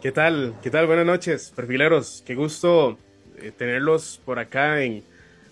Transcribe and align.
¿Qué 0.00 0.12
tal? 0.12 0.54
¿Qué 0.62 0.70
tal? 0.70 0.86
Buenas 0.86 1.04
noches, 1.04 1.52
perfileros. 1.54 2.22
Qué 2.26 2.34
gusto 2.34 2.98
eh, 3.36 3.52
tenerlos 3.52 4.18
por 4.24 4.38
acá 4.38 4.82
en 4.82 5.04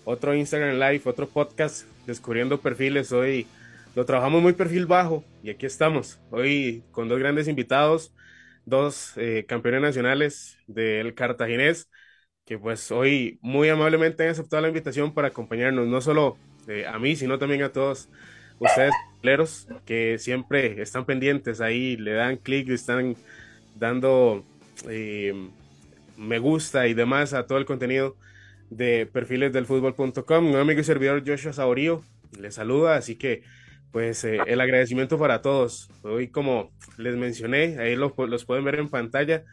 otro 0.05 0.33
Instagram 0.33 0.79
Live, 0.79 1.01
otro 1.05 1.29
podcast, 1.29 1.85
descubriendo 2.07 2.59
perfiles. 2.59 3.11
Hoy 3.11 3.45
lo 3.93 4.05
trabajamos 4.05 4.41
muy 4.41 4.53
perfil 4.53 4.87
bajo 4.87 5.23
y 5.43 5.51
aquí 5.51 5.67
estamos. 5.67 6.19
Hoy 6.31 6.81
con 6.91 7.07
dos 7.07 7.19
grandes 7.19 7.47
invitados, 7.47 8.11
dos 8.65 9.13
eh, 9.17 9.45
campeones 9.47 9.81
nacionales 9.81 10.57
del 10.65 11.13
cartaginés, 11.13 11.87
que 12.43 12.57
pues 12.57 12.89
hoy 12.91 13.37
muy 13.43 13.69
amablemente 13.69 14.23
han 14.23 14.31
aceptado 14.31 14.63
la 14.63 14.69
invitación 14.69 15.13
para 15.13 15.27
acompañarnos, 15.27 15.87
no 15.87 16.01
solo 16.01 16.39
eh, 16.67 16.87
a 16.87 16.97
mí, 16.97 17.15
sino 17.15 17.37
también 17.37 17.61
a 17.61 17.71
todos 17.71 18.09
ustedes, 18.57 18.93
perfileros, 19.13 19.67
que 19.85 20.17
siempre 20.17 20.81
están 20.81 21.05
pendientes 21.05 21.61
ahí, 21.61 21.97
le 21.97 22.13
dan 22.13 22.37
clic, 22.37 22.67
están 22.69 23.15
dando 23.79 24.45
me 26.19 26.37
gusta 26.37 26.87
y 26.87 26.93
demás 26.93 27.33
a 27.33 27.47
todo 27.47 27.57
el 27.57 27.65
contenido 27.65 28.15
de 28.69 29.07
perfiles 29.11 29.53
del. 29.53 29.65
Un 29.69 30.55
amigo 30.55 30.81
y 30.81 30.83
servidor 30.83 31.23
Joshua 31.25 31.53
Saurio 31.53 32.03
les 32.39 32.55
saluda, 32.55 32.95
así 32.95 33.15
que 33.15 33.41
pues 33.91 34.23
eh, 34.23 34.37
el 34.45 34.61
agradecimiento 34.61 35.17
para 35.17 35.41
todos. 35.41 35.89
Hoy 36.03 36.27
como 36.27 36.71
les 36.97 37.15
mencioné, 37.15 37.79
ahí 37.79 37.95
los, 37.95 38.11
los, 38.17 38.45
pueden 38.45 38.65
ver 38.65 38.75
en 38.75 38.89
pantalla. 38.89 39.43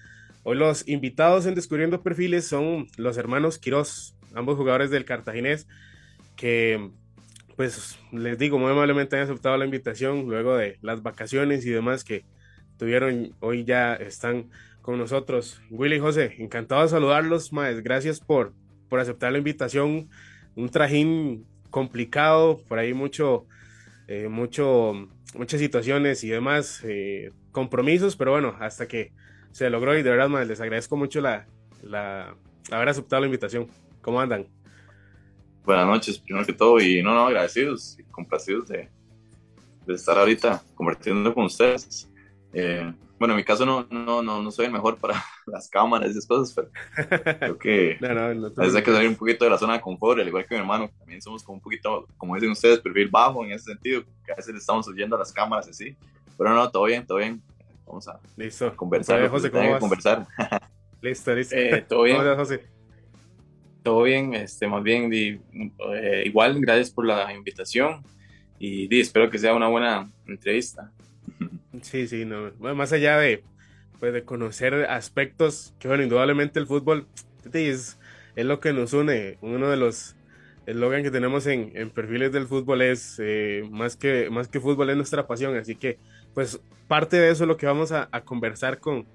Hoy 0.43 0.56
los 0.56 0.87
invitados 0.87 1.47
en 1.47 1.55
Descubriendo 1.55 2.03
Perfiles 2.03 2.47
son 2.47 2.87
los 2.97 3.17
hermanos 3.17 3.59
Quiroz, 3.59 4.15
ambos 4.34 4.56
jugadores 4.56 4.91
del 4.91 5.05
Cartaginés, 5.05 5.67
que 6.37 6.91
pues 7.56 7.98
les 8.12 8.39
digo, 8.39 8.59
muy 8.59 8.70
amablemente 8.70 9.17
han 9.17 9.23
aceptado 9.23 9.56
la 9.56 9.65
invitación 9.65 10.29
luego 10.29 10.56
de 10.56 10.79
las 10.83 11.03
vacaciones 11.03 11.65
y 11.65 11.70
demás 11.70 12.05
que 12.05 12.25
tuvieron, 12.79 13.35
hoy 13.41 13.65
ya 13.65 13.95
están 13.95 14.51
con 14.83 14.98
nosotros. 14.98 15.61
Willy 15.71 15.98
José, 15.98 16.37
encantado 16.39 16.83
de 16.83 16.89
saludarlos, 16.89 17.53
más 17.53 17.83
gracias 17.83 18.21
por, 18.21 18.53
por 18.89 19.00
aceptar 19.00 19.33
la 19.33 19.39
invitación. 19.39 20.09
Un 20.55 20.69
trajín 20.69 21.45
complicado, 21.70 22.61
por 22.69 22.78
ahí 22.78 22.95
mucho, 22.95 23.47
eh, 24.09 24.28
mucho, 24.28 25.09
muchas 25.34 25.61
situaciones 25.61 26.23
y 26.25 26.28
demás, 26.28 26.83
eh, 26.84 27.33
compromisos, 27.53 28.17
pero 28.17 28.31
bueno, 28.31 28.56
hasta 28.61 28.87
que 28.87 29.12
se 29.53 29.69
logró 29.70 29.98
y 29.98 30.03
de 30.03 30.11
verdad, 30.11 30.28
más 30.28 30.47
les 30.47 30.61
agradezco 30.61 30.97
mucho 30.97 31.20
la, 31.20 31.47
la, 31.83 32.37
haber 32.70 32.89
aceptado 32.89 33.20
la 33.20 33.27
invitación. 33.27 33.67
¿Cómo 34.03 34.20
andan? 34.20 34.47
Buenas 35.65 35.87
noches, 35.87 36.19
primero 36.19 36.47
que 36.47 36.53
todo, 36.53 36.81
y 36.81 37.03
no, 37.03 37.12
no, 37.12 37.27
agradecidos 37.27 37.98
y 37.98 38.05
complacidos 38.05 38.69
de, 38.69 38.89
de 39.84 39.95
estar 39.95 40.17
ahorita 40.17 40.62
compartiendo 40.77 41.34
con 41.34 41.47
ustedes. 41.47 42.09
Eh, 42.59 42.91
bueno, 43.19 43.35
en 43.35 43.37
mi 43.37 43.45
caso 43.45 43.67
no, 43.67 43.87
no, 43.91 44.23
no, 44.23 44.43
no 44.43 44.51
soy 44.51 44.65
el 44.65 44.73
mejor 44.73 44.97
para 44.97 45.23
las 45.47 45.69
cámaras 45.69 46.09
y 46.09 46.12
esas 46.12 46.27
cosas, 46.27 46.55
pero 46.55 46.71
creo 47.39 47.59
que 47.59 47.99
no, 48.01 48.15
no, 48.15 48.47
a 48.47 48.51
veces 48.61 48.75
hay 48.75 48.83
que 48.83 48.93
salir 48.93 49.09
un 49.11 49.17
poquito 49.17 49.45
de 49.45 49.51
la 49.51 49.59
zona 49.59 49.75
de 49.75 49.81
confort, 49.83 50.21
al 50.21 50.29
igual 50.29 50.47
que 50.47 50.55
mi 50.55 50.61
hermano, 50.61 50.91
también 50.99 51.21
somos 51.21 51.43
como 51.43 51.57
un 51.57 51.61
poquito, 51.61 52.07
como 52.17 52.34
dicen 52.34 52.51
ustedes, 52.51 52.79
perfil 52.81 53.09
bajo 53.09 53.45
en 53.45 53.53
ese 53.53 53.67
sentido, 53.73 54.05
que 54.25 54.33
a 54.33 54.37
veces 54.37 54.55
le 54.55 54.59
estamos 54.59 54.89
oyendo 54.89 55.17
a 55.17 55.19
las 55.19 55.33
cámaras 55.34 55.69
así, 55.69 55.95
pero 56.39 56.55
no, 56.55 56.71
todo 56.71 56.84
bien, 56.84 57.07
todo 57.07 57.19
bien, 57.19 57.43
vamos 57.87 58.09
a 58.09 58.19
listo. 58.37 58.75
conversar, 58.75 59.29
José, 59.29 59.51
¿cómo 59.51 59.71
vas? 59.71 59.81
conversar. 59.81 60.27
listo, 61.03 61.34
listo. 61.34 61.55
Eh, 61.55 61.84
todo 61.87 62.05
bien. 62.05 62.17
¿Cómo 62.17 62.37
José? 62.37 62.67
Todo 63.83 64.03
bien, 64.03 64.33
este, 64.33 64.67
más 64.67 64.83
bien, 64.83 65.11
eh, 65.12 66.23
igual, 66.25 66.59
gracias 66.59 66.91
por 66.91 67.05
la 67.05 67.33
invitación 67.34 68.03
y, 68.59 68.95
y 68.95 69.01
espero 69.01 69.29
que 69.29 69.39
sea 69.39 69.55
una 69.55 69.69
buena 69.69 70.11
entrevista. 70.27 70.91
Sí, 71.82 72.06
sí, 72.08 72.24
no. 72.24 72.52
más 72.74 72.92
allá 72.92 73.19
de, 73.19 73.42
pues, 73.98 74.22
conocer 74.24 74.74
aspectos 74.88 75.74
que, 75.78 75.88
bueno, 75.88 76.02
indudablemente 76.02 76.58
el 76.58 76.66
fútbol 76.66 77.06
es, 77.52 77.98
es 78.34 78.46
lo 78.46 78.60
que 78.60 78.72
nos 78.72 78.92
une. 78.92 79.38
Uno 79.41 79.70
de 79.70 79.77
los 79.77 80.16
eslogan 80.66 81.02
que 81.02 81.10
tenemos 81.10 81.47
en, 81.47 81.72
en, 81.74 81.91
perfiles 81.91 82.32
del 82.32 82.47
fútbol 82.47 82.82
es 82.82 83.16
eh, 83.20 83.65
más, 83.70 83.97
que, 83.97 84.28
más 84.31 84.48
que 84.48 84.60
fútbol 84.60 84.91
es 84.91 84.97
nuestra 84.97 85.26
pasión. 85.26 85.56
Así 85.56 85.76
que, 85.76 85.98
pues, 86.34 86.60
parte 86.88 87.16
de 87.16 87.31
eso 87.31 87.44
es 87.44 87.48
lo 87.48 87.56
que 87.56 87.66
vamos 87.66 87.92
a, 87.92 88.09
a 88.12 88.22
conversar 88.22 88.78
con, 88.78 89.06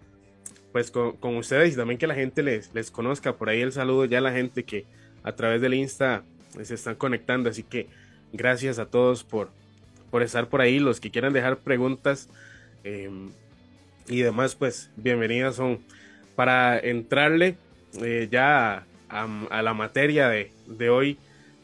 pues, 0.71 0.91
con, 0.91 1.17
con, 1.17 1.35
ustedes 1.37 1.73
y 1.73 1.75
también 1.75 1.97
que 1.97 2.07
la 2.07 2.15
gente 2.15 2.43
les, 2.43 2.73
les 2.73 2.91
conozca. 2.91 3.35
Por 3.35 3.49
ahí 3.49 3.61
el 3.61 3.71
saludo 3.71 4.05
ya 4.05 4.19
a 4.19 4.21
la 4.21 4.31
gente 4.31 4.63
que 4.63 4.85
a 5.23 5.33
través 5.33 5.61
del 5.61 5.73
Insta 5.73 6.23
se 6.61 6.73
están 6.73 6.95
conectando. 6.95 7.49
Así 7.49 7.63
que 7.63 7.87
gracias 8.33 8.79
a 8.79 8.85
todos 8.85 9.23
por, 9.23 9.49
por 10.09 10.23
estar 10.23 10.49
por 10.49 10.61
ahí. 10.61 10.79
Los 10.79 10.99
que 10.99 11.11
quieran 11.11 11.33
dejar 11.33 11.59
preguntas 11.59 12.29
em, 12.83 13.31
y 14.07 14.21
demás, 14.21 14.55
pues 14.55 14.89
bienvenidas 14.95 15.55
son. 15.55 15.79
Para 16.35 16.79
entrarle 16.79 17.55
eh, 18.01 18.27
ya 18.31 18.85
a, 19.09 19.61
la 19.61 19.73
materia 19.73 20.29
de, 20.29 20.51
de 20.65 20.89
hoy, 20.89 21.17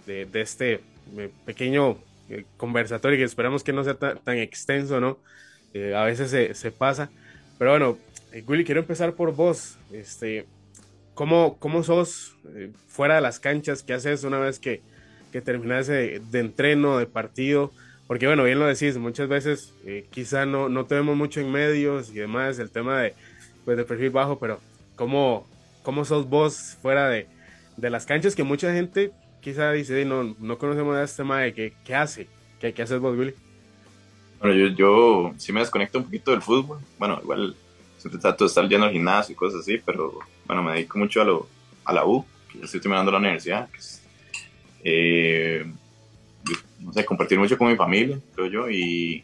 de, 0.05 0.27
este 0.33 0.81
eh, 1.17 1.29
pequeño 1.45 1.97
eh, 2.29 2.45
conversatorio 2.57 3.17
que 3.17 3.23
esperamos 3.23 3.63
que 3.63 3.73
no 3.73 3.83
sea 3.83 3.95
tan, 3.95 4.37
extenso, 4.37 4.99
¿no? 4.99 5.19
a 5.95 6.03
veces 6.05 6.57
se, 6.57 6.71
pasa. 6.71 7.09
Pero 7.59 7.71
bueno, 7.71 7.97
Willy, 8.47 8.63
quiero 8.63 8.81
empezar 8.81 9.13
por 9.13 9.35
vos. 9.35 9.77
Este, 9.91 10.45
¿cómo, 11.13 11.57
cómo 11.59 11.83
sos 11.83 12.35
fuera 12.87 13.15
de 13.15 13.21
las 13.21 13.39
canchas? 13.39 13.83
¿Qué 13.83 13.93
haces 13.93 14.23
una 14.23 14.39
vez 14.39 14.57
que, 14.57 14.81
que 15.31 15.41
terminas 15.41 15.87
de 15.87 16.21
entreno, 16.33 16.97
de 16.97 17.05
partido? 17.05 17.71
Porque 18.07 18.25
bueno, 18.25 18.43
bien 18.45 18.59
lo 18.59 18.65
decís, 18.65 18.97
muchas 18.97 19.27
veces 19.27 19.73
eh, 19.85 20.07
quizá 20.09 20.45
no, 20.45 20.69
no 20.69 20.85
tenemos 20.85 21.17
mucho 21.17 21.41
en 21.41 21.51
medios 21.51 22.09
y 22.09 22.13
demás, 22.13 22.57
el 22.57 22.71
tema 22.71 23.01
de, 23.01 23.13
pues, 23.65 23.75
de 23.75 23.83
perfil 23.83 24.11
bajo, 24.11 24.39
pero 24.39 24.61
¿cómo, 24.95 25.45
cómo 25.83 26.05
sos 26.05 26.29
vos 26.29 26.77
fuera 26.81 27.09
de, 27.09 27.27
de 27.75 27.89
las 27.89 28.05
canchas 28.05 28.33
que 28.33 28.43
mucha 28.43 28.73
gente 28.73 29.11
quizá 29.41 29.71
dice, 29.73 30.05
no, 30.05 30.35
no 30.39 30.57
conocemos 30.57 30.95
a 30.95 31.03
este 31.03 31.17
tema 31.17 31.41
de 31.41 31.53
qué, 31.53 31.73
qué 31.83 31.95
hace, 31.95 32.27
qué, 32.61 32.73
qué 32.73 32.81
haces 32.81 32.99
vos, 32.99 33.17
Willy? 33.17 33.33
Bueno, 34.39 34.55
yo, 34.55 34.67
yo 34.67 35.33
sí 35.37 35.51
me 35.51 35.59
desconecto 35.59 35.97
un 35.97 36.05
poquito 36.05 36.31
del 36.31 36.41
fútbol, 36.41 36.79
bueno, 36.97 37.19
igual 37.21 37.55
siempre 37.97 38.21
trato 38.21 38.45
de 38.45 38.47
estar 38.47 38.67
lleno 38.69 38.85
al 38.85 38.91
gimnasio 38.91 39.33
y 39.33 39.35
cosas 39.35 39.61
así, 39.61 39.81
pero 39.85 40.19
bueno, 40.45 40.63
me 40.63 40.73
dedico 40.73 40.97
mucho 40.97 41.21
a, 41.21 41.25
lo, 41.25 41.47
a 41.83 41.91
la 41.91 42.05
U, 42.05 42.25
que 42.51 42.59
estoy 42.63 42.79
terminando 42.79 43.11
la 43.11 43.17
universidad, 43.17 43.69
que 43.69 43.77
es, 43.77 44.01
eh, 44.83 45.65
no 46.87 46.93
sé, 46.93 47.03
compartir 47.03 47.37
mucho 47.37 47.57
con 47.57 47.67
mi 47.67 47.75
familia, 47.75 48.17
creo 48.33 48.47
yo, 48.47 48.69
y 48.69 49.21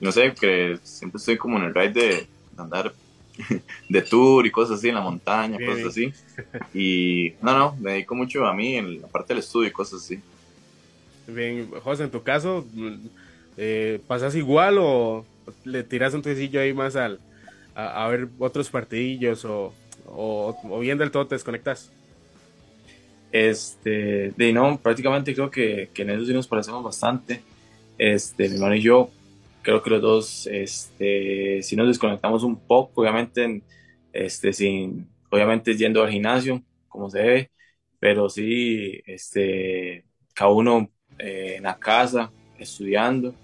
no 0.00 0.10
sé, 0.10 0.34
que 0.34 0.76
siempre 0.82 1.18
estoy 1.18 1.38
como 1.38 1.56
en 1.56 1.66
el 1.66 1.74
ride 1.74 1.92
de, 1.92 2.26
andar 2.56 2.92
de 3.88 4.02
tour 4.02 4.44
y 4.44 4.50
cosas 4.50 4.78
así 4.78 4.88
en 4.88 4.96
la 4.96 5.00
montaña, 5.00 5.56
cosas 5.64 5.86
así. 5.86 6.12
Y 6.74 7.34
no, 7.40 7.56
no, 7.56 7.76
me 7.80 7.92
dedico 7.92 8.16
mucho 8.16 8.44
a 8.44 8.52
mí 8.52 8.74
en 8.74 9.00
la 9.00 9.06
parte 9.06 9.34
del 9.34 9.38
estudio 9.38 9.68
y 9.68 9.72
cosas 9.72 10.02
así. 10.02 10.20
Bien, 11.28 11.70
José, 11.82 12.04
en 12.04 12.10
tu 12.10 12.24
caso, 12.24 12.66
eh, 13.56 14.00
¿pasas 14.08 14.34
igual 14.34 14.78
o 14.80 15.24
le 15.64 15.84
tiras 15.84 16.12
un 16.12 16.22
tecillo 16.22 16.60
ahí 16.60 16.72
más 16.72 16.96
al, 16.96 17.20
a, 17.76 18.08
ver 18.08 18.28
otros 18.40 18.68
partidillos 18.68 19.44
o, 19.44 19.72
o, 20.06 20.58
o 20.64 20.80
bien 20.80 20.98
del 20.98 21.12
todo 21.12 21.28
te 21.28 21.36
desconectas? 21.36 21.92
Este, 23.32 24.32
de 24.36 24.52
no, 24.52 24.78
prácticamente 24.78 25.34
creo 25.34 25.50
que, 25.50 25.90
que, 25.92 26.02
en 26.02 26.10
eso 26.10 26.24
sí 26.26 26.32
nos 26.32 26.46
parecemos 26.46 26.82
bastante. 26.82 27.42
Este, 27.98 28.48
mi 28.48 28.54
hermano 28.56 28.74
y 28.74 28.82
yo, 28.82 29.10
creo 29.62 29.82
que 29.82 29.90
los 29.90 30.02
dos, 30.02 30.46
este, 30.46 31.62
si 31.62 31.76
nos 31.76 31.88
desconectamos 31.88 32.42
un 32.44 32.56
poco, 32.56 33.02
obviamente, 33.02 33.62
este, 34.12 34.52
sin, 34.52 35.08
obviamente 35.30 35.76
yendo 35.76 36.02
al 36.02 36.10
gimnasio, 36.10 36.62
como 36.88 37.10
se 37.10 37.22
ve, 37.22 37.50
pero 37.98 38.28
sí, 38.28 39.00
este, 39.06 40.04
cada 40.34 40.50
uno 40.52 40.90
eh, 41.18 41.54
en 41.56 41.64
la 41.64 41.78
casa, 41.78 42.30
estudiando, 42.58 43.34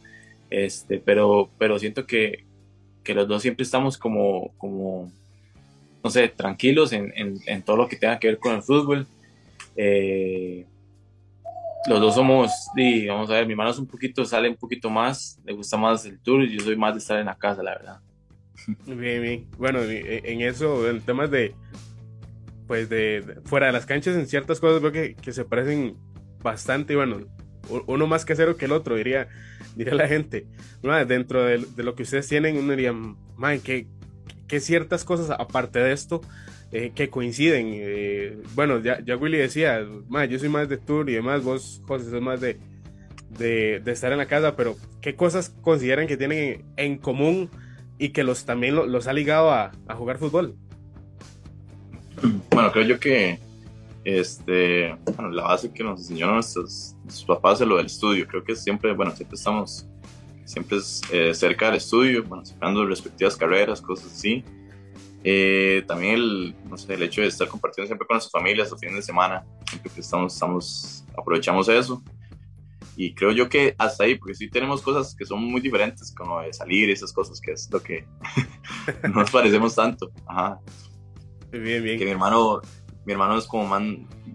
este, 0.51 0.99
pero, 0.99 1.51
pero 1.59 1.79
siento 1.79 2.07
que, 2.07 2.45
que 3.03 3.15
los 3.15 3.27
dos 3.29 3.43
siempre 3.43 3.65
estamos 3.65 3.99
como, 3.99 4.53
como 4.59 5.11
no 6.05 6.11
sé, 6.11 6.29
tranquilos 6.29 6.93
en, 6.93 7.13
en, 7.17 7.39
en 7.47 7.63
todo 7.63 7.77
lo 7.77 7.89
que 7.89 7.97
tenga 7.97 8.19
que 8.19 8.29
ver 8.29 8.39
con 8.39 8.55
el 8.55 8.63
fútbol 8.63 9.07
eh, 9.77 10.67
los 11.89 12.01
dos 12.01 12.15
somos, 12.15 12.51
y 12.77 13.07
vamos 13.07 13.31
a 13.31 13.35
ver, 13.35 13.47
mi 13.47 13.53
hermano 13.53 13.71
es 13.71 13.79
un 13.79 13.87
poquito, 13.87 14.25
sale 14.25 14.49
un 14.49 14.57
poquito 14.57 14.89
más, 14.89 15.41
le 15.45 15.53
gusta 15.53 15.77
más 15.77 16.05
el 16.07 16.21
tour 16.21 16.43
y 16.43 16.57
yo 16.57 16.65
soy 16.65 16.77
más 16.77 16.95
de 16.95 16.99
estar 16.99 17.19
en 17.19 17.27
la 17.27 17.37
casa, 17.37 17.63
la 17.63 17.73
verdad. 17.73 18.01
Bien, 18.87 19.23
bien. 19.23 19.51
Bueno, 19.59 19.81
en 19.83 20.41
eso, 20.43 20.89
en 20.89 21.01
temas 21.01 21.31
de, 21.31 21.55
pues 22.67 22.89
de, 22.89 23.41
fuera 23.45 23.67
de 23.67 23.73
las 23.73 23.87
canchas, 23.87 24.17
en 24.17 24.27
ciertas 24.27 24.61
cosas 24.61 24.81
veo 24.81 24.93
que, 24.93 25.15
que 25.15 25.33
se 25.33 25.45
parecen 25.45 25.97
bastante, 26.43 26.95
bueno, 26.95 27.27
uno 27.87 28.07
más 28.07 28.25
casero 28.25 28.57
que 28.57 28.67
el 28.67 28.73
otro, 28.73 28.97
diría, 28.97 29.29
diría 29.77 29.95
la 29.95 30.09
gente. 30.09 30.47
dentro 31.07 31.45
de, 31.45 31.59
de, 31.59 31.83
lo 31.83 31.95
que 31.95 32.05
ustedes 32.05 32.29
tienen, 32.29 32.57
uno 32.57 32.71
diría, 32.73 32.93
man, 32.93 33.61
que, 33.61 33.89
que 34.47 34.61
ciertas 34.61 35.05
cosas, 35.05 35.31
aparte 35.31 35.79
de 35.81 35.93
esto, 35.93 36.21
eh, 36.73 36.93
que 36.95 37.11
coinciden. 37.11 37.71
Eh, 37.75 38.39
bueno, 38.55 38.81
ya, 38.81 39.01
ya, 39.05 39.17
Willy 39.17 39.39
decía, 39.39 39.87
yo 40.29 40.39
soy 40.39 40.49
más 40.49 40.69
de 40.69 40.79
tour 40.79 41.09
y 41.11 41.15
demás, 41.15 41.45
vos, 41.45 41.83
José, 41.87 42.11
sos 42.11 42.23
más 42.23 42.41
de, 42.41 42.59
de, 43.39 43.83
estar 43.87 44.11
en 44.13 44.19
la 44.19 44.27
casa, 44.27 44.57
pero 44.57 44.77
¿qué 45.01 45.15
cosas 45.15 45.55
consideran 45.61 46.07
que 46.07 46.17
tienen 46.17 46.65
en 46.77 46.99
común 46.99 47.51
y 47.99 48.11
que 48.11 48.25
los 48.25 48.45
también 48.45 48.75
los 48.75 49.07
ha 49.07 49.13
ligado 49.13 49.51
a, 49.51 49.73
a, 49.87 49.95
jugar 49.95 50.19
fútbol? 50.19 50.57
Bueno, 52.51 52.73
creo 52.73 52.85
yo 52.87 53.01
que 53.01 53.39
este, 54.05 54.97
bueno, 55.17 55.31
la 55.31 55.45
base 55.45 55.73
que 55.73 55.85
nos 55.85 56.01
enseñaron 56.01 56.35
nuestros, 56.35 56.97
papás 57.27 57.61
es 57.61 57.67
lo 57.67 57.77
del 57.77 57.87
estudio. 57.87 58.27
Creo 58.27 58.43
que 58.43 58.57
siempre, 58.57 58.93
bueno, 58.93 59.15
siempre 59.15 59.37
estamos 59.37 59.87
siempre 60.45 60.79
es, 60.79 61.03
eh, 61.13 61.33
cerca 61.35 61.67
del 61.67 61.77
estudio, 61.77 62.25
bueno, 62.25 62.45
sacando 62.45 62.85
respectivas 62.85 63.37
carreras, 63.37 63.81
cosas 63.81 64.13
así. 64.13 64.45
Eh, 65.25 65.85
también 65.87 66.15
el, 66.15 66.57
no 66.69 66.77
sé, 66.77 66.95
el 66.95 67.03
hecho 67.03 67.21
de 67.21 67.29
estar 67.29 67.49
compartiendo 67.49 67.87
siempre 67.87 68.07
con 68.07 68.17
nuestras 68.17 68.33
familias 68.33 68.71
los 68.71 68.81
fines 68.81 68.97
de 68.97 69.03
semana, 69.03 69.45
siempre 69.69 69.91
que 69.93 70.01
estamos, 70.01 70.35
estamos, 70.35 71.05
aprovechamos 71.17 71.69
eso. 71.69 72.03
Y 72.97 73.15
creo 73.15 73.33
yo 73.33 73.49
que 73.49 73.75
hasta 73.79 74.05
ahí, 74.05 74.17
porque 74.17 74.35
sí 74.35 74.51
tenemos 74.51 74.83
cosas 74.83 75.15
que 75.15 75.25
son 75.25 75.43
muy 75.45 75.61
diferentes, 75.61 76.15
como 76.15 76.41
de 76.41 76.53
salir 76.53 76.89
y 76.89 76.93
esas 76.93 77.13
cosas, 77.13 77.41
que 77.41 77.53
es 77.53 77.69
lo 77.73 77.83
que 77.83 78.05
no 79.05 79.09
nos 79.21 79.31
parecemos 79.31 79.75
tanto. 79.75 80.11
Ajá. 80.27 80.61
Bien, 81.51 81.83
bien. 81.83 81.99
Que 81.99 82.05
mi 82.05 82.11
hermano, 82.11 82.61
mi 83.05 83.13
hermano 83.13 83.39
es 83.39 83.47
como 83.47 83.67
más 83.67 83.83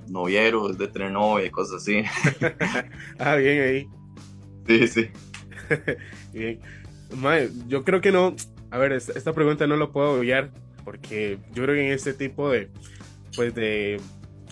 noviero, 0.10 0.70
es 0.70 0.78
de 0.78 0.88
tener 0.88 1.12
novia 1.12 1.46
y 1.46 1.50
cosas 1.50 1.82
así. 1.82 2.04
ah, 3.20 3.36
bien 3.36 3.62
ahí. 3.62 3.88
Sí, 4.68 4.88
sí. 4.88 5.10
bien. 6.34 6.60
yo 7.68 7.84
creo 7.84 8.02
que 8.02 8.12
no. 8.12 8.36
A 8.70 8.78
ver, 8.78 8.92
esta, 8.92 9.34
pregunta 9.34 9.66
no 9.66 9.78
lo 9.78 9.92
puedo 9.92 10.20
obviar 10.20 10.52
porque 10.88 11.38
yo 11.54 11.64
creo 11.64 11.76
que 11.76 11.86
en 11.86 11.92
este 11.92 12.14
tipo 12.14 12.50
de, 12.50 12.70
pues 13.36 13.54
de, 13.54 14.00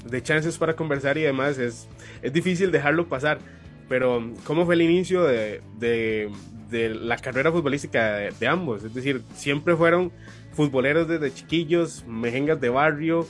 de 0.04 0.22
chances 0.22 0.58
para 0.58 0.76
conversar 0.76 1.18
y 1.18 1.22
demás 1.22 1.58
es, 1.58 1.88
es 2.22 2.34
difícil 2.34 2.74
dejarlo 2.74 3.08
pasar. 3.08 3.40
Pero, 3.88 4.34
¿cómo 4.44 4.66
fue 4.66 4.76
el 4.76 4.82
inicio 4.82 5.24
de, 5.24 5.62
de, 5.80 6.30
de 6.70 6.90
la 6.90 7.16
carrera 7.16 7.54
futbolística 7.54 8.16
de, 8.38 8.48
ambos? 8.50 8.84
Es 8.84 8.94
decir, 8.94 9.22
siempre 9.34 9.78
fueron 9.78 10.12
futboleros 10.52 11.08
desde 11.08 11.34
chiquillos, 11.34 12.04
mejengas 12.06 12.60
de 12.60 12.68
barrio, 12.68 13.26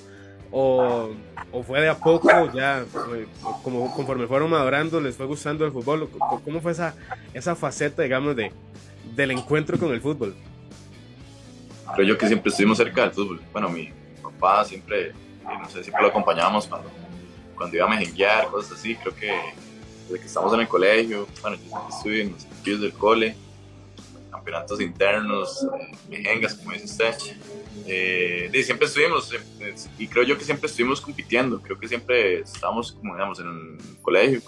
o, 0.50 1.12
fue 1.68 1.81
de 1.81 1.90
a 1.90 2.00
poco, 2.00 2.28
ya 2.56 2.86
como 3.62 3.94
conforme 3.94 4.25
fueron 4.25 4.50
madurando, 4.50 5.00
les 5.00 5.16
fue 5.16 5.28
gustando 5.28 5.63
el 5.63 5.72
fútbol. 5.72 6.10
¿Cómo 6.44 6.60
fue 6.60 6.72
esa, 6.72 6.96
esa 7.36 7.56
faceta, 7.56 8.02
digamos, 8.02 8.36
de, 8.36 8.52
del 9.16 9.30
encuentro 9.30 9.78
con 9.78 9.92
el 9.92 10.02
fútbol? 10.02 10.36
Creo 11.93 12.07
yo 12.07 12.17
que 12.17 12.27
siempre 12.27 12.49
estuvimos 12.49 12.77
cerca 12.77 13.01
del 13.01 13.11
fútbol. 13.11 13.41
Bueno, 13.51 13.69
mi 13.69 13.91
papá 14.21 14.65
siempre, 14.65 15.13
no 15.43 15.69
sé, 15.69 15.83
siempre 15.83 16.01
lo 16.01 16.09
acompañábamos 16.09 16.67
cuando, 16.67 16.89
cuando 17.55 17.75
iba 17.75 17.85
a 17.85 17.89
mejenguear, 17.89 18.47
cosas 18.47 18.79
así. 18.79 18.95
Creo 18.95 19.15
que 19.15 19.31
desde 20.07 20.19
que 20.19 20.27
estamos 20.27 20.53
en 20.53 20.61
el 20.61 20.67
colegio, 20.67 21.27
bueno, 21.41 21.57
yo 21.57 21.69
siempre 21.69 21.95
estuve 21.95 22.21
en 22.21 22.31
los 22.31 22.45
equipos 22.45 22.81
del 22.81 22.93
cole, 22.93 23.35
campeonatos 24.31 24.81
internos, 24.81 25.63
eh, 25.63 25.95
mejengas, 26.09 26.55
como 26.55 26.71
dice 26.71 26.85
usted 26.85 27.15
eh, 27.87 28.63
siempre 28.63 28.87
estuvimos, 28.87 29.31
eh, 29.33 29.75
y 29.99 30.07
creo 30.07 30.23
yo 30.23 30.37
que 30.37 30.43
siempre 30.43 30.67
estuvimos 30.67 31.01
compitiendo, 31.01 31.61
creo 31.61 31.77
que 31.77 31.87
siempre 31.87 32.39
estábamos, 32.39 32.93
como 32.93 33.13
digamos, 33.13 33.39
en 33.39 33.47
el 33.47 33.97
colegio, 34.01 34.41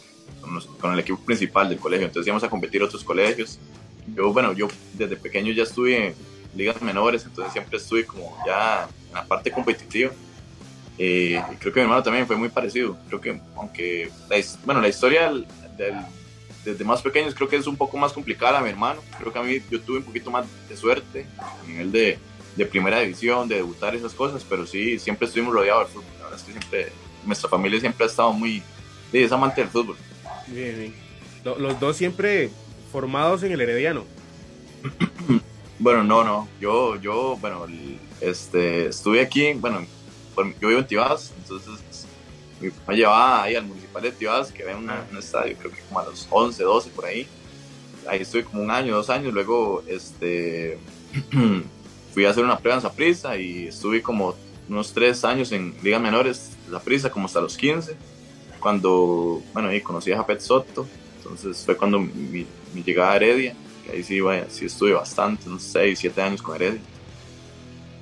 con, 0.80 0.94
el 0.94 1.00
equipo 1.00 1.20
principal 1.20 1.70
del 1.70 1.78
colegio, 1.78 2.08
entonces 2.08 2.28
íbamos 2.28 2.44
a 2.44 2.50
competir 2.50 2.82
otros 2.82 3.04
colegios. 3.04 3.60
Yo, 4.16 4.32
bueno, 4.32 4.54
yo 4.54 4.68
desde 4.94 5.18
pequeño 5.18 5.52
ya 5.52 5.64
estuve 5.64 6.16
ligas 6.58 6.82
menores, 6.82 7.24
entonces 7.24 7.54
siempre 7.54 7.78
estuve 7.78 8.06
como 8.06 8.38
ya 8.46 8.88
en 9.08 9.14
la 9.14 9.26
parte 9.26 9.52
competitiva. 9.52 10.12
Eh, 10.98 11.42
y 11.52 11.56
creo 11.58 11.72
que 11.72 11.80
mi 11.80 11.84
hermano 11.84 12.04
también 12.04 12.26
fue 12.26 12.36
muy 12.36 12.50
parecido. 12.50 12.98
Creo 13.08 13.22
que, 13.22 13.40
aunque, 13.56 14.10
la, 14.30 14.38
bueno, 14.66 14.82
la 14.82 14.88
historia 14.88 15.32
del, 15.32 15.46
desde 16.66 16.84
más 16.84 17.02
pequeños 17.02 17.36
creo 17.36 17.48
que 17.48 17.56
es 17.56 17.68
un 17.68 17.78
poco 17.78 17.98
más 17.98 18.12
complicada 18.14 18.60
a 18.60 18.62
mi 18.62 18.70
hermano. 18.70 19.02
Creo 19.20 19.32
que 19.32 19.40
a 19.40 19.44
mí 19.44 19.62
yo 19.70 19.80
tuve 19.82 20.00
un 20.00 20.04
poquito 20.04 20.32
más 20.32 20.46
de 20.68 20.76
suerte 20.76 21.28
a 21.38 21.68
nivel 21.68 21.92
de, 21.92 22.20
de 22.56 22.66
primera 22.66 23.00
división, 23.00 23.48
de 23.48 23.56
debutar 23.56 23.96
esas 23.96 24.14
cosas, 24.14 24.44
pero 24.50 24.66
sí, 24.66 24.98
siempre 24.98 25.28
estuvimos 25.28 25.54
rodeados 25.54 25.88
del 25.88 25.94
fútbol. 25.94 26.14
La 26.18 26.24
verdad 26.26 26.40
es 26.40 26.44
que 26.44 26.52
siempre, 26.52 26.92
nuestra 27.26 27.50
familia 27.50 27.80
siempre 27.80 28.04
ha 28.06 28.10
estado 28.10 28.34
muy, 28.34 28.64
sí, 29.12 29.20
es 29.20 29.32
amante 29.32 29.62
del 29.62 29.70
fútbol. 29.70 29.96
Bien, 30.48 30.78
bien. 30.78 30.96
Los 31.60 31.80
dos 31.80 31.96
siempre 31.96 32.50
formados 32.92 33.44
en 33.44 33.52
el 33.52 33.62
Herediano. 33.62 34.04
bueno, 35.80 36.04
no, 36.04 36.24
no. 36.24 36.48
Yo, 36.60 36.96
yo, 36.98 37.38
bueno, 37.40 37.66
este, 38.22 38.88
estuve 38.88 39.22
aquí, 39.22 39.54
bueno, 39.54 39.86
yo 40.60 40.68
vivo 40.68 40.80
en 40.80 40.88
Tibás, 40.88 41.34
entonces 41.38 42.06
me 42.60 42.96
llevaba 42.96 43.44
ahí 43.44 43.56
al 43.56 43.66
municipal 43.66 44.02
de 44.02 44.12
Tibás, 44.12 44.52
que 44.52 44.64
había 44.64 44.78
un 44.78 45.18
estadio, 45.18 45.56
creo 45.58 45.72
que 45.72 45.82
como 45.82 46.00
a 46.00 46.06
los 46.06 46.28
11, 46.30 46.64
12 46.64 46.90
por 46.92 47.06
ahí. 47.06 47.28
Ahí 48.08 48.22
estuve 48.22 48.44
como 48.44 48.62
un 48.62 48.72
año, 48.72 48.96
dos 48.96 49.10
años, 49.10 49.34
luego, 49.34 49.84
este, 49.88 50.80
fui 52.14 52.26
a 52.26 52.30
hacer 52.30 52.44
una 52.44 52.58
prueba 52.58 52.78
en 52.78 52.82
Zaprisa 52.82 53.38
y 53.38 53.68
estuve 53.68 54.02
como 54.02 54.36
unos 54.70 54.94
tres 54.94 55.24
años 55.24 55.52
en 55.52 55.76
ligas 55.84 56.02
menores 56.02 56.52
Zaprisa, 56.70 57.10
como 57.10 57.26
hasta 57.26 57.42
los 57.42 57.58
15, 57.58 57.96
cuando, 58.60 59.42
bueno, 59.54 59.70
ahí 59.70 59.82
conocí 59.82 60.12
a 60.12 60.18
Japet 60.18 60.40
Soto, 60.40 60.88
entonces 61.18 61.64
fue 61.66 61.76
cuando 61.76 62.00
mi, 62.00 62.46
llegada 62.86 63.14
a 63.14 63.16
Heredia, 63.18 63.56
que 63.88 63.98
ahí 63.98 64.04
sí, 64.04 64.20
vaya, 64.20 64.50
sí 64.50 64.66
estuve 64.66 64.94
bastante, 64.94 65.48
unos 65.48 65.64
6, 65.64 65.98
7 65.98 66.22
años 66.22 66.42
con 66.42 66.56
Heredia. 66.56 66.82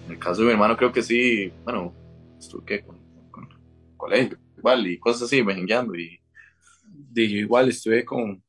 En 0.06 0.12
el 0.14 0.20
caso 0.20 0.42
de 0.42 0.48
mi 0.48 0.54
hermano 0.54 0.76
creo 0.76 0.92
que 0.92 1.02
sí, 1.02 1.52
bueno, 1.64 1.94
estuve 2.40 2.84
con, 2.84 2.98
con, 3.32 3.50
colegio, 3.96 4.38
igual, 4.58 4.88
y 4.88 4.98
cosas 5.00 5.24
así, 5.24 5.44
mejengueando, 5.44 5.96
y, 5.96 6.20
y 7.16 7.28
yo 7.30 7.38
igual 7.38 7.70
estuve 7.70 8.04
con, 8.04 8.44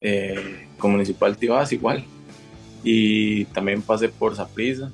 eh, 0.00 0.68
con 0.78 0.92
Municipal 0.92 1.36
Tibás, 1.36 1.72
igual, 1.72 2.04
y 2.84 3.44
también 3.46 3.82
pasé 3.82 4.08
por 4.08 4.36
Saprisa 4.36 4.92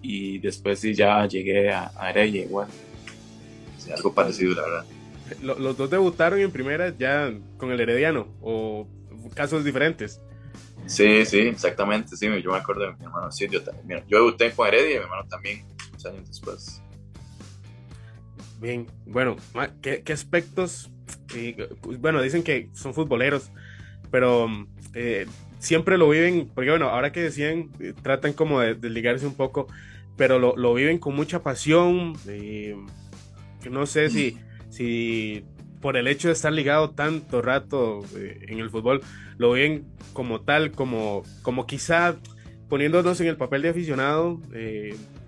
y 0.00 0.38
después 0.38 0.78
sí 0.78 0.94
ya 0.94 1.26
llegué 1.26 1.70
a, 1.70 1.90
a 1.96 2.24
igual. 2.24 2.68
algo 3.94 4.14
parecido, 4.14 4.54
la 4.54 4.62
verdad. 4.62 4.84
Los 5.42 5.76
dos 5.76 5.90
debutaron 5.90 6.40
en 6.40 6.50
primera 6.50 6.96
ya 6.96 7.34
con 7.58 7.70
el 7.70 7.80
Herediano 7.80 8.28
o 8.40 8.86
casos 9.34 9.64
diferentes. 9.64 10.20
Sí, 10.88 11.24
sí, 11.26 11.38
exactamente, 11.40 12.16
sí, 12.16 12.26
yo 12.42 12.50
me 12.50 12.58
acuerdo 12.58 12.82
de 12.82 12.96
mi 12.96 13.04
hermano, 13.04 13.30
sí, 13.30 13.46
yo, 13.50 13.62
también, 13.62 14.04
yo 14.08 14.18
debuté 14.18 14.50
con 14.52 14.68
Heredia 14.68 14.96
y 14.96 14.98
mi 14.98 15.04
hermano 15.04 15.28
también, 15.28 15.64
unos 15.90 16.06
años 16.06 16.26
después. 16.26 16.82
Bien, 18.58 18.86
bueno, 19.06 19.36
¿qué, 19.82 20.02
qué 20.02 20.12
aspectos? 20.12 20.90
bueno, 22.00 22.22
dicen 22.22 22.42
que 22.42 22.70
son 22.72 22.94
futboleros, 22.94 23.50
pero 24.10 24.48
eh, 24.94 25.26
siempre 25.58 25.98
lo 25.98 26.08
viven, 26.08 26.50
porque 26.54 26.70
bueno, 26.70 26.88
ahora 26.88 27.12
que 27.12 27.20
decían, 27.20 27.70
eh, 27.80 27.92
tratan 28.02 28.32
como 28.32 28.60
de, 28.60 28.74
ligarse 28.88 29.26
un 29.26 29.34
poco, 29.34 29.68
pero 30.16 30.38
lo, 30.38 30.56
lo, 30.56 30.74
viven 30.74 30.98
con 30.98 31.14
mucha 31.14 31.42
pasión. 31.42 32.14
Eh, 32.26 32.76
no 33.70 33.86
sé 33.86 34.10
si, 34.10 34.38
si 34.70 35.44
por 35.80 35.96
el 35.96 36.08
hecho 36.08 36.28
de 36.28 36.34
estar 36.34 36.52
ligado 36.52 36.90
tanto 36.90 37.42
rato 37.42 38.00
eh, 38.16 38.46
en 38.48 38.58
el 38.58 38.70
fútbol, 38.70 39.00
lo 39.36 39.52
viven 39.52 39.84
como 40.12 40.40
tal, 40.40 40.72
como, 40.72 41.22
como 41.42 41.66
quizá 41.66 42.16
poniéndonos 42.68 43.20
en 43.20 43.28
el 43.28 43.36
papel 43.36 43.62
de 43.62 43.70
aficionado, 43.70 44.40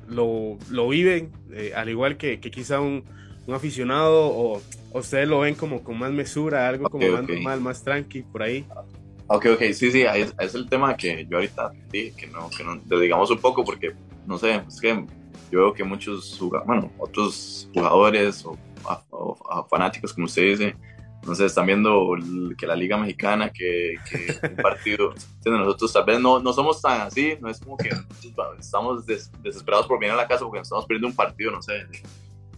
lo, 0.09 0.59
lo, 0.69 0.89
viven, 0.89 1.31
al 1.75 1.89
igual 1.89 2.17
que, 2.17 2.39
que 2.39 2.51
quizá 2.51 2.81
un, 2.81 3.05
un 3.47 3.55
aficionado, 3.55 4.29
o, 4.29 4.63
ustedes 4.93 5.29
lo 5.29 5.41
ven 5.41 5.55
como 5.55 5.83
con 5.83 5.99
más 5.99 6.13
mesura, 6.13 6.69
algo 6.69 6.89
como 6.89 7.07
más 7.09 7.29
normal, 7.29 7.61
más 7.61 7.83
tranqui, 7.83 8.23
por 8.23 8.43
ahí. 8.43 8.65
Ok, 9.27 9.47
ok, 9.55 9.63
sí, 9.73 9.91
sí, 9.91 10.05
ahí 10.05 10.27
es, 10.39 10.55
el 10.55 10.69
tema 10.69 10.97
que 10.97 11.27
yo 11.29 11.37
ahorita 11.37 11.71
dije, 11.91 12.13
que 12.17 12.27
no, 12.27 12.51
que 12.51 12.65
no, 12.65 12.77
digamos 12.99 13.31
un 13.31 13.39
poco, 13.39 13.65
porque, 13.65 13.93
no 14.27 14.39
sé, 14.39 14.63
es 14.67 14.81
que 14.81 15.05
yo 15.51 15.59
veo 15.59 15.73
que 15.73 15.85
muchos, 15.85 16.39
bueno, 16.67 16.91
otros 16.99 17.69
jugadores 17.73 18.45
o, 18.45 18.57
fanáticos, 19.69 20.13
como 20.13 20.27
usted 20.27 20.43
dice, 20.43 20.77
no 21.27 21.35
sé, 21.35 21.47
están 21.47 21.67
viendo 21.67 22.17
que 22.57 22.67
la 22.67 22.75
Liga 22.75 22.97
Mexicana, 22.97 23.51
que, 23.51 23.95
un 24.43 24.57
partido, 24.63 25.15
nosotros 25.45 25.93
tal 25.93 26.05
vez 26.05 26.21
no, 26.21 26.41
no 26.41 26.53
somos 26.53 26.81
tan 26.81 27.03
así, 27.03 27.37
no 27.41 27.49
es 27.51 27.61
como 27.61 27.77
que 27.77 27.91
estamos 28.59 29.05
desesperados 29.07 29.87
por 29.87 29.99
venir 29.99 30.15
a 30.15 30.17
la 30.17 30.29
casa 30.29 30.45
porque 30.45 30.61
estamos 30.61 30.87
perdiendo 30.87 31.09
un 31.09 31.17
partido, 31.17 31.51
no 31.51 31.63
sé, 31.63 31.87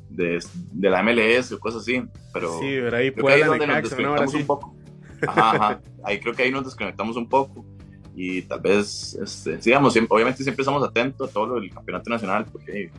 de, 0.08 0.44
de, 0.72 0.90
la 0.90 1.02
MLS 1.02 1.52
o 1.52 1.58
cosas 1.58 1.82
así, 1.82 2.02
pero 2.32 2.58
sí, 2.60 2.78
pero 2.82 2.96
ahí, 2.96 3.10
puede 3.10 3.44
donde 3.44 3.66
nos 3.66 3.82
desconectamos 3.82 4.34
un 4.34 4.46
poco. 4.46 4.74
Ajá, 5.26 5.80
Ahí 6.04 6.18
creo 6.18 6.34
que 6.34 6.42
ahí 6.42 6.50
nos 6.50 6.64
desconectamos 6.64 7.16
un 7.16 7.28
poco 7.28 7.64
y 8.14 8.42
tal 8.42 8.60
vez, 8.60 9.14
este, 9.14 9.56
digamos, 9.56 9.96
obviamente 10.08 10.42
siempre 10.42 10.62
estamos 10.62 10.86
atentos 10.86 11.30
a 11.30 11.32
todo 11.32 11.46
lo 11.46 11.54
del 11.60 11.70
campeonato 11.70 12.10
nacional 12.10 12.46
porque, 12.50 12.90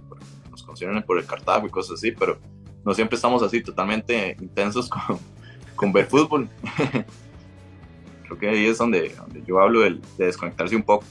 nos 0.49 0.63
consideran 0.63 1.03
por 1.03 1.17
el 1.17 1.25
Cartago 1.25 1.67
y 1.67 1.69
cosas 1.69 1.95
así, 1.95 2.11
pero 2.11 2.37
no 2.85 2.93
siempre 2.93 3.15
estamos 3.15 3.41
así 3.43 3.61
totalmente 3.61 4.35
intensos 4.39 4.89
con, 4.89 5.19
con 5.75 5.93
ver 5.93 6.05
fútbol. 6.07 6.49
creo 8.23 8.39
que 8.39 8.49
ahí 8.49 8.65
es 8.65 8.77
donde, 8.77 9.13
yo 9.45 9.59
hablo 9.59 9.81
de, 9.81 9.99
desconectarse 10.17 10.75
un 10.75 10.83
poco. 10.83 11.05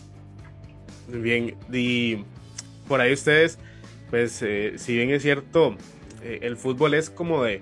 Bien, 1.09 1.55
y 1.73 2.25
por 2.89 3.01
ahí 3.01 3.13
ustedes, 3.13 3.59
pues 4.11 4.41
eh, 4.43 4.75
si 4.77 4.97
bien 4.97 5.11
es 5.11 5.23
cierto, 5.23 5.77
eh, 6.23 6.41
el 6.43 6.57
fútbol 6.57 6.95
es 6.95 7.11
como 7.11 7.45
de, 7.45 7.61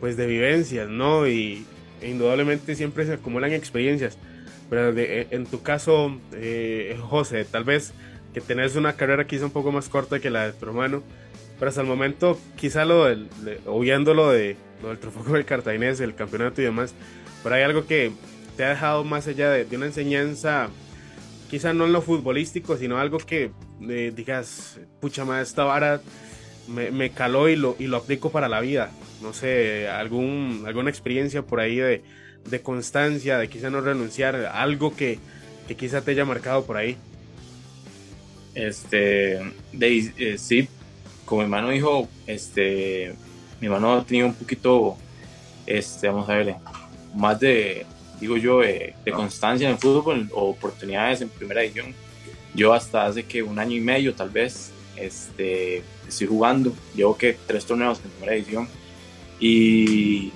pues 0.00 0.16
de 0.16 0.26
vivencias, 0.26 0.88
¿no? 0.88 1.26
Y, 1.26 1.64
indudablemente 2.02 2.74
siempre 2.74 3.06
se 3.06 3.14
acumulan 3.14 3.52
experiencias. 3.52 4.18
Pero 4.70 4.96
eh, 4.96 5.28
en 5.30 5.46
tu 5.46 5.62
caso, 5.62 6.18
eh, 6.32 6.98
José, 7.00 7.44
tal 7.44 7.64
vez 7.64 7.92
que 8.34 8.40
tenés 8.40 8.76
una 8.76 8.94
carrera 8.94 9.26
quizá 9.26 9.44
un 9.44 9.50
poco 9.50 9.72
más 9.72 9.88
corta 9.88 10.20
que 10.20 10.30
la 10.30 10.46
de 10.46 10.52
tu 10.52 10.66
hermano, 10.66 11.02
pero 11.62 11.68
hasta 11.68 11.82
el 11.82 11.86
momento, 11.86 12.36
quizá 12.56 12.84
lo 12.84 13.04
del, 13.04 13.28
oyendo 13.66 14.14
lo, 14.14 14.32
de, 14.32 14.56
lo 14.82 14.88
del 14.88 14.98
trofeo 14.98 15.34
del 15.34 15.44
cartaginés, 15.44 16.00
el 16.00 16.16
campeonato 16.16 16.60
y 16.60 16.64
demás, 16.64 16.92
pero 17.44 17.54
hay 17.54 17.62
algo 17.62 17.86
que 17.86 18.10
te 18.56 18.64
ha 18.64 18.70
dejado 18.70 19.04
más 19.04 19.28
allá 19.28 19.48
de, 19.48 19.76
una 19.76 19.86
enseñanza, 19.86 20.70
quizá 21.48 21.72
no 21.72 21.84
en 21.84 21.92
lo 21.92 22.02
futbolístico, 22.02 22.76
sino 22.76 22.98
algo 22.98 23.18
que 23.18 23.52
eh, 23.88 24.12
digas, 24.12 24.80
pucha 25.00 25.24
madre, 25.24 25.44
esta 25.44 25.62
vara 25.62 26.00
me, 26.66 27.10
caló 27.10 27.48
y 27.48 27.54
lo, 27.54 27.76
y 27.78 27.86
lo 27.86 27.98
aplico 27.98 28.32
para 28.32 28.48
la 28.48 28.58
vida. 28.58 28.90
No 29.22 29.32
sé, 29.32 29.86
algún, 29.88 30.64
alguna 30.66 30.90
experiencia 30.90 31.42
por 31.42 31.60
ahí 31.60 31.76
de, 31.76 32.02
constancia, 32.64 33.38
de 33.38 33.48
quizá 33.48 33.70
no 33.70 33.80
renunciar, 33.82 34.34
algo 34.52 34.96
que, 34.96 35.20
que 35.68 35.76
quizá 35.76 36.00
te 36.02 36.10
haya 36.10 36.24
marcado 36.24 36.64
por 36.64 36.76
ahí. 36.76 36.96
Este, 38.56 39.38
de, 39.72 40.12
eh, 40.18 40.38
sí, 40.38 40.68
como 41.32 41.40
mi 41.40 41.44
hermano 41.46 41.70
dijo, 41.70 42.10
este, 42.26 43.14
mi 43.58 43.66
hermano 43.66 43.94
ha 43.94 44.04
tenido 44.04 44.26
un 44.26 44.34
poquito, 44.34 44.98
este, 45.64 46.06
vamos 46.06 46.28
a 46.28 46.34
ver, 46.34 46.56
más 47.14 47.40
de, 47.40 47.86
digo 48.20 48.36
yo, 48.36 48.60
de, 48.60 48.94
constancia 49.14 49.66
en 49.66 49.72
el 49.72 49.78
fútbol 49.78 50.28
o 50.34 50.50
oportunidades 50.50 51.22
en 51.22 51.30
primera 51.30 51.62
división. 51.62 51.94
Yo 52.54 52.74
hasta 52.74 53.06
hace 53.06 53.22
que 53.24 53.42
un 53.42 53.58
año 53.58 53.74
y 53.74 53.80
medio 53.80 54.12
tal 54.14 54.28
vez, 54.28 54.72
este, 54.94 55.82
estoy 56.06 56.26
jugando, 56.26 56.74
llevo 56.94 57.16
que 57.16 57.34
tres 57.46 57.64
torneos 57.64 57.98
en 58.04 58.10
primera 58.10 58.32
división. 58.34 58.68
Y, 59.40 60.32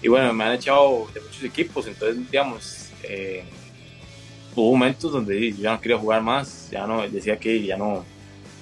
y 0.00 0.08
bueno, 0.08 0.32
me 0.32 0.44
han 0.44 0.54
echado 0.54 1.08
de 1.12 1.20
muchos 1.20 1.44
equipos, 1.44 1.86
entonces 1.86 2.30
digamos, 2.30 2.88
eh, 3.02 3.44
hubo 4.56 4.72
momentos 4.72 5.12
donde 5.12 5.52
yo 5.52 5.58
ya 5.58 5.72
no 5.72 5.80
quería 5.82 5.98
jugar 5.98 6.22
más, 6.22 6.70
ya 6.70 6.86
no, 6.86 7.06
decía 7.06 7.38
que 7.38 7.62
ya 7.62 7.76
no, 7.76 8.02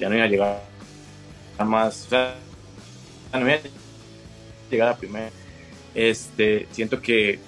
ya 0.00 0.09
no 0.09 0.16
iba 0.16 0.25
a 0.25 0.28
llegar 0.28 0.65
más, 1.64 2.06
o 2.06 2.08
sea, 2.10 2.36
no 3.32 3.46
llegar 4.70 4.88
a 4.88 4.96
primera. 4.96 5.30
Este, 5.94 6.66
siento 6.72 7.00
que 7.00 7.38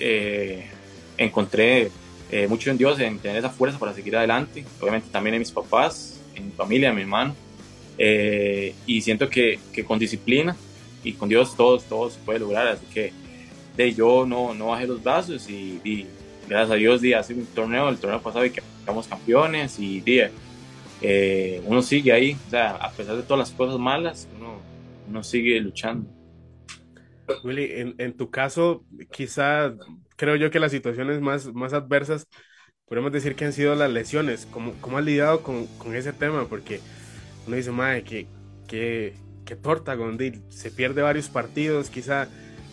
eh, 0.00 0.66
encontré 1.16 1.90
eh, 2.30 2.48
mucho 2.48 2.70
en 2.70 2.78
Dios, 2.78 2.98
en 2.98 3.18
tener 3.18 3.36
esa 3.36 3.50
fuerza 3.50 3.78
para 3.78 3.92
seguir 3.94 4.16
adelante, 4.16 4.64
obviamente 4.80 5.08
también 5.10 5.34
en 5.34 5.40
mis 5.40 5.50
papás, 5.50 6.20
en 6.34 6.46
mi 6.46 6.52
familia, 6.52 6.88
en 6.88 6.96
mi 6.96 7.02
hermano, 7.02 7.34
eh, 7.98 8.74
y 8.86 9.00
siento 9.02 9.28
que, 9.28 9.58
que, 9.72 9.84
con 9.84 9.98
disciplina 9.98 10.56
y 11.04 11.12
con 11.12 11.28
Dios 11.28 11.54
todo, 11.56 11.78
todo 11.78 12.10
se 12.10 12.18
puede 12.20 12.38
lograr, 12.38 12.66
así 12.68 12.86
que 12.92 13.12
de 13.76 13.92
yo 13.92 14.26
no, 14.26 14.54
no 14.54 14.68
bajé 14.68 14.86
los 14.86 15.02
brazos 15.02 15.48
y, 15.48 15.80
y 15.84 16.06
gracias 16.48 16.70
a 16.70 16.74
Dios, 16.74 17.00
di, 17.00 17.12
hace 17.12 17.34
un 17.34 17.46
torneo, 17.46 17.88
el 17.88 17.98
torneo 17.98 18.20
pasado 18.20 18.44
y 18.44 18.50
que 18.50 18.62
quedamos 18.80 19.06
campeones 19.06 19.78
y 19.78 20.00
di, 20.00 20.22
eh, 21.02 21.60
uno 21.66 21.82
sigue 21.82 22.12
ahí, 22.12 22.36
o 22.46 22.50
sea, 22.50 22.76
a 22.76 22.90
pesar 22.92 23.16
de 23.16 23.22
todas 23.22 23.38
las 23.38 23.50
cosas 23.50 23.78
malas, 23.78 24.28
uno, 25.08 25.22
sigue 25.22 25.60
luchando. 25.60 26.08
Willy, 27.44 27.94
en, 27.98 28.16
tu 28.16 28.30
caso, 28.30 28.84
quizá 29.10 29.74
creo 30.16 30.36
yo 30.36 30.50
que 30.50 30.60
las 30.60 30.72
situaciones 30.72 31.20
más, 31.20 31.52
más 31.52 31.72
adversas, 31.72 32.26
podemos 32.86 33.12
decir 33.12 33.34
que 33.34 33.44
han 33.44 33.52
sido 33.52 33.74
las 33.74 33.90
lesiones. 33.90 34.46
¿Cómo, 34.50 34.74
cómo 34.80 34.98
has 34.98 35.04
lidiado 35.04 35.42
con, 35.42 35.66
con, 35.78 35.94
ese 35.94 36.12
tema? 36.12 36.46
Porque 36.48 36.80
uno 37.46 37.56
dice, 37.56 37.72
madre, 37.72 38.04
que, 38.04 38.26
que, 38.66 39.14
que 39.44 39.56
torta, 39.56 39.94
Gondil, 39.94 40.42
se 40.50 40.70
pierde 40.70 41.02
varios 41.02 41.28
partidos, 41.28 41.90
quizá 41.90 42.28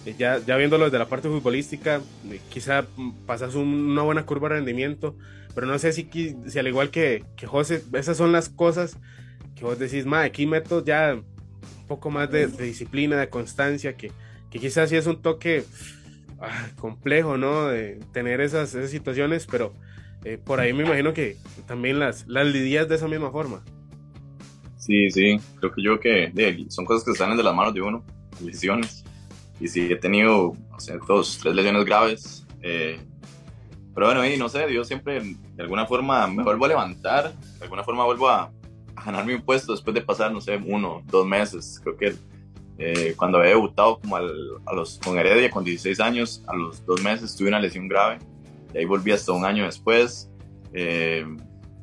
ya, 0.06 0.40
ya 0.40 0.58
viéndolo 0.58 0.86
desde 0.86 1.00
la 1.00 1.08
parte 1.08 1.28
futbolística, 1.28 2.02
eh, 2.30 2.40
quizá 2.50 2.86
pasas 3.26 3.56
una 3.56 4.02
buena 4.02 4.26
curva 4.26 4.50
de 4.50 4.56
rendimiento, 4.56 5.16
pero 5.54 5.68
no 5.68 5.78
sé 5.80 5.92
si, 5.92 6.10
si 6.48 6.60
al 6.60 6.68
igual 6.68 6.90
que, 6.90 7.24
que 7.36 7.48
José, 7.48 7.84
esas 7.94 8.18
son 8.18 8.32
las 8.32 8.50
cosas 8.50 8.98
que 9.56 9.66
vos 9.66 9.78
decís, 9.78 10.06
ma, 10.06 10.22
aquí 10.22 10.46
meto 10.46 10.84
ya 10.84 11.16
un 11.16 11.88
poco 11.88 12.10
más 12.10 12.32
de, 12.32 12.48
disciplina, 12.48 13.18
de 13.18 13.30
constancia, 13.30 13.98
que, 13.98 14.12
que 14.50 14.60
quizás 14.60 14.90
sí 14.90 14.96
es 14.96 15.06
un 15.06 15.22
toque 15.22 15.66
ah, 16.40 16.70
complejo, 16.78 17.38
¿no? 17.38 17.68
De 17.68 18.00
tener 18.14 18.40
esas, 18.40 18.74
esas 18.74 18.90
situaciones, 18.90 19.48
pero 19.48 19.74
eh, 20.24 20.38
por 20.38 20.62
ahí 20.62 20.72
me 20.72 20.86
imagino 20.86 21.14
que 21.14 21.38
también 21.68 22.00
las, 22.00 22.26
las 22.28 22.48
lidias 22.48 22.88
de 22.88 22.96
esa 22.96 23.08
misma 23.08 23.32
forma. 23.32 23.64
Sí, 24.78 25.12
sí, 25.12 25.38
creo 25.60 25.74
que 25.74 25.84
yo 25.84 26.00
que 26.00 26.66
son 26.70 26.86
cosas 26.86 27.04
que 27.04 27.14
salen 27.14 27.36
de 27.36 27.44
las 27.44 27.54
manos 27.54 27.74
de 27.74 27.82
uno, 27.82 28.04
lesiones 28.42 29.04
y 29.60 29.68
sí 29.68 29.92
he 29.92 29.96
tenido, 29.96 30.50
o 30.50 30.80
sea, 30.80 30.98
dos, 31.08 31.40
tres 31.42 31.56
lesiones 31.56 31.86
graves. 31.86 32.46
Eh, 32.62 33.00
pero 33.94 34.08
bueno, 34.08 34.26
y 34.26 34.38
no 34.38 34.48
sé, 34.50 34.72
yo 34.74 34.84
siempre 34.84 35.22
de 35.22 35.64
alguna 35.64 35.86
forma 35.86 36.28
me 36.28 36.44
vuelvo 36.44 36.66
a 36.66 36.68
levantar, 36.70 37.34
de 37.34 37.64
alguna 37.64 37.84
forma 37.84 38.06
vuelvo 38.06 38.30
a, 38.30 38.52
a 38.96 39.04
ganarme 39.04 39.36
un 39.36 39.42
puesto 39.42 39.72
después 39.72 39.94
de 39.94 40.02
pasar, 40.02 40.32
no 40.32 40.42
sé, 40.42 40.58
uno, 40.58 41.02
dos 41.08 41.26
meses. 41.26 41.80
Creo 41.84 41.98
que 41.98 42.16
eh, 42.78 43.14
cuando 43.18 43.40
había 43.40 43.52
debutado 43.52 44.00
como 44.00 44.16
al, 44.16 44.32
a 44.66 44.74
los, 44.74 45.00
con 45.00 45.18
Heredia 45.18 45.50
con 45.50 45.66
16 45.66 46.00
años, 46.00 46.44
a 46.48 46.56
los 46.56 46.86
dos 46.86 47.04
meses 47.04 47.36
tuve 47.36 47.50
una 47.50 47.60
lesión 47.60 47.90
grave 47.90 48.20
y 48.74 48.78
ahí 48.78 48.86
volví 48.86 49.12
hasta 49.12 49.34
un 49.34 49.44
año 49.44 49.66
después. 49.66 50.30
Eh, 50.74 51.26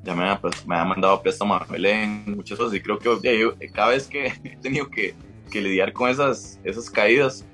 ya 0.02 0.14
me 0.14 0.25
ha, 0.25 0.40
me 0.66 0.76
ha 0.76 0.85
mandado 0.85 1.21
préstamo 1.21 1.54
a 1.54 1.64
Belén, 1.64 2.25
muchas 2.37 2.56
cosas 2.56 2.75
y 2.75 2.80
creo 2.80 2.99
que 2.99 3.71
cada 3.75 3.88
vez 3.90 4.06
que 4.06 4.26
he 4.45 4.56
tenido 4.56 4.88
que, 4.88 5.14
que 5.50 5.61
lidiar 5.61 5.92
con 5.92 6.09
esas, 6.09 6.59
esas 6.64 6.88
caídas, 6.88 7.45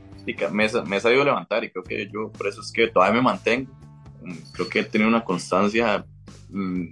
me, 0.53 0.69
me 0.87 0.97
he 0.97 1.01
sabido 1.01 1.25
levantar 1.25 1.65
y 1.65 1.71
creo 1.71 1.85
que 1.85 2.09
yo 2.13 2.31
por 2.33 2.47
eso 2.47 2.61
es 2.61 2.73
que 2.73 2.89
todavía 2.89 3.21
me 3.21 3.23
mantengo. 3.23 3.73
Mm, 4.23 4.53
creo 4.53 4.69
que 4.69 4.81
he 4.81 4.85
tenido 4.85 5.09
una 5.09 5.25
constancia, 5.25 6.05
mm, 6.51 6.83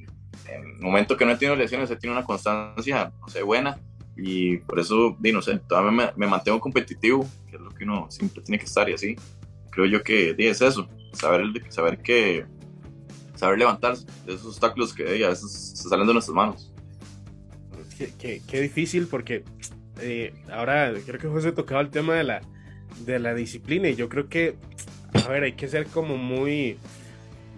en 0.49 0.65
el 0.65 0.81
momento 0.81 1.17
que 1.17 1.25
no 1.25 1.33
he 1.33 1.37
tenido 1.37 1.57
lesiones, 1.57 1.91
he 1.91 1.97
tenido 1.97 2.19
una 2.19 2.27
constancia, 2.27 3.13
no 3.21 3.29
sé, 3.29 3.43
buena 3.43 3.79
y 4.17 4.59
por 4.59 4.79
eso, 4.79 5.17
no 5.19 5.43
sé, 5.43 5.59
todavía 5.61 5.91
me, 5.91 6.13
me, 6.17 6.27
mantengo 6.27 6.61
competitivo, 6.61 7.27
que 7.49 7.57
es 7.57 7.63
lo 7.63 7.71
que 7.71 7.85
uno 7.85 8.07
siempre 8.11 8.43
tiene 8.43 8.59
que 8.59 8.67
estar 8.67 8.89
y 8.89 8.95
así. 8.95 9.17
Creo 9.71 9.87
yo 9.87 10.03
que 10.03 10.35
es 10.37 10.61
eso, 10.61 10.89
saber, 11.13 11.45
saber 11.71 11.99
que, 11.99 12.45
saber 13.35 13.59
levantarse 13.59 14.05
de 14.27 14.35
esos 14.35 14.47
obstáculos 14.47 14.93
que 14.93 15.25
a 15.25 15.29
veces 15.29 15.51
se 15.75 15.89
salen 15.89 16.07
de 16.07 16.13
nuestras 16.13 16.35
manos. 16.35 16.73
Qué, 17.97 18.13
qué, 18.19 18.43
qué 18.47 18.61
difícil 18.61 19.07
porque 19.07 19.45
eh, 20.01 20.35
ahora 20.53 20.93
creo 21.07 21.19
que 21.19 21.29
José 21.29 21.53
tocaba 21.53 21.81
el 21.81 21.91
tema 21.91 22.15
de 22.15 22.25
la, 22.25 22.41
de 23.05 23.19
la 23.19 23.35
disciplina 23.35 23.89
y 23.89 23.97
yo 23.97 24.09
creo 24.09 24.29
que, 24.29 24.55
a 25.25 25.29
ver, 25.29 25.45
hay 25.45 25.53
que 25.53 25.69
ser 25.69 25.87
como 25.87 26.17
muy... 26.17 26.77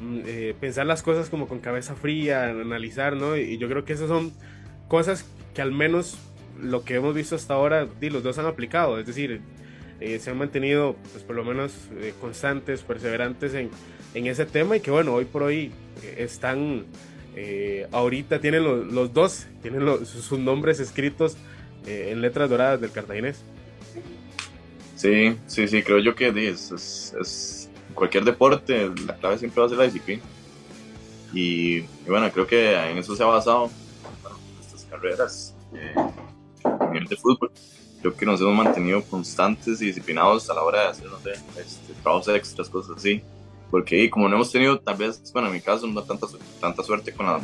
Mm, 0.00 0.20
eh, 0.26 0.54
pensar 0.58 0.86
las 0.86 1.02
cosas 1.02 1.28
como 1.28 1.46
con 1.46 1.60
cabeza 1.60 1.94
fría, 1.94 2.48
analizar, 2.48 3.16
¿no? 3.16 3.36
Y 3.36 3.58
yo 3.58 3.68
creo 3.68 3.84
que 3.84 3.92
esas 3.92 4.08
son 4.08 4.32
cosas 4.88 5.26
que 5.54 5.62
al 5.62 5.72
menos 5.72 6.18
lo 6.60 6.84
que 6.84 6.94
hemos 6.94 7.14
visto 7.14 7.36
hasta 7.36 7.54
ahora, 7.54 7.88
los 8.00 8.22
dos 8.22 8.38
han 8.38 8.46
aplicado, 8.46 8.98
es 8.98 9.06
decir, 9.06 9.40
eh, 10.00 10.18
se 10.18 10.30
han 10.30 10.38
mantenido, 10.38 10.96
pues 11.12 11.24
por 11.24 11.36
lo 11.36 11.44
menos, 11.44 11.88
eh, 12.00 12.14
constantes, 12.20 12.82
perseverantes 12.82 13.54
en, 13.54 13.70
en, 14.14 14.26
ese 14.26 14.44
tema 14.46 14.76
y 14.76 14.80
que 14.80 14.90
bueno, 14.90 15.14
hoy 15.14 15.24
por 15.24 15.42
hoy 15.42 15.72
están, 16.16 16.84
ahorita 17.92 18.40
tienen 18.40 18.64
los, 18.64 19.12
dos, 19.12 19.46
tienen 19.62 20.04
sus 20.04 20.38
nombres 20.38 20.80
escritos 20.80 21.36
en 21.86 22.20
letras 22.20 22.50
doradas 22.50 22.80
del 22.80 22.90
cartaginés. 22.90 23.44
Sí, 25.02 25.36
sí, 25.48 25.66
sí, 25.66 25.82
creo 25.82 25.98
yo 25.98 26.14
que 26.14 26.28
es, 26.28 26.70
es, 26.70 27.68
cualquier 27.92 28.24
deporte, 28.24 28.88
la 29.04 29.16
clave 29.16 29.36
siempre 29.36 29.60
va 29.60 29.66
a 29.66 29.68
ser 29.68 29.78
la 29.78 29.84
disciplina. 29.84 30.22
Y, 31.32 31.80
bueno, 32.06 32.30
creo 32.30 32.46
que 32.46 32.72
en 32.72 32.98
eso 32.98 33.16
se 33.16 33.24
ha 33.24 33.26
basado 33.26 33.68
bueno, 34.22 34.38
nuestras 34.54 34.84
carreras 34.84 35.54
eh, 35.74 35.94
en 36.92 36.96
el 36.98 37.06
de 37.06 37.16
fútbol. 37.16 37.50
Creo 38.00 38.14
que 38.14 38.24
nos 38.24 38.40
hemos 38.40 38.54
mantenido 38.54 39.02
constantes 39.02 39.82
y 39.82 39.86
disciplinados 39.86 40.48
a 40.48 40.54
la 40.54 40.62
hora 40.62 40.82
de 40.82 40.88
hacer, 40.90 41.10
no 41.10 41.18
sé, 41.18 41.32
este, 41.32 41.94
trabajos 42.00 42.28
extras, 42.28 42.68
cosas 42.68 42.96
así. 42.96 43.22
Porque 43.72 44.08
como 44.08 44.28
no 44.28 44.36
hemos 44.36 44.52
tenido, 44.52 44.78
tal 44.78 44.98
vez, 44.98 45.20
bueno, 45.32 45.48
en 45.48 45.54
mi 45.54 45.60
caso, 45.60 45.84
no 45.88 46.00
tanta, 46.04 46.28
tanta 46.60 46.84
suerte 46.84 47.12
con, 47.12 47.26
las 47.26 47.42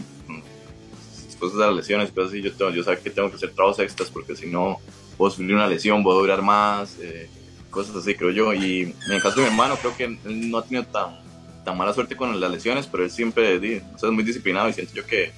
cosas 1.41 1.59
de 1.59 1.67
las 1.67 1.75
lesiones, 1.75 2.13
cosas 2.13 2.31
así, 2.31 2.41
yo, 2.41 2.53
tengo, 2.53 2.71
yo 2.71 2.85
sé 2.85 2.97
que 3.01 3.11
tengo 3.11 3.29
que 3.31 3.35
hacer 3.35 3.51
trabajos 3.51 3.81
extras 3.81 4.11
porque 4.11 4.37
si 4.37 4.47
no 4.47 4.79
puedo 5.17 5.33
sufrir 5.33 5.57
una 5.57 5.67
lesión, 5.67 6.05
puedo 6.05 6.21
durar 6.21 6.41
más. 6.41 6.97
Eh, 7.01 7.29
cosas 7.71 7.97
así, 7.97 8.15
creo 8.15 8.31
yo. 8.31 8.53
Y 8.53 8.95
en 9.07 9.13
el 9.13 9.23
caso 9.23 9.37
de 9.37 9.43
mi 9.43 9.49
hermano, 9.49 9.77
creo 9.77 9.97
que 9.97 10.05
él 10.05 10.51
no 10.51 10.59
ha 10.59 10.65
tenido 10.65 10.85
tan, 10.85 11.19
tan 11.65 11.77
mala 11.77 11.93
suerte 11.93 12.17
con 12.17 12.39
las 12.41 12.51
lesiones, 12.51 12.87
pero 12.87 13.05
él 13.05 13.11
siempre 13.11 13.57
es 13.57 14.03
muy 14.11 14.25
disciplinado 14.25 14.69
y 14.69 14.73
siento 14.73 14.95
yo 14.95 15.07
que, 15.07 15.33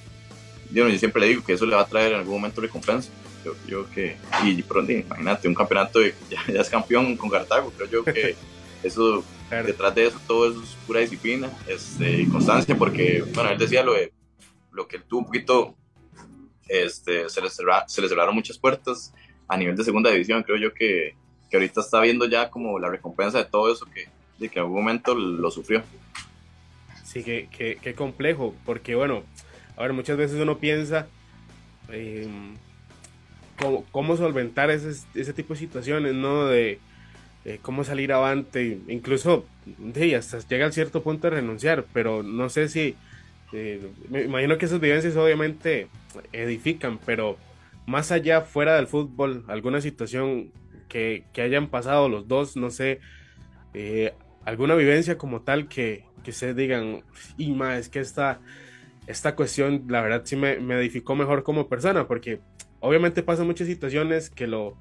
yo, 0.71 0.87
yo, 0.87 0.97
siempre 0.97 1.21
le 1.21 1.27
digo 1.27 1.43
que 1.43 1.53
eso 1.53 1.65
le 1.65 1.75
va 1.75 1.81
a 1.81 1.87
traer 1.87 2.13
en 2.13 2.19
algún 2.19 2.35
momento 2.35 2.61
recompensa. 2.61 3.09
Yo, 3.43 3.55
yo 3.67 3.89
que, 3.89 4.17
y 4.43 4.61
pronto, 4.61 4.91
imagínate, 4.91 5.47
un 5.47 5.55
campeonato, 5.55 5.99
de, 5.99 6.13
ya, 6.29 6.39
ya, 6.47 6.61
es 6.61 6.69
campeón 6.69 7.17
con 7.17 7.29
Cartago, 7.29 7.71
creo 7.75 7.89
yo 7.89 8.03
que 8.03 8.35
eso, 8.83 9.23
detrás 9.49 9.95
de 9.95 10.07
eso, 10.07 10.19
todo 10.27 10.49
eso 10.49 10.61
es 10.61 10.69
pura 10.85 10.99
disciplina 10.99 11.49
este, 11.67 12.21
y 12.21 12.27
constancia, 12.27 12.77
porque, 12.77 13.23
bueno, 13.33 13.49
él 13.49 13.57
decía 13.57 13.83
lo, 13.83 13.93
de, 13.93 14.13
lo 14.71 14.87
que 14.87 14.97
él 14.97 15.03
tuvo 15.07 15.21
un 15.21 15.25
poquito, 15.25 15.75
este, 16.67 17.27
se, 17.29 17.41
le 17.41 17.49
se 17.49 18.01
le 18.01 18.07
cerraron 18.07 18.35
muchas 18.35 18.57
puertas 18.57 19.13
a 19.47 19.57
nivel 19.57 19.75
de 19.75 19.83
segunda 19.83 20.09
división, 20.11 20.43
creo 20.43 20.57
yo 20.57 20.73
que 20.73 21.15
que 21.51 21.57
ahorita 21.57 21.81
está 21.81 21.99
viendo 21.99 22.25
ya 22.25 22.49
como 22.49 22.79
la 22.79 22.89
recompensa 22.89 23.37
de 23.37 23.45
todo 23.45 23.71
eso 23.71 23.85
que, 23.93 24.07
de 24.39 24.47
que 24.49 24.59
en 24.59 24.63
algún 24.63 24.79
momento 24.79 25.13
lo 25.13 25.51
sufrió. 25.51 25.83
Sí, 27.03 27.23
que, 27.23 27.49
que, 27.81 27.93
complejo, 27.93 28.55
porque 28.65 28.95
bueno, 28.95 29.23
a 29.75 29.81
ver, 29.81 29.91
muchas 29.91 30.15
veces 30.15 30.39
uno 30.39 30.59
piensa, 30.59 31.07
em, 31.89 32.55
cómo, 33.91 34.15
solventar 34.15 34.71
ese, 34.71 34.91
ese, 35.13 35.33
tipo 35.33 35.53
de 35.53 35.59
situaciones, 35.59 36.15
¿no? 36.15 36.45
De 36.45 36.79
cómo 37.61 37.83
salir 37.83 38.13
avante, 38.13 38.79
incluso 38.87 39.45
de, 39.65 40.15
hasta 40.15 40.39
llega 40.47 40.67
a 40.67 40.71
cierto 40.71 41.03
punto 41.03 41.27
de 41.27 41.35
renunciar, 41.35 41.85
pero 41.91 42.23
no 42.23 42.49
sé 42.49 42.69
si, 42.69 42.95
me 44.09 44.23
imagino 44.23 44.57
que 44.57 44.65
esas 44.65 44.79
vivencias 44.79 45.17
obviamente 45.17 45.89
edifican, 46.31 46.97
pero 47.05 47.37
más 47.87 48.13
allá, 48.13 48.41
fuera 48.41 48.77
del 48.77 48.87
fútbol, 48.87 49.43
alguna 49.49 49.81
situación 49.81 50.51
que, 50.91 51.23
que 51.31 51.41
hayan 51.41 51.69
pasado 51.69 52.09
los 52.09 52.27
dos, 52.27 52.57
no 52.57 52.69
sé, 52.69 52.99
eh, 53.73 54.13
alguna 54.43 54.75
vivencia 54.75 55.17
como 55.17 55.41
tal 55.41 55.69
que, 55.69 56.03
que 56.21 56.33
se 56.33 56.53
digan, 56.53 57.03
y 57.37 57.53
más, 57.53 57.79
es 57.79 57.89
que 57.89 58.01
esta, 58.01 58.41
esta 59.07 59.37
cuestión, 59.37 59.85
la 59.87 60.01
verdad, 60.01 60.23
sí 60.25 60.35
me, 60.35 60.59
me, 60.59 60.75
edificó 60.77 61.15
mejor 61.15 61.43
como 61.43 61.69
persona, 61.69 62.07
porque 62.07 62.41
obviamente 62.81 63.23
pasan 63.23 63.47
muchas 63.47 63.67
situaciones 63.67 64.29
que 64.29 64.47
lo, 64.47 64.77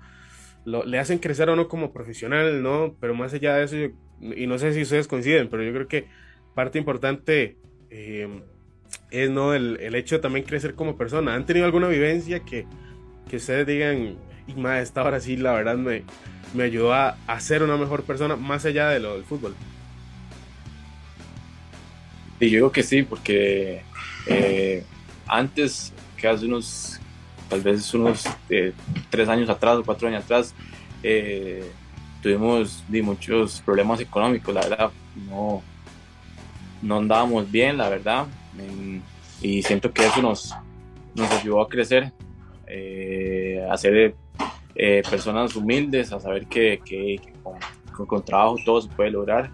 lo, 0.65 0.85
le 0.85 0.99
hacen 0.99 1.19
crecer 1.19 1.49
a 1.49 1.53
uno 1.53 1.69
como 1.69 1.93
profesional, 1.93 2.61
¿no? 2.61 2.97
Pero 3.01 3.15
más 3.15 3.33
allá 3.33 3.55
de 3.55 3.65
eso, 3.65 3.77
y 4.21 4.49
no 4.49 4.59
sé 4.59 4.75
si 4.75 4.83
ustedes 4.83 5.07
coinciden, 5.07 5.49
pero 5.49 5.63
yo 5.63 5.73
creo 5.73 5.87
que 5.87 6.09
parte 6.57 6.79
importante 6.79 7.57
eh, 7.91 8.43
es, 9.13 9.31
¿no? 9.31 9.55
El, 9.55 9.79
el, 9.81 9.95
hecho 9.95 10.17
de 10.17 10.23
también 10.23 10.45
crecer 10.45 10.75
como 10.75 10.97
persona. 10.97 11.37
¿Han 11.37 11.47
tenido 11.47 11.67
alguna 11.67 11.87
vivencia 11.87 12.41
que, 12.41 12.67
que 13.29 13.37
ustedes 13.37 13.65
digan, 13.65 14.17
y 14.57 14.61
más, 14.61 14.83
esta 14.83 15.03
hora 15.03 15.21
sí, 15.21 15.37
la 15.37 15.53
verdad 15.53 15.77
me, 15.77 16.05
me 16.55 16.65
ayudó 16.65 16.93
a, 16.93 17.17
a, 17.27 17.41
ser 17.41 17.63
una 17.63 17.77
mejor 17.77 18.03
persona 18.03 18.37
más 18.37 18.65
allá 18.65 18.89
de 18.89 19.01
lo 19.01 19.15
del 19.15 19.25
fútbol. 19.25 19.55
Y 22.41 22.47
yo 22.49 22.57
digo 22.57 22.73
que 22.73 22.83
sí, 22.83 23.03
porque 23.03 23.83
eh, 24.27 24.83
antes, 25.27 25.93
que 26.17 26.27
hace 26.27 26.47
unos, 26.47 26.99
tal 27.49 27.61
vez 27.61 27.93
unos 27.95 28.25
eh, 28.49 28.73
tres 29.11 29.29
años 29.29 29.49
atrás 29.51 29.77
o 29.77 29.85
cuatro 29.85 30.09
años 30.09 30.25
atrás, 30.25 30.55
eh, 31.03 31.71
tuvimos 32.23 32.83
de 32.89 33.03
muchos 33.03 33.61
problemas 33.61 34.01
económicos, 34.01 34.55
la 34.55 34.63
verdad, 34.63 34.91
no, 35.29 35.63
no 36.83 36.97
andábamos 36.97 37.51
bien, 37.51 37.77
la 37.77 37.89
verdad, 37.89 38.27
y 39.43 39.63
siento 39.63 39.93
que 39.93 40.07
eso 40.07 40.21
nos, 40.21 40.55
nos 41.15 41.31
ayudó 41.31 41.61
a 41.61 41.69
crecer 41.69 42.13
a 43.69 43.77
ser 43.77 44.15
eh, 44.75 45.03
personas 45.09 45.55
humildes, 45.57 46.13
a 46.13 46.21
saber 46.21 46.47
que, 46.47 46.81
con, 48.07 48.25
trabajo 48.25 48.57
todo 48.65 48.81
se 48.83 48.89
puede 48.89 49.11
lograr. 49.11 49.51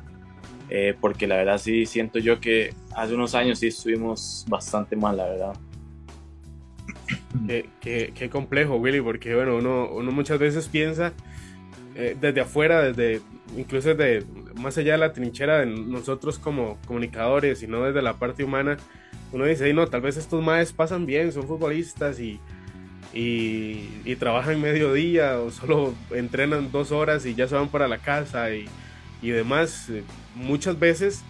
Eh, 0.68 0.96
porque 1.00 1.28
la 1.28 1.36
verdad 1.36 1.58
sí 1.58 1.86
siento 1.86 2.18
yo 2.18 2.40
que 2.40 2.74
hace 2.96 3.14
unos 3.14 3.36
años 3.36 3.60
sí 3.60 3.68
estuvimos 3.68 4.44
bastante 4.48 4.96
mal, 4.96 5.16
la 5.16 5.24
verdad. 5.24 5.56
Qué, 7.80 8.28
complejo, 8.30 8.76
Willy, 8.76 9.00
porque 9.00 9.34
bueno, 9.34 9.56
uno, 9.56 10.10
muchas 10.10 10.40
veces 10.40 10.68
piensa 10.68 11.12
desde 11.94 12.40
afuera, 12.40 12.82
desde 12.82 13.22
incluso 13.56 13.94
desde 13.94 14.26
más 14.54 14.76
allá 14.78 14.92
de 14.92 14.98
la 14.98 15.12
trinchera 15.12 15.60
de 15.60 15.66
nosotros 15.66 16.38
como 16.38 16.78
comunicadores 16.86 17.62
y 17.62 17.66
no 17.66 17.84
desde 17.84 18.02
la 18.02 18.14
parte 18.14 18.44
humana, 18.44 18.76
uno 19.32 19.44
dice, 19.44 19.72
no, 19.72 19.86
tal 19.86 20.00
vez 20.00 20.16
estos 20.16 20.42
maes 20.42 20.72
pasan 20.72 21.06
bien, 21.06 21.32
son 21.32 21.46
futbolistas 21.46 22.20
y, 22.20 22.40
y, 23.12 24.14
trabajan 24.16 24.60
mediodía 24.60 25.38
o 25.40 25.50
solo 25.50 25.94
entrenan 26.10 26.72
dos 26.72 26.92
horas 26.92 27.26
y 27.26 27.34
ya 27.34 27.48
se 27.48 27.54
van 27.54 27.68
para 27.68 27.88
la 27.88 27.98
casa 27.98 28.52
y, 28.52 28.66
y 29.22 29.30
demás. 29.30 29.90
Muchas 30.34 30.78
veces 30.78 31.22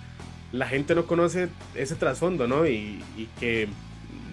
la 0.52 0.66
gente 0.66 0.94
no 0.94 1.06
conoce 1.06 1.48
ese 1.74 1.96
trasfondo, 1.96 2.46
¿no? 2.46 2.66
Y, 2.66 3.02
y 3.16 3.28
que 3.40 3.68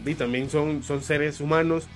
y 0.06 0.16
también 0.16 0.50
son, 0.50 0.84
son 0.84 1.02
seres 1.02 1.40
humanos, 1.40 1.88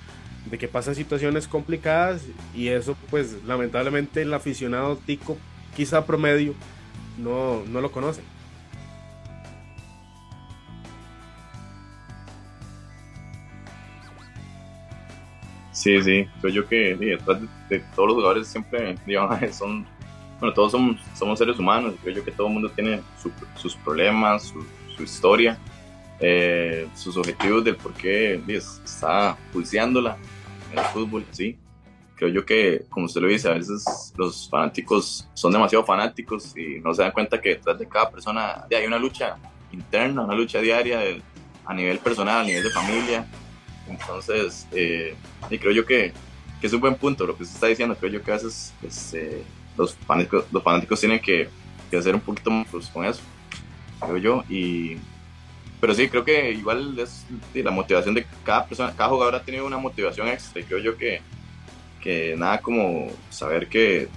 de 0.50 0.58
que 0.58 0.68
pasan 0.68 0.94
situaciones 0.94 1.46
complicadas 1.46 2.22
y 2.54 2.68
eso 2.68 2.96
pues 3.10 3.36
lamentablemente 3.46 4.22
el 4.22 4.32
aficionado 4.32 4.96
tico, 4.96 5.36
quizá 5.76 6.06
promedio, 6.06 6.54
no, 7.18 7.62
no 7.66 7.80
lo 7.80 7.92
conoce. 7.92 8.22
Sí, 15.88 16.02
sí, 16.02 16.28
creo 16.42 16.52
yo 16.52 16.68
que 16.68 16.94
detrás 16.96 17.40
de, 17.70 17.80
todos 17.96 18.08
los 18.08 18.16
jugadores 18.16 18.46
siempre 18.46 18.94
son, 19.52 19.86
bueno, 20.38 20.52
todos 20.52 20.72
somos, 20.72 21.00
somos 21.14 21.38
seres 21.38 21.58
humanos, 21.58 21.94
creo 22.02 22.16
yo 22.16 22.24
que 22.24 22.30
todo 22.30 22.48
el 22.48 22.52
mundo 22.52 22.68
tiene 22.68 23.00
sus 23.56 23.74
problemas, 23.76 24.52
su, 24.94 25.02
historia, 25.02 25.56
eh, 26.20 26.86
sus 26.94 27.16
objetivos 27.16 27.64
del 27.64 27.76
por 27.76 27.94
qué 27.94 28.38
está 28.48 29.34
pulseándola 29.50 30.18
en 30.72 30.78
el 30.78 30.84
fútbol, 30.86 31.24
sí. 31.30 31.56
Creo 32.16 32.28
yo 32.28 32.44
que, 32.44 32.84
como 32.90 33.06
usted 33.06 33.22
lo 33.22 33.28
dice, 33.28 33.48
a 33.48 33.54
veces 33.54 34.12
los 34.14 34.46
fanáticos 34.50 35.26
son 35.32 35.52
demasiado 35.52 35.86
fanáticos 35.86 36.54
y 36.54 36.80
no 36.80 36.92
se 36.92 37.00
dan 37.00 37.12
cuenta 37.12 37.40
que 37.40 37.50
detrás 37.50 37.78
de 37.78 37.88
cada 37.88 38.10
persona 38.10 38.66
hay 38.70 38.84
una 38.84 38.98
lucha 38.98 39.36
interna, 39.72 40.22
una 40.22 40.34
lucha 40.34 40.60
diaria 40.60 41.00
a 41.64 41.72
nivel 41.72 41.98
personal, 41.98 42.40
a 42.40 42.44
nivel 42.44 42.64
de 42.64 42.70
familia, 42.70 43.26
entonces, 43.88 44.66
eh, 44.72 45.14
y 45.50 45.58
creo 45.58 45.72
yo 45.72 45.86
que, 45.86 46.12
que, 46.60 46.66
es 46.66 46.72
un 46.72 46.80
buen 46.80 46.94
punto 46.94 47.26
lo 47.26 47.36
que 47.36 47.44
se 47.44 47.54
está 47.54 47.66
diciendo. 47.66 47.96
Creo 47.98 48.12
yo 48.12 48.22
que 48.22 48.30
a 48.30 48.34
veces 48.34 48.72
este, 48.82 49.42
los, 49.76 49.94
fanáticos, 49.94 50.44
los 50.52 50.62
fanáticos 50.62 51.00
tienen 51.00 51.20
que, 51.20 51.48
hacer 51.96 52.14
un 52.14 52.20
poquito 52.20 52.50
más 52.50 52.66
con 52.92 53.04
eso, 53.04 53.22
creo 54.00 54.18
yo. 54.18 54.44
Y, 54.48 54.96
pero 55.80 55.94
sí, 55.94 56.08
creo 56.08 56.24
que 56.24 56.50
igual 56.52 56.98
es 56.98 57.24
la 57.54 57.70
motivación 57.70 58.14
de 58.14 58.26
cada 58.44 58.66
persona, 58.66 58.92
cada 58.96 59.10
jugador 59.10 59.34
ha 59.36 59.42
tenido 59.42 59.66
una 59.66 59.78
motivación 59.78 60.28
extra. 60.28 60.60
Y 60.60 60.64
creo 60.64 60.78
yo 60.78 60.96
que, 60.96 61.20
que 62.02 62.34
nada 62.36 62.60
como 62.60 63.10
saber 63.30 63.68
que 63.68 64.08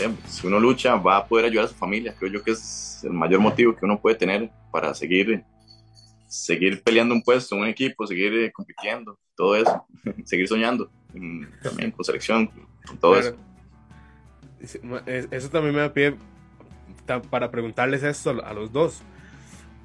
eh, 0.00 0.10
si 0.26 0.46
uno 0.46 0.58
lucha 0.58 0.94
va 0.94 1.18
a 1.18 1.26
poder 1.26 1.46
ayudar 1.46 1.66
a 1.66 1.68
su 1.68 1.74
familia. 1.74 2.14
Creo 2.18 2.32
yo 2.32 2.42
que 2.42 2.52
es 2.52 3.02
el 3.04 3.12
mayor 3.12 3.40
motivo 3.40 3.74
que 3.74 3.84
uno 3.84 3.98
puede 3.98 4.16
tener 4.16 4.50
para 4.70 4.94
seguir 4.94 5.42
seguir 6.30 6.80
peleando 6.82 7.12
un 7.12 7.22
puesto 7.22 7.56
en 7.56 7.62
un 7.62 7.66
equipo, 7.66 8.06
seguir 8.06 8.32
eh, 8.34 8.52
compitiendo, 8.52 9.18
todo 9.34 9.56
eso, 9.56 9.84
seguir 10.24 10.46
soñando, 10.46 10.88
también 11.62 11.90
con 11.90 12.04
selección, 12.04 12.48
con 12.86 12.98
todo 12.98 13.18
eso. 13.18 13.36
Eso 14.60 15.50
también 15.50 15.74
me 15.74 15.80
da 15.80 15.92
pie 15.92 16.14
para 17.30 17.50
preguntarles 17.50 18.04
esto 18.04 18.30
a 18.44 18.54
los 18.54 18.72
dos. 18.72 19.02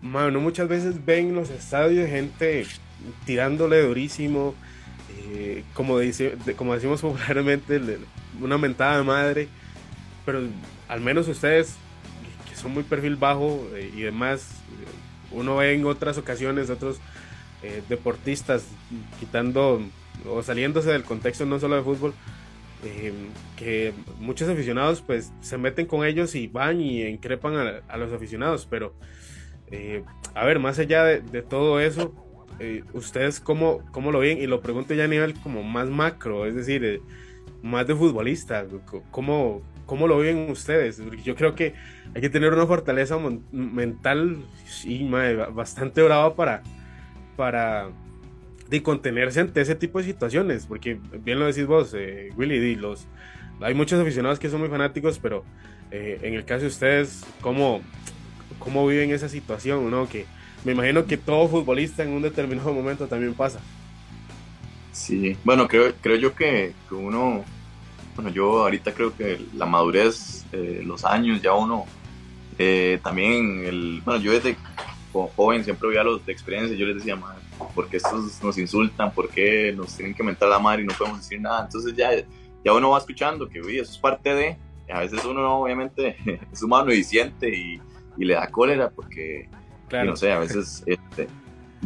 Mano, 0.01 0.39
muchas 0.39 0.67
veces 0.67 1.03
ven 1.03 1.33
los 1.33 1.49
estadios 1.49 2.07
gente 2.09 2.67
tirándole 3.25 3.81
durísimo, 3.81 4.53
eh, 5.31 5.63
como, 5.73 5.97
dice, 5.97 6.37
como 6.55 6.75
decimos 6.75 7.01
popularmente, 7.01 7.81
una 8.39 8.59
mentada 8.59 8.97
de 8.97 9.03
madre, 9.03 9.47
pero 10.25 10.41
al 10.87 11.01
menos 11.01 11.27
ustedes, 11.27 11.75
que 12.47 12.55
son 12.55 12.71
muy 12.71 12.83
perfil 12.83 13.15
bajo 13.15 13.67
eh, 13.73 13.91
y 13.95 14.01
demás, 14.01 14.61
uno 15.31 15.57
ve 15.57 15.73
en 15.73 15.85
otras 15.85 16.17
ocasiones 16.17 16.69
otros 16.69 16.99
eh, 17.63 17.81
deportistas 17.89 18.67
quitando 19.19 19.81
o 20.29 20.43
saliéndose 20.43 20.91
del 20.91 21.03
contexto 21.03 21.45
no 21.45 21.59
solo 21.59 21.75
de 21.75 21.81
fútbol, 21.81 22.13
eh, 22.83 23.13
que 23.57 23.93
muchos 24.19 24.47
aficionados 24.49 25.01
pues 25.01 25.31
se 25.41 25.57
meten 25.57 25.85
con 25.85 26.05
ellos 26.05 26.35
y 26.35 26.47
van 26.47 26.79
y 26.79 27.03
increpan 27.03 27.81
a, 27.87 27.97
los 27.97 28.13
aficionados, 28.13 28.67
pero 28.69 28.93
eh, 29.71 30.03
a 30.35 30.45
ver, 30.45 30.59
más 30.59 30.79
allá 30.79 31.03
de, 31.05 31.41
todo 31.41 31.79
eso, 31.79 32.13
ustedes 32.93 33.39
cómo, 33.39 33.79
cómo, 33.91 34.11
lo 34.11 34.19
ven 34.19 34.37
y 34.37 34.47
lo 34.47 34.61
pregunto 34.61 34.93
ya 34.93 35.05
a 35.05 35.07
nivel 35.07 35.33
como 35.41 35.63
más 35.63 35.89
macro, 35.89 36.45
es 36.45 36.55
decir, 36.55 37.01
más 37.63 37.87
de 37.87 37.95
futbolista, 37.95 38.65
¿cómo, 39.11 39.63
¿Cómo 39.85 40.07
lo 40.07 40.17
ven 40.17 40.49
ustedes? 40.49 41.01
yo 41.23 41.35
creo 41.35 41.55
que 41.55 41.73
hay 42.13 42.21
que 42.21 42.29
tener 42.29 42.53
una 42.53 42.65
fortaleza 42.65 43.17
mental 43.51 44.37
y 44.83 45.07
bastante 45.07 46.01
brava 46.01 46.35
para, 46.35 46.63
para 47.35 47.89
de 48.69 48.81
contenerse 48.81 49.39
ante 49.39 49.61
ese 49.61 49.75
tipo 49.75 49.99
de 49.99 50.05
situaciones. 50.05 50.65
Porque 50.65 50.99
bien 51.23 51.39
lo 51.39 51.45
decís 51.45 51.67
vos, 51.67 51.93
eh, 51.95 52.29
Willy, 52.35 52.75
los, 52.75 53.07
hay 53.61 53.73
muchos 53.73 53.99
aficionados 53.99 54.39
que 54.39 54.49
son 54.49 54.59
muy 54.59 54.69
fanáticos, 54.69 55.19
pero 55.19 55.43
eh, 55.91 56.19
en 56.23 56.33
el 56.33 56.45
caso 56.45 56.61
de 56.61 56.67
ustedes, 56.67 57.23
¿cómo, 57.41 57.81
¿cómo 58.59 58.87
viven 58.87 59.11
esa 59.11 59.29
situación? 59.29 59.89
¿no? 59.91 60.09
Que 60.09 60.25
me 60.63 60.71
imagino 60.71 61.05
que 61.05 61.17
todo 61.17 61.47
futbolista 61.47 62.03
en 62.03 62.09
un 62.09 62.21
determinado 62.21 62.73
momento 62.73 63.07
también 63.07 63.33
pasa. 63.33 63.59
Sí, 64.91 65.37
bueno, 65.43 65.67
creo, 65.67 65.93
creo 66.01 66.15
yo 66.15 66.33
que, 66.33 66.73
que 66.87 66.95
uno 66.95 67.43
bueno, 68.15 68.29
yo 68.31 68.63
ahorita 68.63 68.93
creo 68.93 69.15
que 69.15 69.39
la 69.55 69.65
madurez, 69.65 70.45
eh, 70.51 70.81
los 70.85 71.03
años, 71.03 71.41
ya 71.41 71.53
uno, 71.53 71.85
eh, 72.57 72.99
también, 73.03 73.65
el, 73.65 74.01
bueno, 74.05 74.21
yo 74.21 74.31
desde 74.31 74.55
joven 75.11 75.63
siempre 75.63 75.89
veía 75.89 76.03
los 76.03 76.25
de 76.25 76.31
experiencia, 76.31 76.75
yo 76.75 76.85
les 76.85 76.95
decía, 76.95 77.15
madre, 77.15 77.41
¿por 77.73 77.87
qué 77.87 77.97
estos 77.97 78.41
nos 78.43 78.57
insultan? 78.57 79.11
¿Por 79.13 79.29
qué 79.29 79.73
nos 79.75 79.95
tienen 79.95 80.13
que 80.13 80.23
mentar 80.23 80.49
la 80.49 80.59
madre 80.59 80.83
y 80.83 80.85
no 80.85 80.93
podemos 80.93 81.19
decir 81.19 81.39
nada? 81.39 81.65
Entonces 81.65 81.95
ya, 81.95 82.09
ya 82.63 82.73
uno 82.73 82.89
va 82.89 82.99
escuchando 82.99 83.47
que, 83.47 83.61
uy, 83.61 83.79
eso 83.79 83.91
es 83.91 83.97
parte 83.97 84.33
de, 84.33 84.57
a 84.91 84.99
veces 84.99 85.23
uno 85.25 85.59
obviamente 85.59 86.15
es 86.51 86.61
humano 86.61 86.93
y 86.93 87.03
siente 87.03 87.49
y, 87.49 87.81
y 88.17 88.25
le 88.25 88.33
da 88.35 88.47
cólera 88.47 88.89
porque, 88.89 89.49
claro. 89.87 90.11
no 90.11 90.15
sé, 90.15 90.31
a 90.31 90.39
veces, 90.39 90.83
este, 90.85 91.27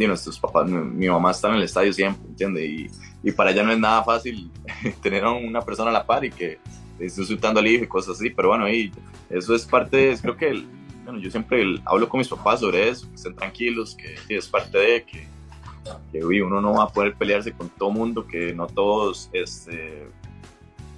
nuestros 0.07 0.39
papás, 0.39 0.69
mi, 0.69 1.09
mamá 1.09 1.31
está 1.31 1.49
en 1.49 1.55
el 1.55 1.63
estadio 1.63 1.93
siempre, 1.93 2.27
¿entiendes? 2.27 2.63
Y 2.63 2.89
y 3.23 3.31
para 3.31 3.51
ella 3.51 3.63
no 3.63 3.71
es 3.71 3.79
nada 3.79 4.03
fácil 4.03 4.49
tener 5.01 5.23
a 5.23 5.31
una 5.31 5.61
persona 5.61 5.89
a 5.89 5.93
la 5.93 6.05
par 6.05 6.23
y 6.23 6.31
que 6.31 6.59
esté 6.99 7.21
insultando 7.21 7.59
al 7.59 7.67
hijo 7.67 7.83
y 7.83 7.87
cosas 7.87 8.15
así, 8.15 8.29
pero 8.29 8.49
bueno, 8.49 8.69
y 8.69 8.91
eso 9.29 9.55
es 9.55 9.65
parte, 9.65 10.17
creo 10.21 10.35
que 10.35 10.63
bueno, 11.03 11.19
yo 11.19 11.31
siempre 11.31 11.63
hablo 11.85 12.07
con 12.07 12.19
mis 12.19 12.27
papás 12.27 12.59
sobre 12.59 12.87
eso, 12.87 13.07
que 13.09 13.15
estén 13.15 13.35
tranquilos, 13.35 13.95
que 13.95 14.35
es 14.35 14.47
parte 14.47 14.77
de, 14.77 15.03
que, 15.03 15.27
que 16.11 16.23
uno 16.23 16.61
no 16.61 16.73
va 16.73 16.83
a 16.83 16.89
poder 16.89 17.15
pelearse 17.15 17.51
con 17.51 17.69
todo 17.69 17.89
mundo, 17.89 18.27
que 18.27 18.53
no 18.53 18.67
todos 18.67 19.29
este, 19.33 20.07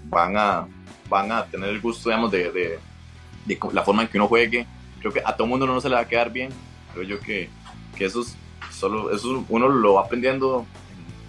van, 0.06 0.36
a, 0.36 0.68
van 1.08 1.32
a 1.32 1.46
tener 1.46 1.70
el 1.70 1.80
gusto, 1.80 2.10
digamos, 2.10 2.32
de, 2.32 2.52
de, 2.52 2.80
de, 3.46 3.60
la 3.72 3.84
forma 3.84 4.02
en 4.02 4.10
que 4.10 4.18
uno 4.18 4.28
juegue. 4.28 4.66
Creo 5.00 5.14
que 5.14 5.22
a 5.24 5.36
todo 5.36 5.48
mundo 5.48 5.66
no 5.66 5.80
se 5.80 5.88
le 5.88 5.96
va 5.96 6.02
a 6.02 6.08
quedar 6.08 6.30
bien. 6.30 6.50
Creo 6.94 7.06
yo 7.06 7.20
que, 7.22 7.48
que 7.96 8.06
eso, 8.06 8.22
solo, 8.82 9.12
eso 9.12 9.46
uno 9.48 9.70
lo 9.70 9.94
va 9.94 10.02
aprendiendo 10.02 10.66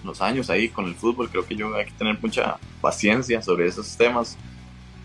en 0.01 0.07
los 0.07 0.21
años 0.23 0.51
ahí 0.51 0.69
con 0.69 0.87
el 0.87 0.95
fútbol. 0.95 1.29
Creo 1.29 1.47
que 1.47 1.55
yo 1.55 1.75
hay 1.77 1.85
que 1.85 1.93
tener 1.93 2.19
mucha 2.21 2.57
paciencia 2.81 3.43
sobre 3.43 3.67
esos 3.67 3.97
temas, 3.97 4.37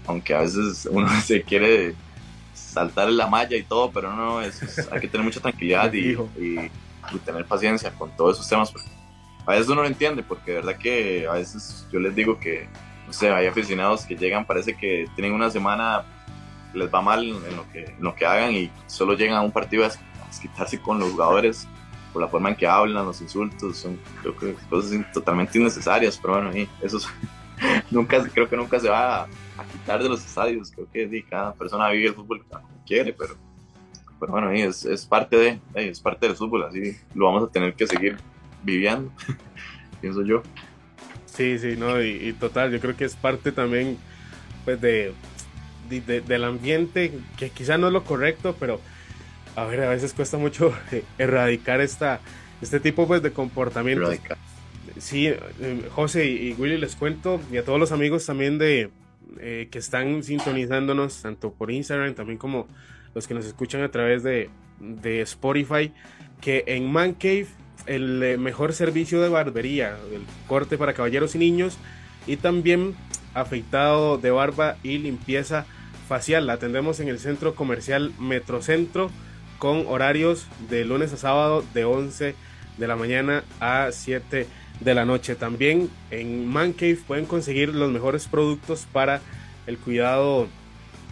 aunque 0.07 0.33
a 0.33 0.39
veces 0.39 0.87
uno 0.89 1.09
se 1.21 1.43
quiere 1.43 1.93
saltar 2.53 3.09
la 3.11 3.27
malla 3.27 3.55
y 3.55 3.63
todo, 3.63 3.91
pero 3.91 4.13
no, 4.15 4.41
es, 4.41 4.87
hay 4.91 5.01
que 5.01 5.07
tener 5.07 5.25
mucha 5.25 5.39
tranquilidad 5.39 5.91
y, 5.93 6.17
y, 6.39 6.71
tener 7.25 7.45
paciencia 7.45 7.91
con 7.91 8.15
todos 8.15 8.37
esos 8.37 8.49
temas. 8.49 8.73
A 9.45 9.51
veces 9.51 9.67
uno 9.69 9.81
no 9.81 9.87
entiende, 9.87 10.23
porque 10.23 10.51
de 10.51 10.57
verdad 10.57 10.77
que 10.77 11.27
a 11.27 11.33
veces 11.33 11.87
yo 11.91 11.99
les 11.99 12.13
digo 12.15 12.39
que, 12.39 12.67
no 13.05 13.13
sé, 13.13 13.31
hay 13.31 13.47
aficionados 13.47 14.05
que 14.05 14.15
llegan, 14.15 14.45
parece 14.45 14.75
que 14.75 15.07
tienen 15.15 15.33
una 15.33 15.49
semana, 15.49 16.05
les 16.73 16.93
va 16.93 17.01
mal 17.01 17.23
en 17.23 17.55
lo 17.55 17.69
que, 17.71 17.95
lo 17.99 18.15
que 18.15 18.25
hagan 18.25 18.53
y 18.53 18.69
solo 18.87 19.13
llegan 19.13 19.37
a 19.37 19.41
un 19.41 19.51
partido 19.51 19.85
a 19.85 19.89
quitarse 20.41 20.79
con 20.79 20.99
los 20.99 21.11
jugadores 21.11 21.67
por 22.13 22.21
la 22.21 22.27
forma 22.27 22.49
en 22.49 22.55
que 22.55 22.67
hablan, 22.67 23.05
los 23.05 23.21
insultos, 23.21 23.77
son 23.77 23.99
cosas 24.69 24.91
totalmente 25.13 25.57
innecesarias, 25.57 26.17
pero 26.21 26.33
bueno, 26.35 26.51
eso 26.81 26.99
nunca, 27.91 28.23
creo 28.29 28.49
que 28.49 28.57
nunca 28.57 28.79
se 28.79 28.89
va 28.89 29.23
a, 29.23 29.27
quitar 29.71 30.01
de 30.01 30.09
los 30.09 30.25
estadios, 30.25 30.71
creo 30.71 30.87
que 30.91 31.25
cada 31.29 31.53
persona 31.53 31.89
vive 31.89 32.07
el 32.07 32.13
fútbol 32.13 32.43
como 32.49 32.67
quiere, 32.85 33.13
pero, 33.13 33.35
pero 34.19 34.31
bueno, 34.31 34.51
es, 34.51 34.85
es 34.85 35.05
parte 35.05 35.37
de, 35.37 35.59
es 35.75 35.99
parte 35.99 36.27
del 36.27 36.35
fútbol, 36.35 36.63
así 36.63 36.95
lo 37.13 37.25
vamos 37.25 37.49
a 37.49 37.51
tener 37.51 37.73
que 37.73 37.87
seguir 37.87 38.17
viviendo, 38.63 39.11
pienso 40.01 40.23
yo. 40.23 40.41
Sí, 41.25 41.59
sí, 41.59 41.75
no, 41.77 42.01
y, 42.01 42.33
total, 42.33 42.71
yo 42.71 42.79
creo 42.79 42.97
que 42.97 43.05
es 43.05 43.15
parte 43.15 43.51
también 43.51 43.97
pues 44.65 44.81
de, 44.81 45.13
del 45.87 46.43
ambiente, 46.43 47.13
que 47.37 47.51
quizá 47.51 47.77
no 47.77 47.87
es 47.87 47.93
lo 47.93 48.03
correcto, 48.03 48.55
pero 48.59 48.81
a 49.57 49.65
ver, 49.65 49.81
a 49.81 49.89
veces 49.89 50.13
cuesta 50.13 50.37
mucho 50.37 50.71
erradicar 51.17 51.81
esta, 51.81 52.21
este 52.61 52.79
tipo 52.79 53.07
pues 53.07 53.23
de 53.23 53.31
comportamientos. 53.31 54.15
Sí, 54.99 55.25
eh, 55.27 55.89
José 55.91 56.27
y 56.27 56.53
Willy 56.53 56.77
les 56.77 56.95
cuento, 56.95 57.41
y 57.51 57.57
a 57.57 57.65
todos 57.65 57.79
los 57.79 57.91
amigos 57.91 58.23
también 58.25 58.59
de 58.59 58.91
eh, 59.39 59.67
que 59.71 59.79
están 59.79 60.21
sintonizándonos, 60.21 61.23
tanto 61.23 61.51
por 61.51 61.71
Instagram 61.71 62.13
también 62.13 62.37
como 62.37 62.67
los 63.15 63.27
que 63.27 63.33
nos 63.33 63.47
escuchan 63.47 63.81
a 63.81 63.89
través 63.89 64.21
de, 64.21 64.51
de 64.79 65.21
Spotify, 65.21 65.91
que 66.39 66.63
en 66.67 66.91
Man 66.91 67.13
Cave 67.13 67.47
el 67.87 68.21
eh, 68.21 68.37
mejor 68.37 68.73
servicio 68.73 69.21
de 69.21 69.29
barbería, 69.29 69.97
el 70.13 70.21
corte 70.47 70.77
para 70.77 70.93
caballeros 70.93 71.33
y 71.33 71.39
niños 71.39 71.79
y 72.27 72.37
también 72.37 72.93
afeitado 73.33 74.19
de 74.19 74.29
barba 74.29 74.77
y 74.83 74.99
limpieza 74.99 75.65
facial. 76.07 76.45
La 76.45 76.53
atendemos 76.53 76.99
en 76.99 77.07
el 77.07 77.17
centro 77.17 77.55
comercial 77.55 78.13
Metrocentro 78.19 79.09
con 79.57 79.85
horarios 79.87 80.47
de 80.69 80.85
lunes 80.85 81.13
a 81.13 81.17
sábado 81.17 81.63
de 81.73 81.85
11 81.85 82.35
de 82.77 82.87
la 82.87 82.95
mañana 82.95 83.43
a 83.59 83.89
7 83.91 84.47
de 84.79 84.93
la 84.93 85.05
noche. 85.05 85.35
También 85.35 85.89
en 86.11 86.47
Man 86.47 86.73
Cave 86.73 86.99
pueden 87.07 87.25
conseguir 87.25 87.73
los 87.73 87.91
mejores 87.91 88.27
productos 88.27 88.87
para 88.91 89.21
el 89.65 89.77
cuidado 89.77 90.47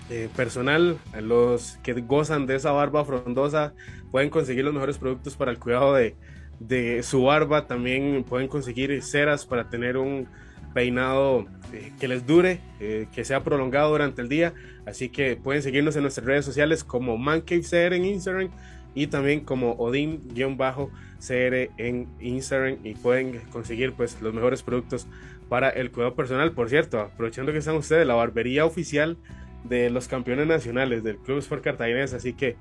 eh, 0.10 0.30
personal. 0.36 1.00
Los 1.20 1.80
que 1.84 1.94
gozan 1.94 2.46
de 2.46 2.56
esa 2.56 2.72
barba 2.72 3.04
frondosa 3.06 3.74
pueden 4.12 4.30
conseguir 4.30 4.64
los 4.64 4.74
mejores 4.74 4.98
productos 4.98 5.36
para 5.36 5.52
el 5.52 5.60
cuidado 5.60 5.94
de, 5.94 6.16
de 6.60 7.04
su 7.04 7.24
barba. 7.24 7.68
También 7.68 8.24
pueden 8.24 8.48
conseguir 8.48 9.02
ceras 9.02 9.46
para 9.46 9.70
tener 9.70 9.98
un 9.98 10.28
peinado 10.76 11.48
eh, 11.72 11.94
que 12.02 12.10
les 12.10 12.28
dure, 12.28 12.60
eh, 12.82 13.08
que 13.16 13.24
sea 13.24 13.44
prolongado 13.44 13.92
durante 13.92 14.22
el 14.22 14.28
día. 14.28 14.54
Así 14.86 15.08
que 15.08 15.38
pueden 15.38 15.64
seguirnos 15.64 15.96
en 15.96 16.02
nuestras 16.02 16.28
redes 16.28 16.44
sociales 16.44 16.84
como 16.84 17.18
MancaveCR 17.18 17.94
en 17.94 18.04
Instagram 18.04 18.50
y 18.94 19.08
también 19.08 19.40
como 19.40 19.78
Odin-CR 19.78 21.72
en 21.78 22.08
Instagram 22.20 22.78
y 22.84 22.94
pueden 22.96 23.40
conseguir 23.52 23.94
pues 23.94 24.22
los 24.22 24.34
mejores 24.34 24.64
productos 24.64 25.08
para 25.48 25.70
el 25.70 25.92
cuidado 25.92 26.14
personal. 26.14 26.52
Por 26.52 26.70
cierto, 26.70 27.00
aprovechando 27.00 27.54
que 27.54 27.60
están 27.60 27.76
ustedes, 27.76 28.06
la 28.06 28.16
barbería 28.16 28.66
oficial 28.66 29.18
de 29.64 29.90
los 29.90 30.10
campeones 30.10 30.46
nacionales 30.46 31.04
del 31.04 31.18
Club 31.18 31.40
Sport 31.40 31.64
Cartaginés, 31.64 32.14
así 32.14 32.34
que 32.34 32.58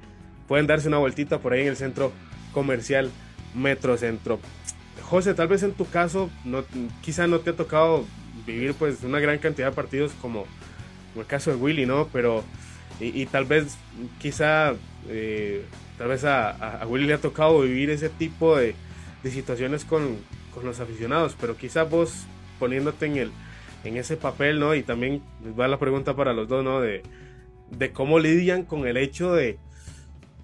pueden 0.47 0.69
darse 0.69 0.87
una 0.87 0.99
vueltita 0.99 1.41
por 1.41 1.53
ahí 1.53 1.63
en 1.63 1.69
el 1.69 1.77
centro 1.77 2.13
comercial 2.53 3.11
Metrocentro. 3.57 4.39
José, 5.09 5.35
tal 5.35 5.49
vez 5.49 5.63
en 5.63 5.73
tu 5.73 5.87
caso, 5.87 6.31
no, 6.45 6.65
quizá 7.03 7.27
no 7.27 7.41
te 7.41 7.51
ha 7.51 7.57
tocado 7.57 8.05
vivir 8.47 8.75
pues 8.75 9.03
una 9.03 9.21
gran 9.21 9.39
cantidad 9.39 9.69
de 9.69 9.75
partidos 9.75 10.13
como, 10.21 10.47
el 11.17 11.27
caso 11.27 11.51
de 11.51 11.57
Willy, 11.57 11.87
¿no? 11.87 12.09
Pero, 12.13 12.43
y, 13.01 13.27
tal 13.27 13.45
vez, 13.45 13.77
quizá, 14.19 14.75
eh, 15.09 15.65
tal 15.99 16.09
vez 16.09 16.25
a, 16.25 16.87
Willy 16.89 17.07
le 17.07 17.15
ha 17.15 17.19
tocado 17.19 17.61
vivir 17.61 17.91
ese 17.91 18.09
tipo 18.09 18.57
de, 18.57 18.75
situaciones 19.25 19.85
con, 19.85 20.17
los 20.63 20.81
aficionados, 20.81 21.37
pero 21.41 21.57
quizá 21.57 21.83
vos 21.83 22.27
poniéndote 22.61 23.07
en 23.07 23.17
el 23.17 23.33
ese 23.85 24.17
papel, 24.17 24.61
¿no? 24.61 24.75
Y 24.75 24.83
también 24.83 25.21
va 25.59 25.69
la 25.69 25.79
pregunta 25.79 26.15
para 26.15 26.33
los 26.33 26.49
dos, 26.49 26.65
¿no? 26.65 26.81
De 26.81 27.03
cómo 27.93 28.19
lidian 28.19 28.63
con 28.65 28.87
el 28.87 28.97
hecho 28.97 29.35
de, 29.35 29.59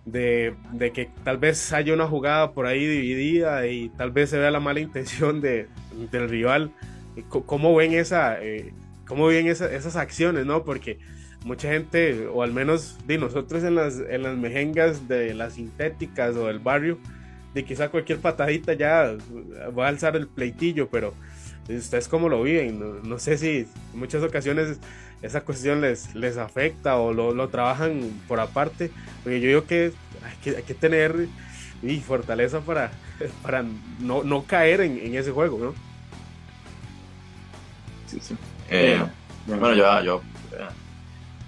de, 0.04 0.54
que 0.94 1.10
tal 1.24 1.38
vez 1.38 1.72
haya 1.72 1.94
una 1.94 2.06
jugada 2.06 2.52
por 2.52 2.66
ahí 2.66 2.86
dividida 2.86 3.66
y 3.66 3.88
tal 3.90 4.10
vez 4.10 4.30
se 4.30 4.38
vea 4.38 4.50
la 4.50 4.60
mala 4.60 4.80
intención 4.88 5.40
de, 5.40 5.68
del 6.10 6.28
rival. 6.28 6.72
¿Cómo 7.28 7.74
ven, 7.74 7.92
esa, 7.92 8.42
eh, 8.42 8.72
cómo 9.06 9.26
ven 9.26 9.46
esas 9.48 9.96
acciones? 9.96 10.46
¿no? 10.46 10.64
Porque 10.64 10.98
mucha 11.44 11.70
gente, 11.70 12.26
o 12.28 12.42
al 12.42 12.52
menos 12.52 12.98
de 13.06 13.18
nosotros 13.18 13.64
en 13.64 13.74
las, 13.74 13.98
en 13.98 14.22
las 14.22 14.36
mejengas 14.36 15.08
de 15.08 15.34
las 15.34 15.54
sintéticas 15.54 16.36
o 16.36 16.46
del 16.46 16.60
barrio, 16.60 16.98
de 17.54 17.64
quizá 17.64 17.88
cualquier 17.88 18.18
patadita 18.18 18.74
ya 18.74 19.16
va 19.76 19.86
a 19.86 19.88
alzar 19.88 20.16
el 20.16 20.28
pleitillo, 20.28 20.88
pero 20.88 21.14
ustedes 21.68 22.08
cómo 22.08 22.28
lo 22.28 22.42
viven. 22.42 23.02
No, 23.02 23.18
sé 23.18 23.38
si 23.38 23.66
en 23.92 23.98
muchas 23.98 24.22
ocasiones 24.22 24.78
esa 25.22 25.42
cuestión 25.42 25.80
les, 25.80 26.14
les 26.14 26.36
afecta 26.36 26.96
o 26.96 27.12
lo, 27.12 27.34
lo 27.34 27.48
trabajan 27.48 28.10
por 28.26 28.40
aparte. 28.40 28.90
Porque 29.22 29.40
yo 29.40 29.48
digo 29.48 29.64
que 29.66 29.92
hay 30.24 30.36
que, 30.42 30.56
hay 30.56 30.62
que 30.62 30.74
tener 30.74 31.28
y 31.82 32.00
fortaleza 32.00 32.60
para, 32.60 32.90
para 33.42 33.64
no, 33.98 34.22
no 34.22 34.44
caer 34.44 34.82
en, 34.82 34.98
en, 34.98 35.14
ese 35.14 35.30
juego, 35.30 35.58
¿no? 35.58 35.74
Sí, 38.06 38.18
sí. 38.20 38.36
Eh, 38.68 39.00
bueno, 39.46 39.74
yo, 39.74 40.02
yo 40.02 40.22
eh, 40.52 40.68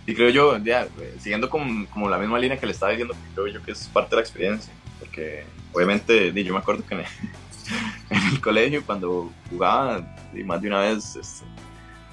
y 0.07 0.15
creo 0.15 0.31
yo, 0.31 0.59
ya, 0.59 0.89
siguiendo 1.21 1.49
como, 1.49 1.87
como, 1.91 2.09
la 2.09 2.19
misma 2.19 2.39
línea 2.39 2.59
que 2.59 2.67
le 2.67 2.73
estaba 2.73 2.91
diciendo, 2.91 3.15
creo 3.35 3.47
yo 3.47 3.63
que 3.63 3.73
es 3.73 3.87
parte 3.89 4.11
de 4.11 4.17
la 4.17 4.23
experiencia, 4.23 4.73
porque 4.99 5.45
obviamente 5.73 6.33
yo 6.43 6.53
me 6.53 6.59
acuerdo 6.59 6.85
que 6.85 6.95
en 6.95 7.01
el 7.01 7.07
colegio 8.43 8.85
cuando 8.85 9.31
jugaba 9.51 10.17
y 10.35 10.43
más 10.45 10.61
de 10.61 10.69
una 10.69 10.81
vez 10.81 11.17
este, 11.17 11.45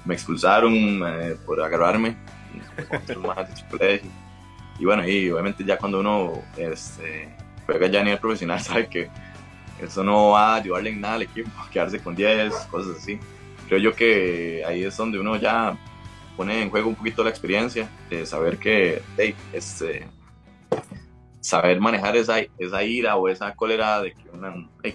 me 0.04 0.14
expulsaron 0.14 0.72
eh, 0.74 1.36
por 1.44 1.62
agarrarme 1.62 2.16
y 4.78 4.84
bueno 4.84 5.06
y 5.06 5.30
obviamente 5.30 5.64
ya 5.64 5.76
cuando 5.78 6.00
uno 6.00 6.32
este, 6.56 7.34
juega 7.66 7.86
ya 7.86 8.00
a 8.00 8.04
nivel 8.04 8.18
profesional 8.18 8.60
sabe 8.62 8.88
que 8.88 9.08
eso 9.80 10.04
no 10.04 10.30
va 10.30 10.54
a 10.54 10.56
ayudarle 10.56 10.90
en 10.90 11.00
nada 11.00 11.14
al 11.14 11.22
equipo 11.22 11.50
quedarse 11.72 11.98
con 12.00 12.14
10 12.14 12.52
cosas 12.70 12.98
así. 12.98 13.18
Creo 13.66 13.80
yo 13.80 13.94
que 13.94 14.62
ahí 14.66 14.84
es 14.84 14.96
donde 14.96 15.18
uno 15.18 15.36
ya 15.36 15.76
pone 16.36 16.62
en 16.62 16.70
juego 16.70 16.88
un 16.88 16.94
poquito 16.94 17.24
la 17.24 17.30
experiencia 17.30 17.88
de 18.10 18.26
saber 18.26 18.58
que 18.58 19.00
hey, 19.16 19.34
este 19.52 20.06
saber 21.40 21.80
manejar 21.80 22.16
esa, 22.16 22.38
esa 22.58 22.82
ira 22.82 23.16
o 23.16 23.28
esa 23.28 23.54
cólera 23.54 24.02
de 24.02 24.12
que 24.12 24.28
una, 24.32 24.52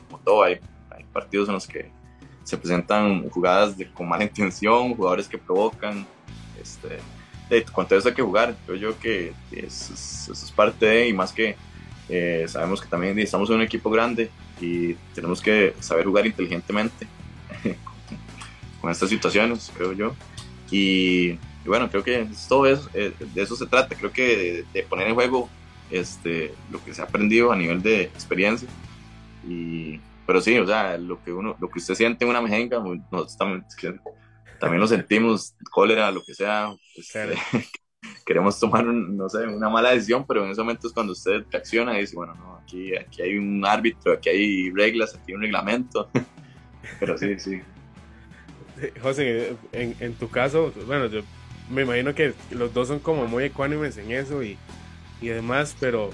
como 0.08 0.20
todo, 0.24 0.44
hay, 0.44 0.60
hay, 0.92 1.04
partidos 1.12 1.48
en 1.48 1.56
los 1.56 1.68
que 1.68 1.92
se 2.44 2.58
presentan 2.58 3.28
jugadas 3.30 3.78
de, 3.78 3.92
con 3.92 4.08
mala 4.08 4.24
intención, 4.26 4.96
jugadores 4.96 5.28
que 5.28 5.38
provocan, 5.38 6.06
este, 6.62 7.00
con 7.72 7.88
todo 7.88 8.00
eso 8.00 8.10
hay 8.10 8.16
que 8.16 8.22
jugar, 8.22 8.56
creo 8.66 8.78
yo 8.78 9.00
que 9.00 9.34
eso 9.52 9.94
es, 9.94 10.54
parte 10.56 10.86
de, 10.86 11.10
y 11.10 11.14
más 11.14 11.34
que 11.34 11.56
eh, 12.10 12.46
sabemos 12.48 12.82
que 12.82 12.88
también 12.88 13.18
estamos 13.18 13.50
en 13.50 13.58
un 13.58 13.62
equipo 13.64 13.90
grande 13.90 14.30
y 14.62 14.94
tenemos 15.16 15.42
que 15.42 15.74
saber 15.80 16.06
jugar 16.06 16.26
inteligentemente 16.28 17.08
con, 18.82 18.92
estas 18.92 19.10
situaciones, 19.10 19.72
creo 19.76 19.94
yo, 19.94 20.16
y, 20.70 21.40
bueno, 21.66 21.90
creo 21.90 22.04
que 22.04 22.28
todo 22.48 22.68
eso, 22.68 22.88
eh, 22.94 23.12
de 23.20 23.42
eso 23.42 23.56
se 23.56 23.66
trata, 23.66 23.96
creo 23.96 24.12
que 24.12 24.64
de 24.72 24.84
poner 24.84 25.08
en 25.08 25.16
juego 25.16 25.50
este, 25.92 26.54
lo 26.72 26.84
que 26.84 26.94
se 26.94 27.02
ha 27.02 27.06
aprendido 27.06 27.52
a 27.52 27.56
nivel 27.56 27.82
de 27.82 28.04
experiencia. 28.04 28.68
Y, 29.48 30.00
pero 30.26 30.42
sí, 30.42 30.58
o 30.58 30.66
sea, 30.66 30.98
lo 30.98 31.24
que 31.24 31.32
uno, 31.32 31.56
lo 31.60 31.70
que 31.70 31.80
usted 31.80 31.96
siente 31.96 32.26
en 32.26 32.32
una 32.32 32.42
mejenga, 32.42 32.80
nosotros 32.80 33.38
también, 33.38 33.66
también 34.60 34.82
lo 34.82 34.88
sentimos, 34.88 35.56
cólera, 35.72 36.12
lo 36.12 36.24
que 36.24 36.34
sea, 36.34 36.74
este, 36.96 37.36
queremos 38.26 38.60
tomar, 38.60 38.86
no 38.86 39.30
sé, 39.30 39.46
una 39.46 39.70
mala 39.70 39.92
decisión, 39.92 40.26
pero 40.28 40.46
en 40.46 40.52
ese 40.52 40.62
momento 40.62 40.88
es 40.88 40.94
cuando 40.94 41.14
usted 41.14 41.44
reacciona 41.52 41.98
y 41.98 42.02
dice, 42.02 42.16
bueno, 42.16 42.34
no, 42.36 42.56
aquí, 42.58 42.96
aquí 42.96 43.22
hay 43.22 43.38
un 43.38 43.64
árbitro, 43.66 44.14
aquí 44.14 44.30
hay 44.30 44.72
reglas, 44.72 45.14
aquí 45.14 45.32
hay 45.32 45.36
un 45.36 45.42
reglamento, 45.42 46.10
pero 47.00 47.18
sí, 47.18 47.40
sí. 47.40 47.62
José, 49.02 49.56
en, 49.72 49.96
en 50.00 50.14
tu 50.16 50.30
caso, 50.30 50.74
bueno, 50.86 51.06
yo 51.06 51.22
me 51.70 51.84
imagino 51.84 52.14
que 52.14 52.34
los 52.52 52.74
dos 52.74 52.88
son 52.88 53.00
como 53.00 53.28
muy 53.28 53.46
ecuánimes 53.46 53.98
en 53.98 54.12
eso 54.12 54.44
y, 54.44 54.58
y 55.22 55.28
demás, 55.28 55.76
pero 55.80 56.10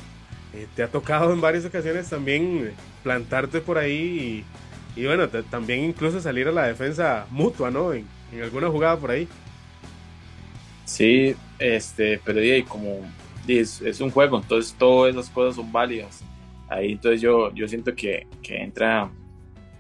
eh, 0.54 0.68
te 0.76 0.84
ha 0.84 0.88
tocado 0.88 1.34
en 1.34 1.42
varias 1.42 1.66
ocasiones 1.66 2.10
también 2.10 2.74
plantarte 3.04 3.62
por 3.62 3.78
ahí 3.78 4.46
y, 4.96 5.06
bueno, 5.06 5.28
también 5.30 5.86
incluso 5.86 6.20
salir 6.20 6.48
a 6.48 6.52
la 6.52 6.68
defensa 6.68 7.26
mutua, 7.30 7.72
¿no? 7.72 7.94
En, 7.94 8.06
en 8.32 8.44
alguna 8.44 8.70
jugada 8.70 8.98
por 8.98 9.12
ahí. 9.12 9.28
Sí, 10.86 11.36
este, 11.58 12.20
pero 12.24 12.44
y 12.44 12.64
como 12.64 13.00
es, 13.48 13.82
es, 13.82 14.02
un 14.02 14.12
juego, 14.12 14.38
entonces 14.38 14.76
todas 14.78 15.14
esas 15.14 15.30
cosas 15.30 15.56
son 15.56 15.72
válidas. 15.72 16.24
Ahí 16.70 16.94
entonces 16.94 17.22
yo, 17.22 17.54
yo 17.54 17.68
siento 17.68 17.96
que, 17.96 18.28
que 18.42 18.58
entra, 18.62 19.10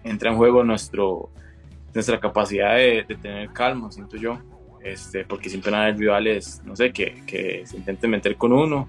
entra 0.03 0.31
en 0.31 0.37
juego 0.37 0.63
nuestro, 0.63 1.29
nuestra 1.93 2.19
capacidad 2.19 2.75
de, 2.75 3.05
de 3.07 3.15
tener 3.15 3.51
calma, 3.51 3.91
siento 3.91 4.17
yo. 4.17 4.39
Este, 4.83 5.25
porque 5.25 5.49
siempre 5.49 5.71
van 5.71 5.81
a 5.81 5.83
haber 5.83 5.97
rivales, 5.97 6.61
no 6.65 6.75
sé, 6.75 6.91
que, 6.91 7.23
que 7.27 7.63
se 7.65 7.77
intenten 7.77 8.09
meter 8.09 8.35
con 8.35 8.51
uno, 8.51 8.87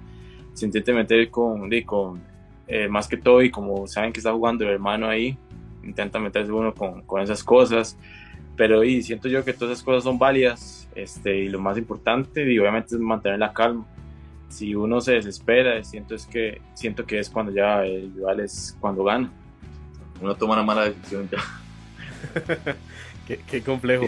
se 0.54 0.66
intenten 0.66 0.96
meter 0.96 1.30
con, 1.30 1.70
con 1.84 2.20
eh, 2.66 2.88
más 2.88 3.08
que 3.08 3.16
todo, 3.16 3.42
y 3.42 3.50
como 3.50 3.86
saben 3.86 4.12
que 4.12 4.20
está 4.20 4.32
jugando 4.32 4.64
el 4.64 4.70
hermano 4.70 5.08
ahí, 5.08 5.36
intentan 5.82 6.22
meterse 6.22 6.52
uno 6.52 6.74
con, 6.74 7.02
con 7.02 7.20
esas 7.20 7.42
cosas, 7.42 7.96
pero 8.56 8.84
y 8.84 9.02
siento 9.02 9.28
yo 9.28 9.44
que 9.44 9.52
todas 9.52 9.72
esas 9.72 9.84
cosas 9.84 10.04
son 10.04 10.18
válidas, 10.18 10.88
este, 10.94 11.36
y 11.38 11.48
lo 11.48 11.58
más 11.58 11.78
importante, 11.78 12.50
y 12.50 12.58
obviamente 12.58 12.94
es 12.94 13.00
mantener 13.00 13.38
la 13.38 13.52
calma. 13.52 13.86
Si 14.48 14.74
uno 14.74 15.00
se 15.00 15.12
desespera, 15.12 15.82
siento, 15.82 16.14
es 16.14 16.26
que, 16.26 16.60
siento 16.74 17.06
que 17.06 17.18
es 17.18 17.30
cuando 17.30 17.52
ya 17.52 17.84
el 17.84 18.12
rival 18.14 18.40
es 18.40 18.76
cuando 18.80 19.02
gana. 19.02 19.32
Uno 20.20 20.34
toma 20.34 20.54
una 20.54 20.62
mala 20.62 20.84
decisión 20.84 21.28
ya. 21.30 21.38
qué, 23.26 23.40
qué, 23.46 23.62
complejo. 23.62 24.06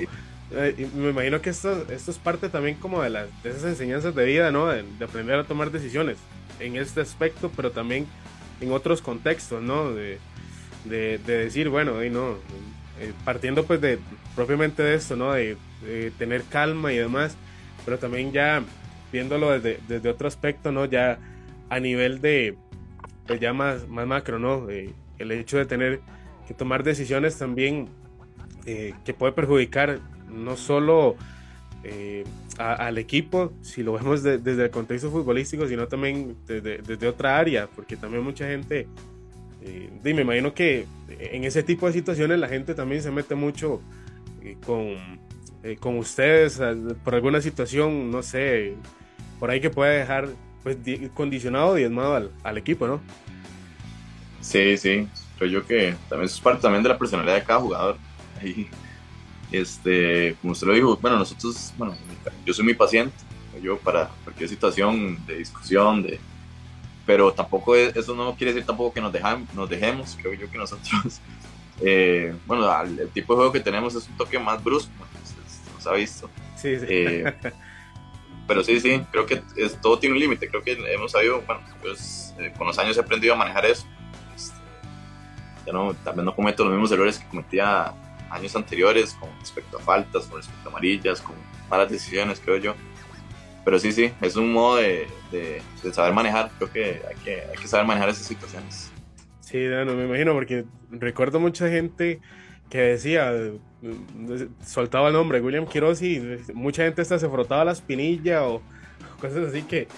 Eh, 0.53 0.89
me 0.95 1.11
imagino 1.11 1.41
que 1.41 1.51
esto, 1.51 1.87
esto 1.91 2.11
es 2.11 2.19
parte 2.19 2.49
también 2.49 2.77
como 2.77 3.03
de, 3.03 3.11
las, 3.11 3.43
de 3.43 3.51
esas 3.51 3.65
enseñanzas 3.65 4.15
de 4.15 4.25
vida, 4.25 4.51
¿no? 4.51 4.67
De, 4.67 4.85
aprender 5.05 5.39
a 5.39 5.45
tomar 5.45 5.71
decisiones 5.71 6.19
en 6.61 6.77
este 6.77 7.01
aspecto, 7.01 7.51
pero 7.57 7.71
también 7.71 8.07
en 8.61 8.73
otros 8.73 9.03
contextos, 9.03 9.63
¿no? 9.63 9.91
De, 9.93 10.19
de, 10.85 11.19
decir, 11.19 11.69
bueno, 11.69 12.05
y 12.05 12.11
no, 12.11 12.33
eh, 13.01 13.13
partiendo 13.25 13.65
pues 13.65 13.81
de 13.81 13.99
propiamente 14.37 14.83
de 14.83 14.95
esto, 14.95 15.17
¿no? 15.17 15.33
De, 15.33 15.57
tener 16.19 16.45
calma 16.45 16.95
y 16.95 16.97
demás, 16.97 17.37
pero 17.85 17.99
también 17.99 18.33
ya 18.33 18.63
viéndolo 19.13 19.51
desde, 19.51 19.81
desde 19.87 20.09
otro 20.09 20.29
aspecto, 20.29 20.73
¿no? 20.73 20.87
Ya 20.87 21.19
a 21.69 21.79
nivel 21.79 22.23
de, 22.23 22.57
pues 23.27 23.39
ya 23.39 23.53
más, 23.53 23.87
más 23.89 24.07
macro, 24.07 24.39
¿no? 24.39 24.67
el 25.19 25.31
hecho 25.31 25.59
de 25.59 25.67
tener 25.67 26.01
que 26.47 26.55
tomar 26.55 26.83
decisiones 26.83 27.39
también 27.39 27.89
eh, 28.67 28.95
que 29.05 29.15
puede 29.15 29.33
perjudicar 29.33 30.01
no 30.35 30.57
solo 30.57 31.17
eh, 31.83 32.25
al 32.59 32.99
equipo, 32.99 33.53
si 33.61 33.83
lo 33.83 33.93
vemos 33.93 34.23
desde 34.23 34.65
el 34.65 34.71
contexto 34.71 35.11
futbolístico, 35.11 35.67
sino 35.67 35.87
también 35.89 36.37
desde, 36.47 37.09
otra 37.09 37.39
área, 37.39 37.67
porque 37.67 37.97
también 37.97 38.23
mucha 38.23 38.47
gente, 38.47 38.87
eh, 39.61 39.91
me 40.03 40.23
imagino 40.23 40.55
que 40.55 40.87
en 41.19 41.45
ese 41.45 41.63
tipo 41.63 41.87
de 41.87 41.93
situaciones 41.93 42.39
la 42.39 42.49
gente 42.49 42.75
también 42.75 43.03
se 43.03 43.11
mete 43.11 43.35
mucho 43.35 43.83
eh, 44.43 44.57
con, 44.65 44.95
con 45.81 45.99
ustedes 45.99 46.61
por 47.03 47.15
alguna 47.15 47.41
situación, 47.41 48.11
no 48.11 48.23
sé, 48.23 48.77
por 49.39 49.51
ahí 49.51 49.61
que 49.61 49.71
puede 49.71 49.99
dejar 49.99 50.29
pues 50.63 50.79
condicionado, 51.13 51.75
diezmado 51.75 52.15
al, 52.15 52.31
al 52.45 52.57
equipo, 52.57 52.87
¿no? 52.87 53.01
Sí, 54.41 54.77
sí, 54.79 55.09
creo 55.39 55.51
yo 55.51 55.67
que 55.67 55.95
también 56.09 56.27
es 56.27 56.41
parte 56.41 56.63
también 56.63 56.83
de 56.83 56.89
la 56.89 56.99
personalidad 56.99 57.35
de 57.35 57.45
cada 57.45 57.61
jugador. 57.61 57.97
Este, 59.61 60.37
como 60.41 60.53
usted 60.53 60.67
lo 60.67 60.75
dijo, 60.75 60.97
bueno, 61.01 61.19
nosotros, 61.19 61.73
bueno, 61.77 61.97
yo 62.45 62.53
soy 62.53 62.65
muy 62.65 62.75
paciente, 62.75 63.15
yo 63.63 63.79
para 63.79 64.11
cualquier 64.25 64.49
situación 64.49 65.25
de 65.27 65.39
discusión, 65.39 66.03
de, 66.03 66.19
pero 67.07 67.33
tampoco 67.33 67.77
eso 67.77 68.15
no 68.15 68.35
quiere 68.35 68.53
decir 68.53 68.67
tampoco 68.67 68.95
que 68.95 69.01
nos, 69.01 69.13
nos 69.55 69.69
dejemos, 69.69 70.17
creo 70.21 70.35
yo 70.35 70.51
que 70.51 70.59
nosotros, 70.59 71.21
eh, 71.81 72.35
bueno, 72.47 72.83
el, 72.83 73.09
tipo 73.11 73.35
de 73.35 73.37
juego 73.37 73.53
que 73.53 73.61
tenemos 73.61 73.95
es 73.95 74.09
un 74.09 74.17
toque 74.17 74.39
más 74.39 74.63
brusco, 74.63 74.93
nos 75.75 75.87
ha 75.87 75.93
visto. 75.93 76.31
Sí, 76.57 76.79
sí. 76.79 76.87
Eh, 76.89 77.35
pero 78.47 78.63
sí, 78.63 78.81
sí, 78.81 79.01
creo 79.11 79.27
que 79.27 79.43
es, 79.57 79.81
todo 79.81 79.99
tiene 79.99 80.15
un 80.15 80.21
límite, 80.21 80.49
creo 80.49 80.63
que 80.63 80.73
hemos 80.93 81.13
sabido, 81.13 81.43
bueno, 81.43 81.63
pues 81.81 82.35
eh, 82.39 82.53
con 82.57 82.67
los 82.67 82.79
años 82.79 82.97
he 82.97 83.01
aprendido 83.01 83.35
a 83.35 83.37
manejar 83.37 83.65
eso. 83.67 83.87
Este, 84.35 84.57
ya 85.67 85.73
no, 85.73 85.95
también 85.95 86.27
no 86.27 86.35
cometo 86.35 86.65
los 86.65 86.73
mismos 86.73 86.93
errores 86.93 87.19
que 87.19 87.27
cometía 87.27 87.95
años 88.35 88.55
anteriores 88.57 89.15
con 89.15 89.31
respecto 89.41 89.79
a 89.79 89.81
faltas, 89.81 90.27
con 90.27 90.39
respecto 90.39 90.69
a 90.69 90.73
amarillas, 90.73 91.21
con 91.21 91.37
malas 91.71 91.91
decisiones, 91.91 92.41
creo 92.45 92.57
yo. 92.59 92.75
Pero 93.65 93.79
sí, 93.79 93.93
sí, 93.93 94.13
es 94.21 94.37
un 94.37 94.53
modo 94.53 94.77
de, 94.77 95.07
de, 95.31 95.63
saber 95.93 96.13
manejar, 96.13 96.51
creo 96.59 96.71
que 96.71 96.85
hay, 97.09 97.17
que 97.25 97.41
hay 97.41 97.57
que 97.57 97.67
saber 97.67 97.87
manejar 97.87 98.11
esas 98.11 98.27
situaciones. 98.27 98.91
Sí, 99.41 99.59
no, 99.69 99.95
me 99.95 100.05
imagino, 100.05 100.35
porque 100.35 100.65
recuerdo 100.91 101.41
mucha 101.41 101.69
gente 101.69 102.21
que 102.69 102.79
decía, 102.79 103.33
soltaba 104.67 105.09
el 105.09 105.15
nombre, 105.15 105.41
William 105.41 105.67
Quiroz, 105.67 106.03
y 106.03 106.21
mucha 106.53 106.85
gente 106.85 107.03
hasta 107.03 107.19
se 107.19 107.29
frotaba 107.29 107.65
la 107.65 107.73
espinilla 107.73 108.43
o 108.43 108.61
cosas 109.21 109.49
así 109.49 109.63
que 109.63 109.89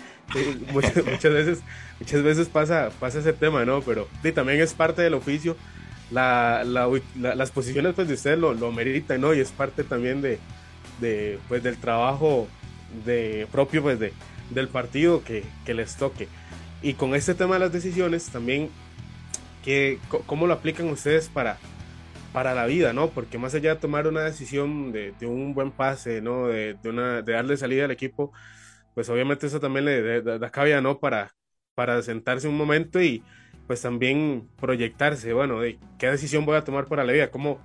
muchas, 0.72 0.96
muchas, 1.10 1.32
veces 1.32 1.62
muchas 1.98 2.22
veces 2.22 2.48
pasa, 2.48 2.90
pasa 3.00 3.18
ese 3.18 3.32
tema, 3.32 3.64
¿no? 3.64 3.80
Pero 3.80 4.08
sí, 4.22 4.32
también 4.32 4.60
es 4.60 4.74
parte 4.74 5.02
del 5.02 5.14
oficio 5.14 5.56
la, 6.10 6.64
las 7.14 7.50
posiciones 7.50 7.94
pues 7.94 8.08
de 8.08 8.14
ustedes 8.14 8.38
lo, 8.38 8.54
lo 8.54 8.72
meritan, 8.72 9.20
¿no? 9.20 9.34
Y 9.34 9.40
es 9.40 9.50
parte 9.50 9.84
también 9.84 10.22
de, 10.22 10.38
de 11.00 11.38
pues 11.48 11.62
del 11.62 11.76
trabajo 11.78 12.48
de, 13.04 13.46
propio 13.50 13.82
pues 13.82 13.98
de, 13.98 14.12
del 14.50 14.68
partido 14.68 15.22
que, 15.24 15.44
que, 15.64 15.74
les 15.74 15.96
toque. 15.96 16.28
Y 16.82 16.94
con 16.94 17.14
este 17.14 17.34
tema 17.34 17.54
de 17.54 17.60
las 17.60 17.72
decisiones 17.72 18.26
también, 18.26 18.70
que, 19.64 19.98
¿cómo 20.26 20.46
lo 20.46 20.54
aplican 20.54 20.88
ustedes 20.88 21.28
para, 21.28 21.58
para 22.32 22.54
la 22.54 22.66
vida, 22.66 22.92
¿no? 22.92 23.10
Porque 23.10 23.38
más 23.38 23.54
allá 23.54 23.74
de 23.74 23.80
tomar 23.80 24.06
una 24.06 24.22
decisión 24.22 24.92
de, 24.92 25.12
de 25.18 25.26
un 25.26 25.54
buen 25.54 25.72
pase, 25.72 26.20
¿no? 26.20 26.46
De, 26.48 26.74
de, 26.74 26.88
una, 26.88 27.22
de 27.22 27.32
darle 27.32 27.56
salida 27.56 27.84
al 27.86 27.90
equipo, 27.90 28.32
pues 28.94 29.08
obviamente 29.08 29.46
eso 29.46 29.60
también 29.60 29.84
le 29.86 30.22
da 30.22 30.50
cabida, 30.50 30.80
¿no? 30.80 31.00
Para, 31.00 31.34
para 31.74 32.00
sentarse 32.02 32.48
un 32.48 32.56
momento 32.56 33.02
y, 33.02 33.24
pues 33.66 33.82
también 33.82 34.48
proyectarse, 34.60 35.32
bueno, 35.32 35.60
de 35.60 35.78
qué 35.98 36.08
decisión 36.08 36.44
voy 36.44 36.56
a 36.56 36.64
tomar 36.64 36.86
para 36.86 37.04
la 37.04 37.12
vida, 37.12 37.30
cómo 37.30 37.60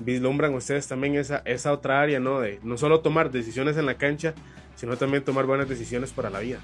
vislumbran 0.00 0.54
ustedes 0.54 0.88
también 0.88 1.14
esa, 1.14 1.42
esa 1.44 1.72
otra 1.72 2.00
área, 2.00 2.18
¿no? 2.18 2.40
De 2.40 2.58
no 2.62 2.76
solo 2.76 3.00
tomar 3.00 3.30
decisiones 3.30 3.76
en 3.76 3.86
la 3.86 3.94
cancha, 3.94 4.34
sino 4.74 4.96
también 4.96 5.24
tomar 5.24 5.46
buenas 5.46 5.68
decisiones 5.68 6.12
para 6.12 6.30
la 6.30 6.40
vida. 6.40 6.58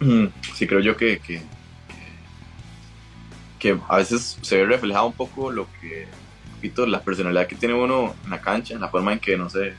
Sí, 0.54 0.66
creo 0.66 0.80
yo 0.80 0.96
que, 0.96 1.18
que, 1.18 1.42
que 3.58 3.78
a 3.88 3.96
veces 3.98 4.38
se 4.40 4.56
ve 4.56 4.64
reflejado 4.64 5.06
un 5.06 5.12
poco 5.12 5.50
lo 5.50 5.66
que, 5.80 6.06
un 6.46 6.54
poquito 6.54 6.86
la 6.86 7.02
personalidad 7.02 7.46
que 7.46 7.56
tiene 7.56 7.74
uno 7.74 8.14
en 8.24 8.30
la 8.30 8.40
cancha, 8.40 8.74
en 8.74 8.80
la 8.80 8.88
forma 8.88 9.12
en 9.12 9.18
que, 9.18 9.36
no 9.36 9.50
sé, 9.50 9.74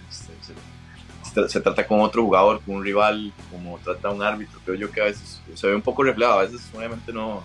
se 1.48 1.62
trata 1.62 1.86
con 1.86 2.02
otro 2.02 2.24
jugador, 2.24 2.62
con 2.62 2.76
un 2.76 2.84
rival, 2.84 3.32
como 3.52 3.78
trata 3.80 4.10
un 4.10 4.22
árbitro. 4.22 4.60
Creo 4.66 4.76
yo 4.76 4.92
que 4.92 5.02
a 5.02 5.06
veces 5.06 5.42
se 5.54 5.68
ve 5.68 5.76
un 5.76 5.82
poco 5.82 6.04
reflejado, 6.04 6.40
a 6.40 6.44
veces 6.44 6.70
obviamente 6.76 7.14
no, 7.14 7.44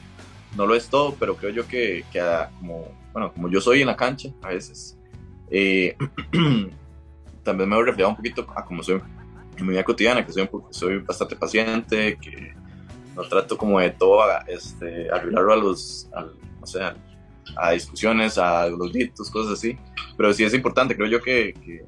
no 0.57 0.67
lo 0.67 0.75
es 0.75 0.89
todo, 0.89 1.15
pero 1.19 1.37
creo 1.37 1.51
yo 1.51 1.67
que, 1.67 2.05
que 2.13 2.21
como, 2.59 2.89
bueno, 3.13 3.33
como 3.33 3.49
yo 3.49 3.61
soy 3.61 3.83
en 3.83 3.87
la 3.89 3.97
cancha, 3.97 4.31
a 4.43 4.49
veces, 4.49 4.99
eh, 5.51 5.97
también 7.43 7.69
me 7.69 7.77
veo 7.77 7.85
reflejado 7.85 8.11
un 8.11 8.17
poquito 8.17 8.47
a 8.55 8.65
como 8.65 8.83
soy 8.83 9.01
en 9.57 9.67
mi 9.67 9.73
vida 9.73 9.85
cotidiana, 9.85 10.25
que 10.25 10.33
soy, 10.33 10.49
soy 10.71 10.99
bastante 10.99 11.37
paciente, 11.37 12.17
que 12.21 12.55
no 13.15 13.23
trato 13.23 13.57
como 13.57 13.79
de 13.79 13.91
todo 13.91 14.23
este, 14.47 15.11
arreglarlo 15.11 15.53
a 15.53 15.57
los, 15.57 16.09
no 16.61 16.67
sé, 16.67 16.81
a, 17.57 17.71
discusiones, 17.73 18.39
a 18.39 18.69
los 18.69 18.93
gritos, 18.93 19.31
cosas 19.31 19.55
así. 19.55 19.77
Pero 20.17 20.33
sí 20.33 20.45
es 20.45 20.55
importante, 20.55 20.97
creo 20.97 21.09
yo 21.09 21.21
que, 21.21 21.55
que 21.65 21.85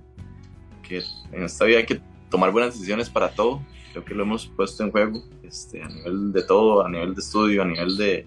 que 0.87 1.03
en 1.33 1.43
esta 1.43 1.65
vida 1.65 1.79
hay 1.79 1.87
que 1.87 2.01
tomar 2.31 2.53
buenas 2.53 2.75
decisiones 2.75 3.11
para 3.11 3.31
todo. 3.31 3.63
Creo 3.93 4.05
que 4.05 4.15
lo 4.15 4.25
hemos 4.25 4.47
puesto 4.47 4.83
en 4.83 4.91
juego 4.91 5.23
este, 5.43 5.83
a 5.83 5.89
nivel 5.89 6.33
de 6.33 6.43
todo, 6.43 6.85
a 6.85 6.89
nivel 6.89 7.15
de 7.15 7.21
estudio, 7.21 7.63
a 7.63 7.65
nivel 7.65 7.97
de, 7.97 8.27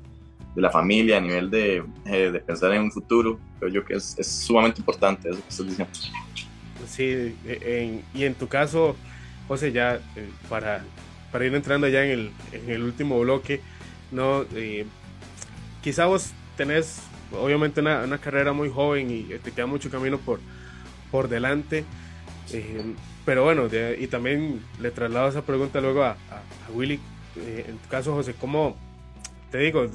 de 0.55 0.61
la 0.61 0.71
familia, 0.71 1.17
a 1.17 1.21
nivel 1.21 1.49
de, 1.49 1.83
eh, 2.05 2.31
de, 2.31 2.39
pensar 2.39 2.71
en 2.73 2.83
un 2.83 2.91
futuro. 2.91 3.39
Creo 3.59 3.71
yo 3.71 3.85
que 3.85 3.95
es, 3.95 4.15
es 4.17 4.27
sumamente 4.27 4.81
importante 4.81 5.29
eso 5.29 5.41
que 5.41 5.49
estás 5.49 5.67
diciendo. 5.67 5.93
Sí, 6.87 7.35
y 8.13 8.23
en 8.23 8.33
tu 8.33 8.47
caso, 8.47 8.95
José, 9.47 9.71
ya 9.71 9.95
eh, 10.15 10.29
para, 10.49 10.83
para 11.31 11.45
ir 11.45 11.53
entrando 11.53 11.87
ya 11.87 12.05
en 12.05 12.11
el, 12.11 12.31
en 12.53 12.69
el 12.69 12.83
último 12.83 13.19
bloque, 13.19 13.61
¿no? 14.11 14.45
Eh, 14.55 14.85
quizá 15.83 16.05
vos 16.05 16.31
tenés 16.55 17.01
obviamente 17.33 17.81
una, 17.81 18.03
una, 18.03 18.17
carrera 18.19 18.53
muy 18.53 18.69
joven 18.69 19.11
y 19.11 19.23
te 19.23 19.51
queda 19.51 19.65
mucho 19.65 19.89
camino 19.89 20.17
por, 20.17 20.39
por 21.11 21.27
delante. 21.27 21.83
Eh, 22.53 22.93
pero 23.25 23.43
bueno, 23.43 23.67
y 23.99 24.07
también 24.07 24.61
le 24.79 24.91
traslado 24.91 25.27
esa 25.27 25.41
pregunta 25.41 25.81
luego 25.81 26.03
a, 26.03 26.11
a, 26.11 26.71
Willy. 26.73 26.99
Eh, 27.35 27.65
en 27.67 27.77
tu 27.77 27.89
caso, 27.89 28.13
José, 28.13 28.33
¿cómo 28.39 28.75
te 29.51 29.59
digo? 29.59 29.85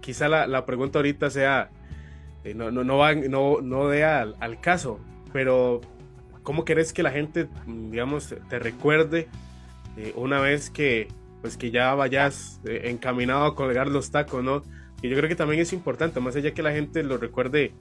quizá 0.00 0.28
la, 0.28 0.46
la, 0.46 0.66
pregunta 0.66 0.98
ahorita 0.98 1.30
sea, 1.30 1.70
eh, 2.44 2.54
no, 2.54 2.70
no, 2.70 2.84
no, 2.84 2.98
va, 2.98 3.14
no, 3.14 3.60
no 3.62 3.88
dé 3.88 4.04
al, 4.04 4.60
caso, 4.60 5.00
pero 5.32 5.80
¿cómo 6.42 6.64
querés 6.64 6.92
que 6.92 7.02
la 7.02 7.10
gente, 7.10 7.48
digamos, 7.66 8.34
te 8.48 8.58
recuerde 8.58 9.28
una 10.14 10.40
vez 10.40 10.70
que, 10.70 11.08
pues, 11.40 11.56
que 11.56 11.70
ya 11.72 11.94
vayas 11.94 12.60
encaminado 12.64 13.44
a 13.46 13.54
colgar 13.56 13.88
los 13.88 14.12
tacos, 14.12 14.44
¿no? 14.44 14.62
Y 15.02 15.08
yo 15.08 15.16
creo 15.16 15.28
que 15.28 15.36
también 15.36 15.60
es 15.60 15.72
importante, 15.72 16.20
más 16.20 16.36
allá 16.36 16.52
que 16.52 16.62
la 16.62 16.72
gente 16.72 17.02
lo 17.02 17.18
recuerde 17.18 17.72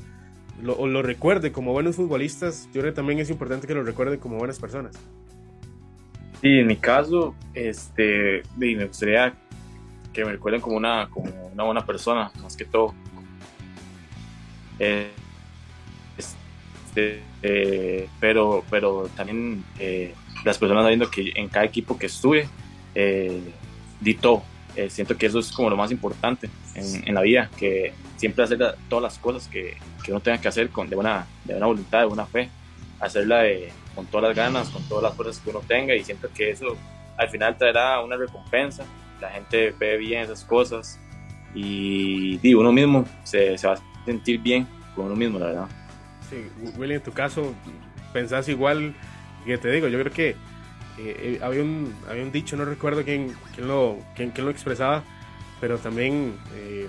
lo, 0.61 0.87
lo 0.87 1.01
recuerde 1.01 1.51
como 1.51 1.71
buenos 1.71 1.95
futbolistas, 1.95 2.65
yo 2.67 2.81
creo 2.81 2.93
que 2.93 2.95
también 2.95 3.19
es 3.19 3.29
importante 3.29 3.67
que 3.67 3.73
lo 3.73 3.83
recuerden 3.83 4.19
como 4.19 4.37
buenas 4.37 4.59
personas. 4.59 4.97
Sí, 6.41 6.59
en 6.59 6.67
mi 6.67 6.75
caso, 6.75 7.35
este, 7.53 8.43
me 8.55 8.85
gustaría 8.85 9.33
que 10.13 10.23
me 10.23 10.31
recuerden 10.31 10.61
como 10.61 10.77
una, 10.77 11.09
como 11.09 11.29
una 11.53 11.63
buena 11.63 11.85
persona, 11.85 12.31
más 12.41 12.55
que 12.55 12.65
todo. 12.65 12.93
Eh, 14.79 15.09
este, 16.17 17.21
eh, 17.41 18.07
pero, 18.19 18.63
pero 18.69 19.09
también 19.15 19.63
eh, 19.79 20.13
las 20.43 20.57
personas 20.57 20.83
sabiendo 20.83 21.09
que 21.09 21.31
en 21.35 21.49
cada 21.49 21.65
equipo 21.65 21.97
que 21.97 22.05
estuve, 22.05 22.47
di 23.99 24.13
todo. 24.15 24.43
siento 24.89 25.17
que 25.17 25.27
eso 25.27 25.39
es 25.39 25.51
como 25.51 25.69
lo 25.69 25.77
más 25.77 25.91
importante 25.91 26.49
en, 26.73 27.07
en 27.07 27.13
la 27.13 27.21
vida, 27.21 27.49
que 27.57 27.93
siempre 28.15 28.43
hacer 28.43 28.75
todas 28.89 29.03
las 29.03 29.19
cosas 29.19 29.47
que, 29.47 29.77
que 30.07 30.13
uno 30.13 30.21
tenga 30.21 30.39
que 30.39 30.47
hacer 30.47 30.69
con, 30.69 30.89
de, 30.89 30.95
buena, 30.95 31.27
de 31.43 31.53
buena 31.53 31.65
voluntad, 31.65 31.99
de 31.99 32.05
buena 32.05 32.25
fe, 32.25 32.49
hacerla 33.01 33.39
de, 33.39 33.73
con 33.93 34.05
todas 34.05 34.29
las 34.29 34.37
ganas, 34.37 34.69
con 34.69 34.81
todas 34.87 35.03
las 35.03 35.13
fuerzas 35.13 35.39
que 35.43 35.49
uno 35.49 35.59
tenga 35.67 35.93
y 35.95 36.03
siento 36.05 36.29
que 36.33 36.51
eso 36.51 36.77
al 37.17 37.27
final 37.27 37.57
traerá 37.57 37.99
una 37.99 38.15
recompensa, 38.15 38.85
la 39.19 39.29
gente 39.31 39.75
ve 39.77 39.97
bien 39.97 40.21
esas 40.21 40.45
cosas 40.45 40.97
y, 41.53 42.39
y 42.41 42.53
uno 42.53 42.71
mismo 42.71 43.03
se, 43.25 43.57
se, 43.57 43.67
va 43.67 43.73
a 43.73 44.05
sentir 44.05 44.39
bien 44.39 44.65
con 44.95 45.07
uno 45.07 45.15
mismo, 45.17 45.39
la 45.39 45.47
verdad. 45.47 45.67
Sí, 46.29 46.37
Willy, 46.77 46.93
en 46.93 47.03
tu 47.03 47.11
caso, 47.11 47.53
pensás 48.13 48.47
igual 48.47 48.95
que 49.45 49.57
te 49.57 49.69
digo, 49.69 49.89
yo 49.89 49.99
creo 49.99 50.13
que 50.13 50.29
eh, 50.29 50.35
eh, 50.99 51.39
había, 51.43 51.63
un, 51.63 51.93
había 52.09 52.23
un 52.23 52.31
dicho, 52.31 52.55
no 52.55 52.63
recuerdo 52.63 53.03
quién, 53.03 53.35
quién, 53.53 53.67
lo, 53.67 53.97
quién, 54.15 54.31
quién 54.31 54.45
lo 54.45 54.51
expresaba, 54.51 55.03
pero 55.59 55.77
también 55.79 56.37
eh, 56.55 56.87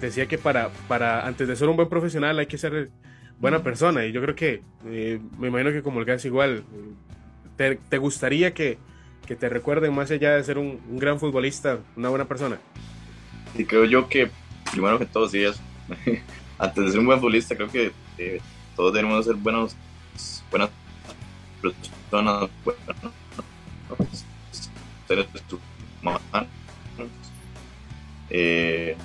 decía 0.00 0.26
que 0.26 0.38
para, 0.38 0.70
para 0.88 1.26
antes 1.26 1.48
de 1.48 1.56
ser 1.56 1.68
un 1.68 1.76
buen 1.76 1.88
profesional 1.88 2.38
hay 2.38 2.46
que 2.46 2.58
ser 2.58 2.90
buena 3.38 3.62
persona. 3.62 4.04
Y 4.04 4.12
yo 4.12 4.20
creo 4.22 4.34
que 4.34 4.62
eh, 4.86 5.20
me 5.38 5.48
imagino 5.48 5.72
que 5.72 5.82
como 5.82 6.00
el 6.00 6.04
gas 6.04 6.24
igual 6.24 6.64
te, 7.56 7.76
te 7.76 7.98
gustaría 7.98 8.54
que, 8.54 8.78
que, 9.26 9.36
te 9.36 9.48
recuerden 9.48 9.94
más 9.94 10.10
allá 10.10 10.34
de 10.36 10.44
ser 10.44 10.58
un, 10.58 10.80
un, 10.88 10.98
gran 10.98 11.18
futbolista 11.18 11.78
una 11.96 12.08
buena 12.08 12.26
persona. 12.26 12.58
Y 13.56 13.64
creo 13.64 13.84
yo 13.84 14.08
que 14.08 14.30
primero 14.70 14.98
que 14.98 15.06
todo 15.06 15.28
sí 15.28 15.42
es 15.42 15.60
antes 16.58 16.84
de 16.84 16.90
ser 16.90 17.00
un 17.00 17.06
buen 17.06 17.18
futbolista 17.18 17.54
creo 17.56 17.68
que 17.68 17.92
eh, 18.18 18.40
todos 18.76 18.92
debemos 18.92 19.24
ser 19.24 19.34
buenos 19.34 19.76
buenas 20.50 20.70
personas 21.60 22.50
buenos 22.64 24.24
seres 25.06 25.26
humanos 26.00 26.22
eh, 28.30 28.96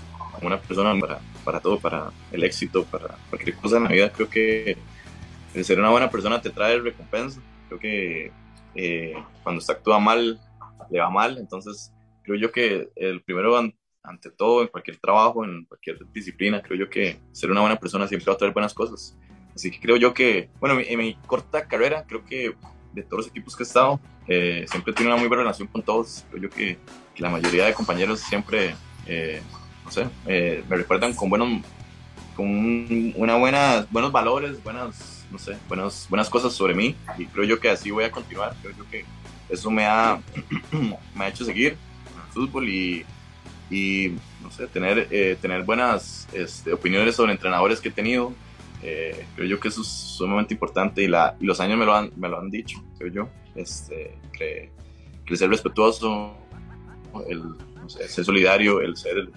una 0.41 0.59
persona 0.59 0.97
para, 0.99 1.19
para 1.43 1.59
todo, 1.59 1.79
para 1.79 2.11
el 2.31 2.43
éxito, 2.43 2.85
para 2.85 3.17
cualquier 3.29 3.55
cosa 3.55 3.77
en 3.77 3.83
la 3.83 3.89
vida. 3.89 4.11
Creo 4.11 4.29
que 4.29 4.77
ser 5.63 5.79
una 5.79 5.89
buena 5.89 6.09
persona 6.09 6.41
te 6.41 6.49
trae 6.49 6.79
recompensa. 6.79 7.41
Creo 7.67 7.79
que 7.79 8.31
eh, 8.75 9.13
cuando 9.43 9.61
se 9.61 9.71
actúa 9.71 9.99
mal, 9.99 10.39
le 10.89 10.99
va 10.99 11.09
mal. 11.09 11.37
Entonces, 11.37 11.91
creo 12.23 12.37
yo 12.37 12.51
que 12.51 12.89
el 12.95 13.21
primero, 13.21 13.57
ante 14.03 14.31
todo, 14.31 14.61
en 14.61 14.67
cualquier 14.67 14.97
trabajo, 14.97 15.43
en 15.43 15.65
cualquier 15.65 15.99
disciplina, 16.11 16.61
creo 16.61 16.77
yo 16.79 16.89
que 16.89 17.19
ser 17.31 17.51
una 17.51 17.61
buena 17.61 17.77
persona 17.77 18.07
siempre 18.07 18.27
va 18.27 18.33
a 18.33 18.37
traer 18.37 18.53
buenas 18.53 18.73
cosas. 18.73 19.17
Así 19.55 19.71
que 19.71 19.79
creo 19.79 19.97
yo 19.97 20.13
que, 20.13 20.49
bueno, 20.59 20.79
en 20.79 20.99
mi 20.99 21.15
corta 21.27 21.67
carrera, 21.67 22.05
creo 22.07 22.23
que 22.23 22.55
de 22.93 23.03
todos 23.03 23.25
los 23.25 23.27
equipos 23.27 23.55
que 23.55 23.63
he 23.63 23.65
estado, 23.65 23.99
eh, 24.27 24.65
siempre 24.67 24.93
tenido 24.93 25.13
una 25.13 25.19
muy 25.19 25.27
buena 25.27 25.43
relación 25.43 25.67
con 25.67 25.81
todos. 25.81 26.25
Creo 26.29 26.43
yo 26.43 26.49
que, 26.49 26.77
que 27.13 27.21
la 27.21 27.29
mayoría 27.29 27.65
de 27.65 27.73
compañeros 27.73 28.19
siempre 28.19 28.75
eh, 29.05 29.41
no 29.89 29.93
sé, 29.93 30.07
eh, 30.27 30.63
me 30.69 30.77
recuerdan 30.77 31.15
con 31.15 31.31
buenos, 31.31 31.63
con 32.35 33.13
una 33.15 33.37
buena, 33.37 33.87
buenos 33.89 34.11
valores, 34.11 34.63
buenas, 34.63 35.25
no 35.31 35.39
sé, 35.39 35.57
buenas, 35.67 36.05
buenas 36.07 36.29
cosas 36.29 36.53
sobre 36.53 36.75
mí. 36.75 36.95
Y 37.17 37.25
creo 37.25 37.43
yo 37.43 37.59
que 37.59 37.71
así 37.71 37.89
voy 37.89 38.03
a 38.03 38.11
continuar, 38.11 38.55
creo 38.61 38.75
yo 38.77 38.87
que 38.87 39.03
eso 39.49 39.71
me 39.71 39.87
ha, 39.87 40.21
me 41.15 41.25
ha 41.25 41.27
hecho 41.27 41.43
seguir 41.43 41.69
el 41.71 42.33
fútbol 42.33 42.69
y, 42.69 43.03
y 43.71 44.13
no 44.43 44.51
sé, 44.51 44.67
tener, 44.67 45.07
eh, 45.09 45.35
tener 45.41 45.63
buenas 45.63 46.27
este, 46.33 46.71
opiniones 46.71 47.15
sobre 47.15 47.31
entrenadores 47.31 47.81
que 47.81 47.89
he 47.89 47.91
tenido, 47.91 48.31
eh, 48.83 49.25
creo 49.35 49.47
yo 49.47 49.59
que 49.59 49.69
eso 49.69 49.81
es 49.81 49.87
sumamente 49.87 50.53
importante 50.53 51.01
y, 51.01 51.07
la, 51.07 51.35
y, 51.39 51.45
los 51.45 51.59
años 51.59 51.79
me 51.79 51.85
lo 51.85 51.95
han, 51.95 52.11
me 52.15 52.29
lo 52.29 52.39
han 52.39 52.51
dicho, 52.51 52.77
creo 52.99 53.11
yo, 53.11 53.29
este, 53.55 54.19
que, 54.33 54.69
el 55.25 55.37
ser 55.37 55.49
respetuoso, 55.49 56.35
el 57.27 57.39
no 57.39 57.89
sé, 57.89 58.07
ser 58.07 58.25
solidario, 58.25 58.81
el 58.81 58.95
ser 58.95 59.29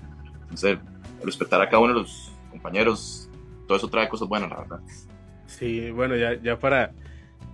sé, 0.57 0.79
respetar 1.25 1.61
a 1.61 1.67
cada 1.67 1.79
uno 1.79 1.95
de 1.95 2.01
los 2.01 2.33
compañeros, 2.51 3.29
todo 3.67 3.77
eso 3.77 3.89
trae 3.89 4.09
cosas 4.09 4.29
buenas, 4.29 4.51
la 4.51 4.61
verdad. 4.61 4.81
Sí, 5.47 5.91
bueno, 5.91 6.17
ya, 6.17 6.35
ya 6.41 6.59
para, 6.59 6.93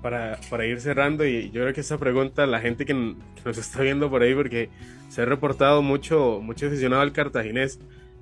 para, 0.03 0.39
para 0.51 0.67
ir 0.67 0.81
cerrando, 0.81 1.27
y 1.27 1.51
yo 1.51 1.63
creo 1.63 1.75
que 1.75 1.81
esa 1.81 1.99
pregunta, 1.99 2.47
la 2.47 2.61
gente 2.61 2.85
que, 2.85 2.95
nos 2.95 3.59
está 3.59 3.83
viendo 3.83 4.11
por 4.11 4.23
ahí, 4.23 4.35
porque 4.35 4.71
se 5.09 5.23
ha 5.23 5.25
reportado 5.25 5.83
mucho, 5.83 6.41
mucho 6.43 6.67
aficionado 6.67 7.03
al 7.03 7.13
cartaginés 7.13 7.81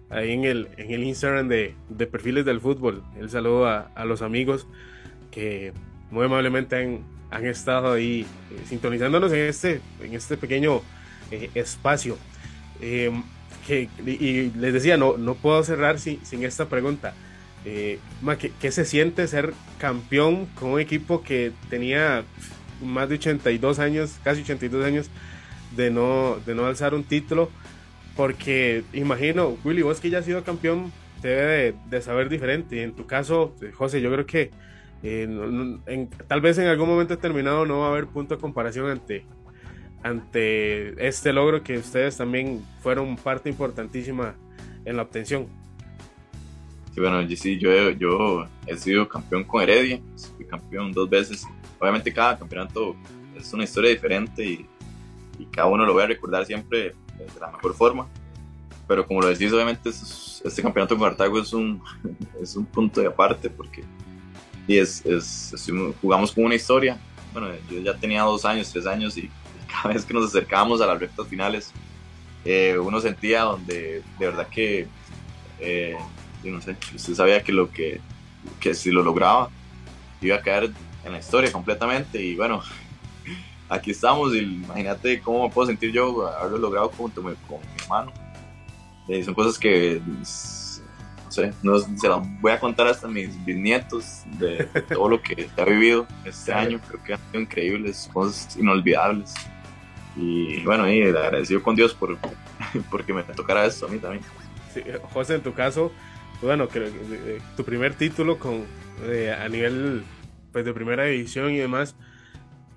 ahí 0.09 0.33
en 0.33 0.45
el, 0.45 0.69
en 0.77 0.93
el 0.93 1.03
Instagram 1.05 1.49
de, 1.49 1.75
de 1.89 2.07
perfiles 2.07 2.45
del 2.45 2.61
fútbol. 2.61 3.03
El 3.19 3.29
saludo 3.31 3.67
a, 3.67 3.91
a, 3.95 4.05
los 4.05 4.23
amigos 4.23 4.69
que 5.31 5.73
muy 6.11 6.25
amablemente 6.25 6.77
han, 6.77 7.05
han 7.31 7.47
estado 7.47 7.93
ahí 7.93 8.27
eh, 8.51 8.63
sintonizándonos 8.67 9.33
en 9.33 9.41
este, 9.41 9.81
en 10.01 10.15
este 10.15 10.37
pequeño 10.37 10.81
eh, 11.31 11.51
espacio. 11.55 12.17
Eh, 12.81 13.11
y 13.69 14.51
les 14.57 14.73
decía, 14.73 14.97
no, 14.97 15.17
no 15.17 15.35
puedo 15.35 15.63
cerrar 15.65 15.99
sin, 15.99 16.25
sin 16.25 16.45
esta 16.45 16.69
pregunta. 16.69 17.15
Eh, 17.69 17.99
¿qué, 18.61 18.71
se 18.71 18.85
siente 18.85 19.27
ser 19.27 19.53
campeón 19.79 20.47
con 20.55 20.71
un 20.71 20.81
equipo 20.81 21.23
que 21.23 21.51
tenía 21.69 22.23
más 22.81 23.09
de 23.09 23.17
82 23.17 23.81
años, 23.81 24.21
casi 24.23 24.43
82 24.43 24.85
años, 24.85 25.11
de 25.75 25.91
no, 25.91 26.37
de 26.47 26.55
no 26.55 26.65
alzar 26.67 26.95
un 26.95 27.03
título? 27.03 27.51
Porque 28.15 28.85
imagino, 28.93 29.59
Willy, 29.65 29.83
vos 29.83 29.99
que 30.01 30.11
ya 30.11 30.19
has 30.21 30.25
sido 30.25 30.45
campeón, 30.45 30.93
debe 31.23 31.75
de, 31.91 32.03
saber 32.03 32.29
diferente. 32.29 32.77
Y 32.77 32.81
en 32.81 32.95
tu 32.95 33.05
caso, 33.05 33.53
eh, 33.61 33.73
José, 33.73 34.01
yo 34.01 34.13
creo 34.13 34.27
que 34.27 34.53
eh, 35.03 36.07
tal 36.29 36.41
vez 36.41 36.59
en 36.59 36.69
algún 36.69 36.89
momento 36.89 37.17
determinado 37.17 37.67
no 37.67 37.81
va 37.81 37.89
a 37.89 37.91
haber 37.91 38.07
punto 38.07 38.37
de 38.37 38.41
comparación 38.41 38.89
ante, 38.89 39.25
ante 40.07 41.07
este 41.07 41.33
logro 41.33 41.63
que 41.63 41.79
ustedes 41.79 42.17
también 42.17 42.65
fueron 42.81 43.17
parte 43.17 43.49
importantísima 43.49 44.37
en 44.85 44.97
la 44.97 45.03
obtención. 45.03 45.49
Sí, 46.95 47.01
bueno, 47.01 47.29
sí, 47.37 47.59
yo, 47.59 47.91
yo 47.91 48.47
he 48.67 48.77
sido 48.77 49.09
campeón 49.09 49.45
con 49.45 49.63
Heredia, 49.63 50.01
fui 50.37 50.47
campeón 50.47 50.93
dos 50.93 51.11
veces. 51.11 51.45
Obviamente 51.79 52.13
cada 52.13 52.39
campeonato 52.39 52.95
es 53.37 53.53
una 53.53 53.65
historia 53.65 53.91
diferente 53.91 54.45
y, 54.45 54.67
y 55.39 55.45
cada 55.47 55.69
uno 55.69 55.85
lo 55.85 55.93
voy 55.93 56.05
a 56.05 56.07
recordar 56.07 56.47
siempre 56.47 56.95
de 57.19 57.41
la 57.41 57.51
mejor 57.51 57.75
forma. 57.75 58.07
Pero 58.87 59.05
como 59.05 59.21
lo 59.21 59.29
decís, 59.29 59.53
obviamente 59.53 59.89
este 59.91 60.63
campeonato 60.63 60.97
con 60.97 61.09
Cartago 61.09 61.41
es 61.41 61.53
un, 61.53 61.83
es 62.41 62.55
un 62.55 62.65
punto 62.65 63.01
de 63.01 63.09
aparte 63.09 63.51
porque 63.51 63.83
y 64.69 64.79
es, 64.79 65.05
es, 65.05 65.53
jugamos 66.01 66.33
con 66.33 66.45
una 66.45 66.55
historia. 66.55 66.97
Bueno, 67.33 67.49
yo 67.71 67.81
ya 67.81 67.95
tenía 67.95 68.23
dos 68.23 68.45
años, 68.45 68.71
tres 68.73 68.87
años 68.87 69.17
y 69.19 69.31
cada 69.83 69.89
vez 69.95 70.05
que 70.05 70.15
nos 70.15 70.27
acercábamos 70.27 70.81
a 70.81 70.87
las 70.87 70.99
rectas 70.99 71.27
finales, 71.29 71.73
eh, 72.45 72.79
uno 72.79 73.01
sentía 73.01 73.43
donde 73.43 74.03
de 74.19 74.27
verdad 74.27 74.47
que, 74.49 74.87
eh, 75.61 75.97
yo 76.45 76.53
no 76.53 76.61
sé, 76.61 76.77
usted 76.95 77.15
sabía 77.15 77.43
que 77.43 77.53
lo 77.53 77.71
que, 77.71 78.01
que 78.61 78.75
si 78.75 78.91
lo 78.91 79.03
lograba, 79.03 79.51
iba 80.21 80.37
a 80.37 80.43
caer 80.43 80.73
en 81.05 81.13
la 81.13 81.19
historia 81.19 81.51
completamente 81.53 82.23
y 82.23 82.37
bueno, 82.37 82.63
aquí 83.69 83.91
estamos 83.91 84.35
y 84.35 84.39
imagínate 84.39 85.21
cómo 85.21 85.49
me 85.49 85.53
puedo 85.53 85.67
sentir 85.67 85.93
yo 85.93 86.27
haberlo 86.27 86.59
logrado 86.59 86.89
junto 86.91 87.23
con, 87.23 87.35
con 87.49 87.61
mi 87.61 87.83
hermano. 87.83 88.13
Eh, 89.09 89.23
son 89.23 89.35
cosas 89.35 89.59
que 89.59 90.01
no 91.27 91.33
sé, 91.33 91.53
no, 91.63 91.79
se 91.79 92.09
las 92.09 92.41
voy 92.41 92.53
a 92.53 92.59
contar 92.59 92.87
hasta 92.87 93.09
mis 93.09 93.45
bisnietos 93.45 94.23
de, 94.39 94.69
de 94.73 94.83
todo 94.83 95.09
lo 95.09 95.21
que 95.21 95.49
ha 95.57 95.65
vivido 95.65 96.07
este 96.25 96.53
año. 96.53 96.81
Creo 96.89 97.03
que 97.03 97.13
han 97.15 97.21
sido 97.31 97.43
increíbles, 97.43 98.09
cosas 98.13 98.57
inolvidables. 98.57 99.35
Y 100.17 100.63
bueno, 100.65 100.91
y 100.91 101.03
agradecido 101.03 101.63
con 101.63 101.77
Dios 101.77 101.95
por 101.95 102.17
porque 102.91 103.13
me 103.13 103.23
tocara 103.23 103.67
esto 103.67 103.87
a 103.87 103.89
mí 103.89 103.99
también. 103.99 104.23
José, 105.13 105.35
en 105.35 105.43
tu 105.43 105.53
caso, 105.53 105.93
bueno, 106.43 106.69
que, 106.69 107.41
tu 107.57 107.65
primer 107.65 107.95
título 107.95 108.39
con, 108.39 108.65
a 109.39 109.49
nivel 109.49 110.05
pues, 110.53 110.65
de 110.65 110.73
primera 110.73 111.05
división 111.05 111.51
y 111.53 111.59
demás. 111.59 111.97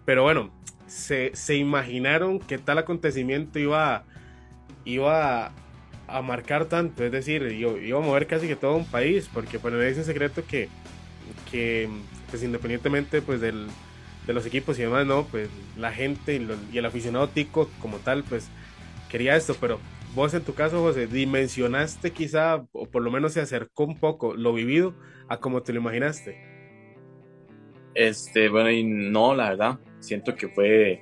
Pero 0.05 0.23
bueno, 0.23 0.51
se, 0.87 1.31
se 1.33 1.55
imaginaron 1.55 2.39
que 2.39 2.57
tal 2.57 2.77
acontecimiento 2.77 3.59
iba, 3.59 4.03
iba 4.85 5.51
a, 6.07 6.21
marcar 6.21 6.65
tanto, 6.65 7.03
es 7.03 7.11
decir, 7.11 7.43
iba, 7.43 7.99
a 7.99 8.01
mover 8.01 8.27
casi 8.27 8.47
que 8.47 8.55
todo 8.55 8.75
un 8.75 8.85
país, 8.85 9.29
porque 9.31 9.57
bueno, 9.59 9.81
es 9.81 9.97
un 9.97 10.03
secreto 10.03 10.43
que, 10.45 10.67
que 11.51 11.87
pues 12.29 12.43
independientemente 12.43 13.21
pues 13.21 13.39
del, 13.39 13.67
de 14.29 14.35
los 14.35 14.45
equipos 14.45 14.77
y 14.77 14.83
demás, 14.83 15.07
¿no? 15.07 15.25
Pues 15.25 15.49
la 15.75 15.91
gente 15.91 16.35
y, 16.35 16.77
el 16.77 16.85
aficionado 16.85 17.29
tico 17.29 17.67
como 17.81 17.97
tal, 17.97 18.23
pues 18.23 18.47
quería 19.09 19.35
esto, 19.35 19.55
pero 19.59 19.79
vos 20.13 20.35
en 20.35 20.43
tu 20.43 20.53
caso, 20.53 20.81
José, 20.81 21.07
dimensionaste 21.07 22.11
quizá, 22.11 22.63
o 22.71 22.85
por 22.85 23.01
lo 23.01 23.09
menos 23.09 23.33
se 23.33 23.41
acercó 23.41 23.85
un 23.85 23.99
poco 23.99 24.35
lo 24.35 24.53
vivido 24.53 24.93
a 25.29 25.39
como 25.39 25.63
te 25.63 25.73
lo 25.73 25.79
imaginaste. 25.79 26.39
Este, 27.95 28.49
bueno, 28.49 28.69
y 28.69 28.83
no, 28.83 29.33
la 29.33 29.49
verdad, 29.49 29.79
siento 29.99 30.35
que 30.35 30.47
fue, 30.47 31.01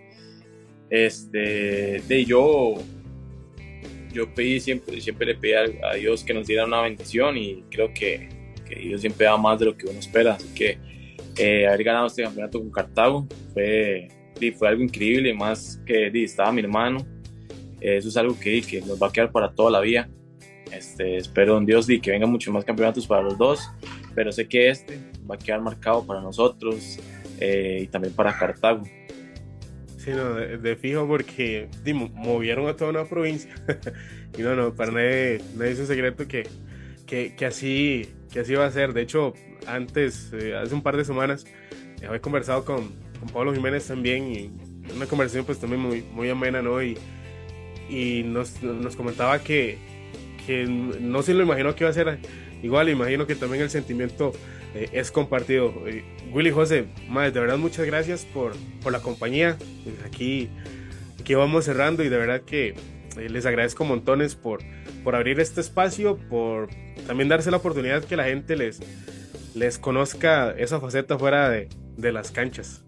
este, 0.89 2.01
de 2.07 2.23
yo, 2.23 2.75
yo 4.13 4.34
pedí 4.34 4.61
siempre, 4.61 5.01
siempre 5.01 5.25
le 5.28 5.36
pedí 5.36 5.51
a, 5.84 5.95
Dios 5.95 6.23
que 6.23 6.34
nos 6.34 6.47
diera 6.47 6.65
una 6.65 6.80
bendición 6.80 7.36
y 7.36 7.65
creo 7.69 7.93
que, 7.93 8.30
que, 8.65 8.75
Dios 8.75 9.01
siempre 9.01 9.25
da 9.25 9.36
más 9.36 9.59
de 9.59 9.65
lo 9.65 9.75
que 9.75 9.86
uno 9.86 9.99
espera, 9.99 10.36
así 10.36 10.47
que 10.55 10.97
eh, 11.38 11.68
haber 11.68 11.84
ganado 11.84 12.08
este 12.08 12.24
campeonato 12.24 12.60
con 12.60 12.72
Cartago 12.72 13.28
fue, 13.54 14.08
fue 14.58 14.68
algo 14.68 14.84
increíble, 14.84 15.34
más 15.34 15.82
que 15.86 16.12
estaba 16.24 16.52
mi 16.52 16.62
hermano, 16.62 17.06
eso 17.80 18.10
es 18.10 18.18
algo 18.18 18.38
que, 18.40 18.62
que 18.62 18.82
nos 18.82 19.02
va 19.02 19.08
a 19.08 19.12
quedar 19.12 19.32
para 19.32 19.52
toda 19.54 19.72
la 19.72 19.82
vida. 19.82 20.10
Este, 20.72 21.18
espero 21.18 21.58
en 21.58 21.66
Dios 21.66 21.88
que 21.88 22.12
vengan 22.12 22.30
muchos 22.30 22.54
más 22.54 22.66
campeonatos 22.66 23.08
para 23.08 23.22
los 23.22 23.38
dos, 23.38 23.70
pero 24.16 24.32
sé 24.32 24.48
que 24.48 24.70
este 24.70 25.00
va 25.30 25.36
a 25.36 25.38
quedar 25.38 25.62
marcado 25.62 26.06
para 26.06 26.22
nosotros 26.22 27.00
eh, 27.40 27.82
y 27.84 27.88
también 27.88 28.14
para 28.14 28.38
Cartago. 28.38 28.84
Sí, 29.98 30.12
no, 30.12 30.36
de, 30.36 30.76
fijo 30.76 31.08
porque 31.08 31.70
movieron 32.14 32.68
a 32.68 32.76
toda 32.76 32.92
una 32.92 33.06
provincia 33.06 33.54
y 34.38 34.42
no, 34.42 34.56
no, 34.56 34.74
para 34.74 34.92
nadie, 34.92 35.42
nadie 35.56 35.72
es 35.72 35.80
un 35.80 35.88
secreto 35.88 36.28
que, 36.28 36.48
que, 37.06 37.36
que, 37.36 37.46
así, 37.46 38.10
que 38.32 38.40
así 38.40 38.54
va 38.56 38.66
a 38.66 38.72
ser. 38.72 38.94
De 38.94 39.02
hecho, 39.02 39.34
antes, 39.68 40.32
eh, 40.34 40.55
hace 40.55 40.74
un 40.74 40.82
par 40.82 40.97
de 40.97 41.05
semanas, 41.05 41.45
había 42.05 42.22
conversado 42.22 42.63
con, 42.65 42.89
con 43.20 43.30
Pablo 43.30 43.53
Jiménez 43.53 43.88
también 43.88 44.32
y 44.32 44.51
una 44.95 45.05
conversación 45.05 45.45
pues 45.45 45.59
también 45.59 45.82
muy, 45.82 46.01
muy 46.01 46.30
amena, 46.30 46.61
¿no? 46.61 46.82
Y, 46.82 46.97
y 47.89 48.24
nos, 48.24 48.61
nos 48.61 48.95
comentaba 48.95 49.39
que, 49.39 49.78
que, 50.45 50.65
no 50.65 51.22
se 51.24 51.34
lo 51.34 51.43
imaginó 51.43 51.76
que 51.76 51.84
iba 51.84 51.89
a 51.89 51.93
ser 51.93 52.20
igual, 52.61 52.89
imagino 52.89 53.28
que 53.28 53.36
también 53.36 53.63
el 53.63 53.70
sentimiento 53.70 54.34
eh, 54.74 54.89
es 54.93 55.11
compartido. 55.11 55.74
Eh, 55.88 56.03
Willy 56.32 56.51
José, 56.51 56.86
madre, 57.09 57.32
de 57.32 57.39
verdad 57.39 57.57
muchas 57.57 57.86
gracias 57.86 58.26
por, 58.26 58.53
por 58.82 58.91
la 58.91 58.99
compañía. 58.99 59.57
Pues 59.84 59.95
aquí, 60.05 60.49
aquí 61.20 61.34
vamos 61.36 61.65
cerrando 61.65 62.03
y 62.03 62.09
de 62.09 62.18
verdad 62.18 62.41
que 62.41 62.76
eh, 63.18 63.30
les 63.30 63.45
agradezco 63.45 63.86
montones 63.86 64.36
por, 64.36 64.59
por 65.03 65.15
abrir 65.15 65.39
este 65.39 65.61
espacio, 65.61 66.18
por 66.30 66.70
también 67.05 67.30
darse 67.30 67.51
la 67.51 67.57
oportunidad 67.57 68.03
que 68.03 68.15
la 68.15 68.26
gente 68.26 68.55
les, 68.55 68.80
les 69.58 69.80
conozca 69.80 70.51
esa 70.51 70.80
faceta 70.80 71.18
fuera 71.18 71.49
de, 71.49 71.70
de 71.97 72.12
las 72.12 72.32
canchas. 72.32 72.84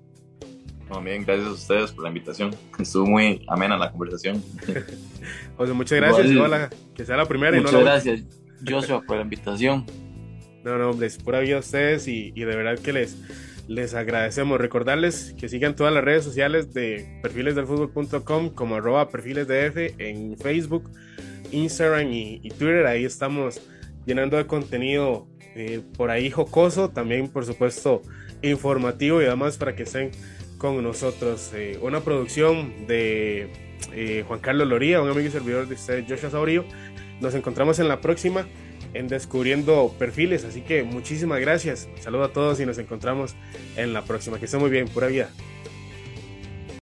bien, 1.04 1.26
gracias 1.26 1.48
a 1.48 1.52
ustedes 1.52 1.92
por 1.92 2.04
la 2.04 2.10
invitación. 2.10 2.56
Estuvo 2.78 3.08
muy 3.08 3.44
amena 3.48 3.78
la 3.78 3.92
conversación. 3.92 4.44
José, 5.58 5.74
muchas 5.74 6.00
gracias. 6.00 6.70
que 6.96 7.06
sea 7.06 7.18
la 7.18 7.26
primera. 7.26 7.58
Muchas 7.58 7.72
y 7.72 7.76
no 7.76 7.82
gracias, 7.82 8.22
Joshua, 8.68 9.02
por 9.02 9.18
la 9.18 9.24
invitación. 9.24 9.86
No, 10.64 10.78
no, 10.78 10.92
hombre, 10.92 11.08
es 11.08 11.18
pura 11.18 11.40
vida 11.40 11.56
a 11.56 11.60
ustedes 11.60 12.08
y, 12.08 12.32
de 12.32 12.46
verdad 12.46 12.78
que 12.78 12.94
les, 12.94 13.18
les 13.68 13.94
agradecemos. 13.94 14.60
Recordarles 14.60 15.34
que 15.40 15.48
sigan 15.48 15.76
todas 15.76 15.94
las 15.94 16.04
redes 16.04 16.24
sociales 16.24 16.74
de 16.74 17.20
perfilesdelfutbol.com 17.24 18.50
como 18.50 18.76
arroba 18.76 19.10
perfilesdf 19.10 20.00
en 20.00 20.38
Facebook, 20.38 20.92
Instagram 21.52 22.12
y, 22.12 22.50
Twitter. 22.50 22.86
Ahí 22.86 23.06
estamos 23.06 23.62
llenando 24.06 24.38
de 24.38 24.46
contenido 24.48 25.29
eh, 25.56 25.82
por 25.98 26.12
ahí 26.12 26.30
jocoso, 26.30 26.90
también 26.90 27.28
por 27.28 27.46
supuesto 27.46 28.02
informativo 28.42 29.22
y 29.22 29.26
además 29.26 29.58
para 29.58 29.76
que 29.76 29.84
estén 29.84 30.12
con 30.58 30.82
nosotros. 30.84 31.52
Eh, 31.54 31.80
una 31.82 32.02
producción 32.02 32.88
de 32.88 33.52
eh, 33.94 34.24
Juan 34.28 34.40
Carlos 34.40 34.68
Loría, 34.68 35.02
un 35.02 35.10
amigo 35.10 35.28
y 35.28 35.32
servidor 35.32 35.68
de 35.68 35.76
ustedes, 35.76 36.06
Joshua 36.08 36.30
Saurio. 36.30 36.66
Nos 37.22 37.34
encontramos 37.34 37.80
en 37.80 37.88
la 37.88 38.00
próxima 38.02 38.46
en 38.94 39.08
Descubriendo 39.08 39.94
Perfiles, 40.00 40.46
así 40.46 40.62
que 40.62 40.84
muchísimas 40.84 41.40
gracias. 41.40 41.88
Saludo 42.00 42.26
a 42.26 42.34
todos 42.34 42.60
y 42.60 42.66
nos 42.66 42.78
encontramos 42.78 43.36
en 43.76 43.94
la 43.94 44.04
próxima. 44.04 44.40
Que 44.40 44.46
esté 44.46 44.58
muy 44.58 44.70
bien, 44.70 44.88
pura 44.88 45.08
vida. 45.08 45.30